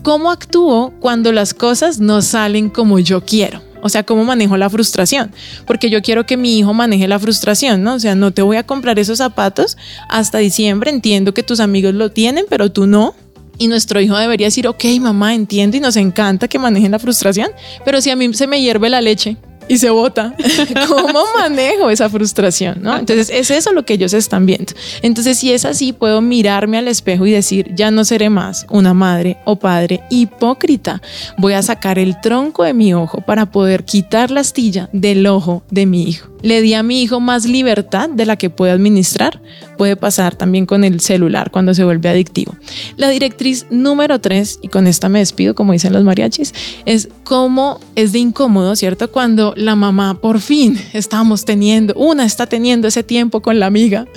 ¿Cómo 0.03 0.32
actúo 0.32 0.93
cuando 0.99 1.32
las 1.32 1.53
cosas 1.53 1.99
no 1.99 2.22
salen 2.22 2.70
como 2.70 2.99
yo 2.99 3.26
quiero? 3.26 3.62
O 3.82 3.89
sea, 3.89 4.03
¿cómo 4.03 4.24
manejo 4.24 4.58
la 4.58 4.70
frustración? 4.70 5.32
Porque 5.66 5.89
yo 5.89 6.01
quiero 6.01 6.26
que 6.26 6.38
mi 6.38 6.58
hijo 6.58 6.74
maneje 6.74 7.08
la 7.08 7.20
frustración, 7.20 7.84
¿no? 7.84 7.95
O 7.95 7.99
sea, 7.99 8.16
no 8.16 8.32
te 8.32 8.41
voy 8.41 8.58
a 8.58 8.64
comprar 8.64 8.99
esos 8.99 9.20
zapatos 9.20 9.78
hasta 10.10 10.39
diciembre, 10.39 10.91
entiendo 10.91 11.34
que 11.34 11.43
tus 11.43 11.60
amigos 11.60 11.93
lo 11.93 12.12
tienen, 12.12 12.45
pero 12.49 12.72
tú 12.72 12.88
no. 12.88 13.16
Y 13.58 13.68
nuestro 13.68 13.99
hijo 14.01 14.18
debería 14.18 14.47
decir, 14.47 14.68
ok, 14.68 14.86
mamá, 14.99 15.34
entiendo 15.34 15.78
y 15.78 15.80
nos 15.80 15.95
encanta 15.95 16.47
que 16.47 16.60
manejen 16.60 16.91
la 16.91 16.99
frustración, 16.99 17.49
pero 17.84 18.01
si 18.01 18.10
a 18.10 18.16
mí 18.16 18.34
se 18.34 18.47
me 18.47 18.62
hierve 18.62 18.89
la 18.89 19.01
leche 19.01 19.38
y 19.68 19.78
se 19.78 19.89
vota. 19.89 20.34
¿Cómo 20.88 21.24
manejo 21.38 21.89
esa 21.89 22.10
frustración? 22.10 22.80
¿no? 22.82 22.97
Entonces 22.97 23.30
es 23.30 23.51
eso 23.51 23.74
lo 23.74 23.86
que 23.86 23.93
ellos 23.93 24.14
están 24.14 24.45
viendo. 24.45 24.74
Entonces 25.01 25.38
si 25.38 25.51
es 25.51 25.66
así, 25.66 25.93
puedo 25.93 26.22
mirarme 26.22 26.78
al 26.78 26.88
espejo 26.88 27.26
y 27.26 27.32
decir, 27.32 27.74
ya 27.76 27.91
no 27.91 28.05
seré 28.05 28.30
más 28.30 28.66
una 28.70 28.93
madre 28.93 29.38
o 29.45 29.58
padre 29.58 30.01
hipócrita. 30.10 31.01
Voy 31.38 31.53
a 31.53 31.62
sacar 31.62 31.99
el 31.99 32.20
tronco 32.22 32.64
de 32.64 32.74
mi 32.74 32.93
ojo 32.93 33.22
para 33.22 33.47
poder 33.47 33.84
quitar 33.84 34.32
la 34.32 34.41
astilla 34.41 34.89
del 34.93 35.26
ojo 35.28 35.64
de 35.70 35.86
mi 35.86 36.03
hijo. 36.03 36.30
Le 36.42 36.62
di 36.62 36.74
a 36.74 36.84
mi 36.84 37.02
hijo 37.02 37.20
más 37.20 37.46
libertad 37.46 38.10
de 38.10 38.26
la 38.26 38.36
que 38.36 38.50
puede 38.50 38.72
administrar. 38.72 39.42
Puede 39.78 39.96
pasar 39.96 40.36
también 40.36 40.66
con 40.66 40.84
el 40.84 41.00
celular 41.02 41.52
cuando 41.52 41.74
se 41.74 41.84
vuelve 41.84 42.10
adictivo. 42.10 42.56
La 42.96 43.10
directriz 43.10 43.66
número 43.70 44.20
tres, 44.20 44.60
y 44.62 44.70
con 44.70 44.88
esta 44.88 45.10
me 45.10 45.20
despido, 45.20 45.56
como 45.56 45.74
dicen 45.74 45.94
los 45.94 46.04
mariachis, 46.04 46.54
es 46.86 47.10
cómo 47.24 47.80
es 47.96 48.12
de 48.12 48.20
incómodo, 48.20 48.76
¿cierto? 48.76 49.12
Cuando 49.12 49.54
la 49.56 49.76
mamá 49.76 50.20
por 50.20 50.40
fin 50.40 50.80
estamos 50.94 51.46
teniendo, 51.46 51.94
una 51.96 52.26
está 52.26 52.48
teniendo 52.48 52.88
ese 52.88 53.04
tiempo 53.04 53.42
con 53.42 53.60
la 53.60 53.68
amiga 53.68 54.08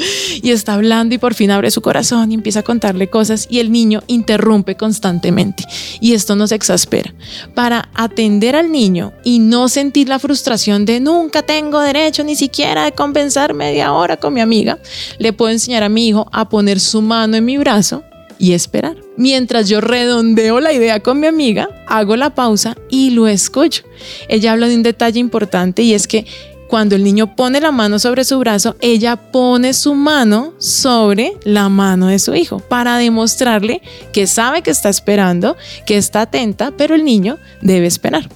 y 0.43 0.51
está 0.51 0.75
hablando 0.75 1.15
y 1.15 1.19
por 1.19 1.35
fin 1.35 1.51
abre 1.51 1.71
su 1.71 1.83
corazón 1.83 2.31
y 2.33 2.35
empieza 2.35 2.61
a 2.61 2.65
contarle 2.65 3.09
cosas 3.09 3.47
y 3.51 3.59
el 3.59 3.71
niño 3.71 4.03
interrumpe 4.07 4.77
constantemente. 4.77 5.65
Y 6.01 6.15
esto 6.15 6.37
nos 6.37 6.53
exaspera. 6.53 7.13
Para 7.55 7.91
atender 7.95 8.57
al 8.57 8.73
niño 8.73 9.13
y 9.25 9.39
no 9.39 9.69
sentir 9.69 10.09
la 10.09 10.19
frustración 10.19 10.85
de 10.85 11.01
nunca 11.01 11.43
tengo 11.43 11.81
derecho, 11.81 12.20
ni 12.25 12.37
siquiera 12.37 12.85
de 12.85 12.93
compensar 12.93 13.55
media 13.55 13.93
hora 13.93 14.17
con 14.17 14.35
mi 14.35 14.41
amiga, 14.41 14.79
le 15.19 15.33
puedo 15.33 15.51
enseñar 15.51 15.83
a 15.83 15.89
mi 15.89 16.09
hijo 16.09 16.29
a 16.33 16.49
poner 16.49 16.81
su 16.81 17.03
mano 17.03 17.37
en 17.37 17.45
mi 17.45 17.59
brazo 17.59 18.03
y 18.39 18.55
esperar. 18.55 18.97
Mientras 19.17 19.69
yo 19.69 19.81
redondeo 19.81 20.61
la 20.61 20.73
idea 20.73 21.01
con 21.01 21.21
mi 21.21 21.27
amiga, 21.27 21.69
hago 21.87 22.17
la 22.17 22.35
pausa 22.35 22.77
y 22.89 23.11
lo 23.11 23.29
escucho. 23.29 23.83
Ella 24.29 24.53
habla 24.53 24.67
de 24.67 24.77
un 24.77 24.83
detalle 24.83 25.21
importante 25.21 25.83
y 25.83 25.93
es 25.93 26.09
que 26.09 26.27
cuando 26.71 26.95
el 26.95 27.03
niño 27.03 27.35
pone 27.35 27.61
la 27.61 27.73
mano 27.73 27.99
sobre 27.99 28.25
su 28.25 28.39
brazo, 28.39 28.77
ella 28.81 29.17
pone 29.17 29.75
su 29.75 29.95
mano 29.95 30.55
sobre 30.59 31.33
la 31.43 31.69
mano 31.69 32.07
de 32.07 32.21
su 32.21 32.35
hijo 32.35 32.61
para 32.61 32.97
demostrarle 32.97 33.83
que 34.13 34.29
sabe 34.29 34.63
que 34.63 34.71
está 34.71 34.89
esperando, 34.89 35.57
que 35.85 35.97
está 35.97 36.23
atenta, 36.23 36.73
pero 36.77 36.95
el 36.95 37.05
niño 37.05 37.39
debe 37.61 37.89
esperar. 37.89 38.29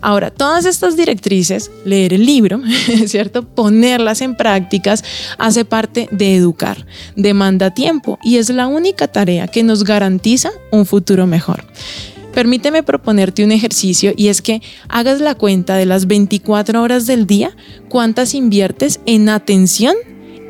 Ahora, 0.00 0.30
todas 0.30 0.64
estas 0.64 0.96
directrices, 0.96 1.70
leer 1.84 2.14
el 2.14 2.24
libro, 2.24 2.60
¿cierto? 3.06 3.42
Ponerlas 3.42 4.20
en 4.20 4.36
prácticas, 4.36 5.04
hace 5.38 5.64
parte 5.64 6.08
de 6.10 6.36
educar, 6.36 6.86
demanda 7.16 7.72
tiempo 7.72 8.18
y 8.22 8.36
es 8.36 8.50
la 8.50 8.66
única 8.66 9.08
tarea 9.08 9.48
que 9.48 9.62
nos 9.62 9.84
garantiza 9.84 10.50
un 10.70 10.86
futuro 10.86 11.26
mejor. 11.26 11.64
Permíteme 12.32 12.82
proponerte 12.82 13.42
un 13.42 13.52
ejercicio 13.52 14.12
y 14.16 14.28
es 14.28 14.42
que 14.42 14.62
hagas 14.88 15.20
la 15.20 15.34
cuenta 15.34 15.76
de 15.76 15.86
las 15.86 16.06
24 16.06 16.82
horas 16.82 17.06
del 17.06 17.26
día, 17.26 17.56
cuántas 17.88 18.34
inviertes 18.34 19.00
en 19.06 19.28
atención 19.28 19.96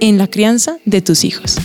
en 0.00 0.18
la 0.18 0.26
crianza 0.26 0.76
de 0.84 1.00
tus 1.00 1.24
hijos. 1.24 1.56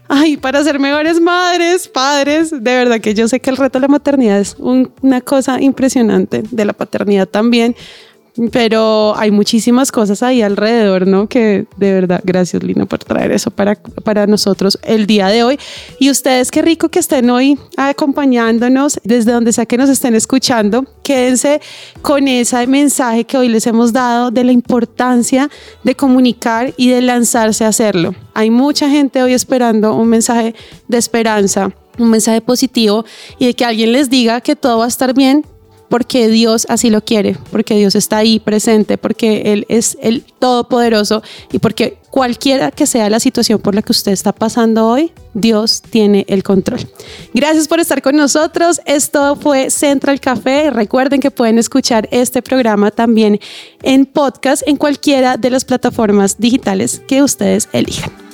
ay, 0.09 0.37
para 0.37 0.63
ser 0.63 0.79
mejores 0.79 1.19
madres, 1.19 1.87
padres. 1.89 2.49
De 2.51 2.59
verdad 2.75 3.01
que 3.01 3.13
yo 3.13 3.27
sé 3.27 3.41
que 3.41 3.49
el 3.49 3.57
reto 3.57 3.77
de 3.77 3.81
la 3.81 3.87
maternidad 3.89 4.39
es 4.39 4.55
un- 4.57 4.89
una 5.01 5.19
cosa 5.19 5.61
impresionante, 5.61 6.43
de 6.49 6.63
la 6.65 6.71
paternidad 6.71 7.27
también. 7.27 7.75
Pero 8.51 9.15
hay 9.17 9.31
muchísimas 9.31 9.91
cosas 9.91 10.21
ahí 10.21 10.41
alrededor, 10.41 11.07
¿no? 11.07 11.27
Que 11.27 11.65
de 11.77 11.93
verdad, 11.93 12.21
gracias 12.23 12.63
Lina 12.63 12.85
por 12.85 12.99
traer 12.99 13.31
eso 13.31 13.49
para, 13.49 13.75
para 14.03 14.27
nosotros 14.27 14.77
el 14.83 15.07
día 15.07 15.27
de 15.27 15.43
hoy. 15.43 15.59
Y 15.99 16.11
ustedes, 16.11 16.51
qué 16.51 16.61
rico 16.61 16.89
que 16.89 16.99
estén 16.99 17.29
hoy 17.29 17.57
acompañándonos 17.77 18.99
desde 19.03 19.31
donde 19.31 19.53
sea 19.53 19.65
que 19.65 19.77
nos 19.77 19.89
estén 19.89 20.15
escuchando. 20.15 20.85
Quédense 21.03 21.61
con 22.01 22.27
ese 22.27 22.67
mensaje 22.67 23.23
que 23.23 23.37
hoy 23.37 23.49
les 23.49 23.65
hemos 23.65 23.91
dado 23.91 24.29
de 24.29 24.43
la 24.43 24.51
importancia 24.51 25.49
de 25.83 25.95
comunicar 25.95 26.73
y 26.77 26.89
de 26.89 27.01
lanzarse 27.01 27.65
a 27.65 27.69
hacerlo. 27.69 28.13
Hay 28.33 28.51
mucha 28.51 28.89
gente 28.89 29.23
hoy 29.23 29.33
esperando 29.33 29.95
un 29.95 30.09
mensaje 30.09 30.53
de 30.87 30.97
esperanza, 30.97 31.71
un 31.97 32.11
mensaje 32.11 32.41
positivo 32.41 33.03
y 33.39 33.47
de 33.47 33.53
que 33.55 33.65
alguien 33.65 33.93
les 33.93 34.09
diga 34.09 34.41
que 34.41 34.55
todo 34.55 34.79
va 34.79 34.85
a 34.85 34.89
estar 34.89 35.13
bien 35.13 35.43
porque 35.89 36.27
Dios 36.27 36.65
así 36.69 36.89
lo 36.89 37.01
quiere, 37.01 37.37
porque 37.51 37.75
Dios 37.75 37.95
está 37.95 38.17
ahí 38.17 38.39
presente, 38.39 38.97
porque 38.97 39.53
Él 39.53 39.65
es 39.69 39.97
el 40.01 40.23
Todopoderoso 40.39 41.23
y 41.51 41.59
porque 41.59 41.97
cualquiera 42.09 42.71
que 42.71 42.85
sea 42.85 43.09
la 43.09 43.19
situación 43.19 43.59
por 43.59 43.75
la 43.75 43.81
que 43.81 43.91
usted 43.91 44.11
está 44.11 44.33
pasando 44.33 44.87
hoy, 44.87 45.11
Dios 45.33 45.81
tiene 45.81 46.25
el 46.27 46.43
control. 46.43 46.79
Gracias 47.33 47.67
por 47.67 47.79
estar 47.79 48.01
con 48.01 48.15
nosotros. 48.15 48.81
Esto 48.85 49.35
fue 49.35 49.69
Central 49.69 50.19
Café. 50.19 50.71
Recuerden 50.71 51.21
que 51.21 51.31
pueden 51.31 51.57
escuchar 51.57 52.07
este 52.11 52.41
programa 52.41 52.91
también 52.91 53.39
en 53.83 54.05
podcast 54.05 54.63
en 54.67 54.77
cualquiera 54.77 55.37
de 55.37 55.49
las 55.49 55.65
plataformas 55.65 56.37
digitales 56.39 57.01
que 57.07 57.21
ustedes 57.21 57.69
elijan. 57.71 58.26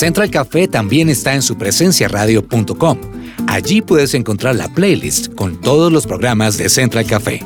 Central 0.00 0.30
Café 0.30 0.66
también 0.66 1.10
está 1.10 1.34
en 1.34 1.42
su 1.42 1.58
presenciaradio.com. 1.58 2.98
Allí 3.46 3.82
puedes 3.82 4.14
encontrar 4.14 4.56
la 4.56 4.72
playlist 4.72 5.34
con 5.34 5.60
todos 5.60 5.92
los 5.92 6.06
programas 6.06 6.56
de 6.56 6.70
Central 6.70 7.04
Café 7.04 7.44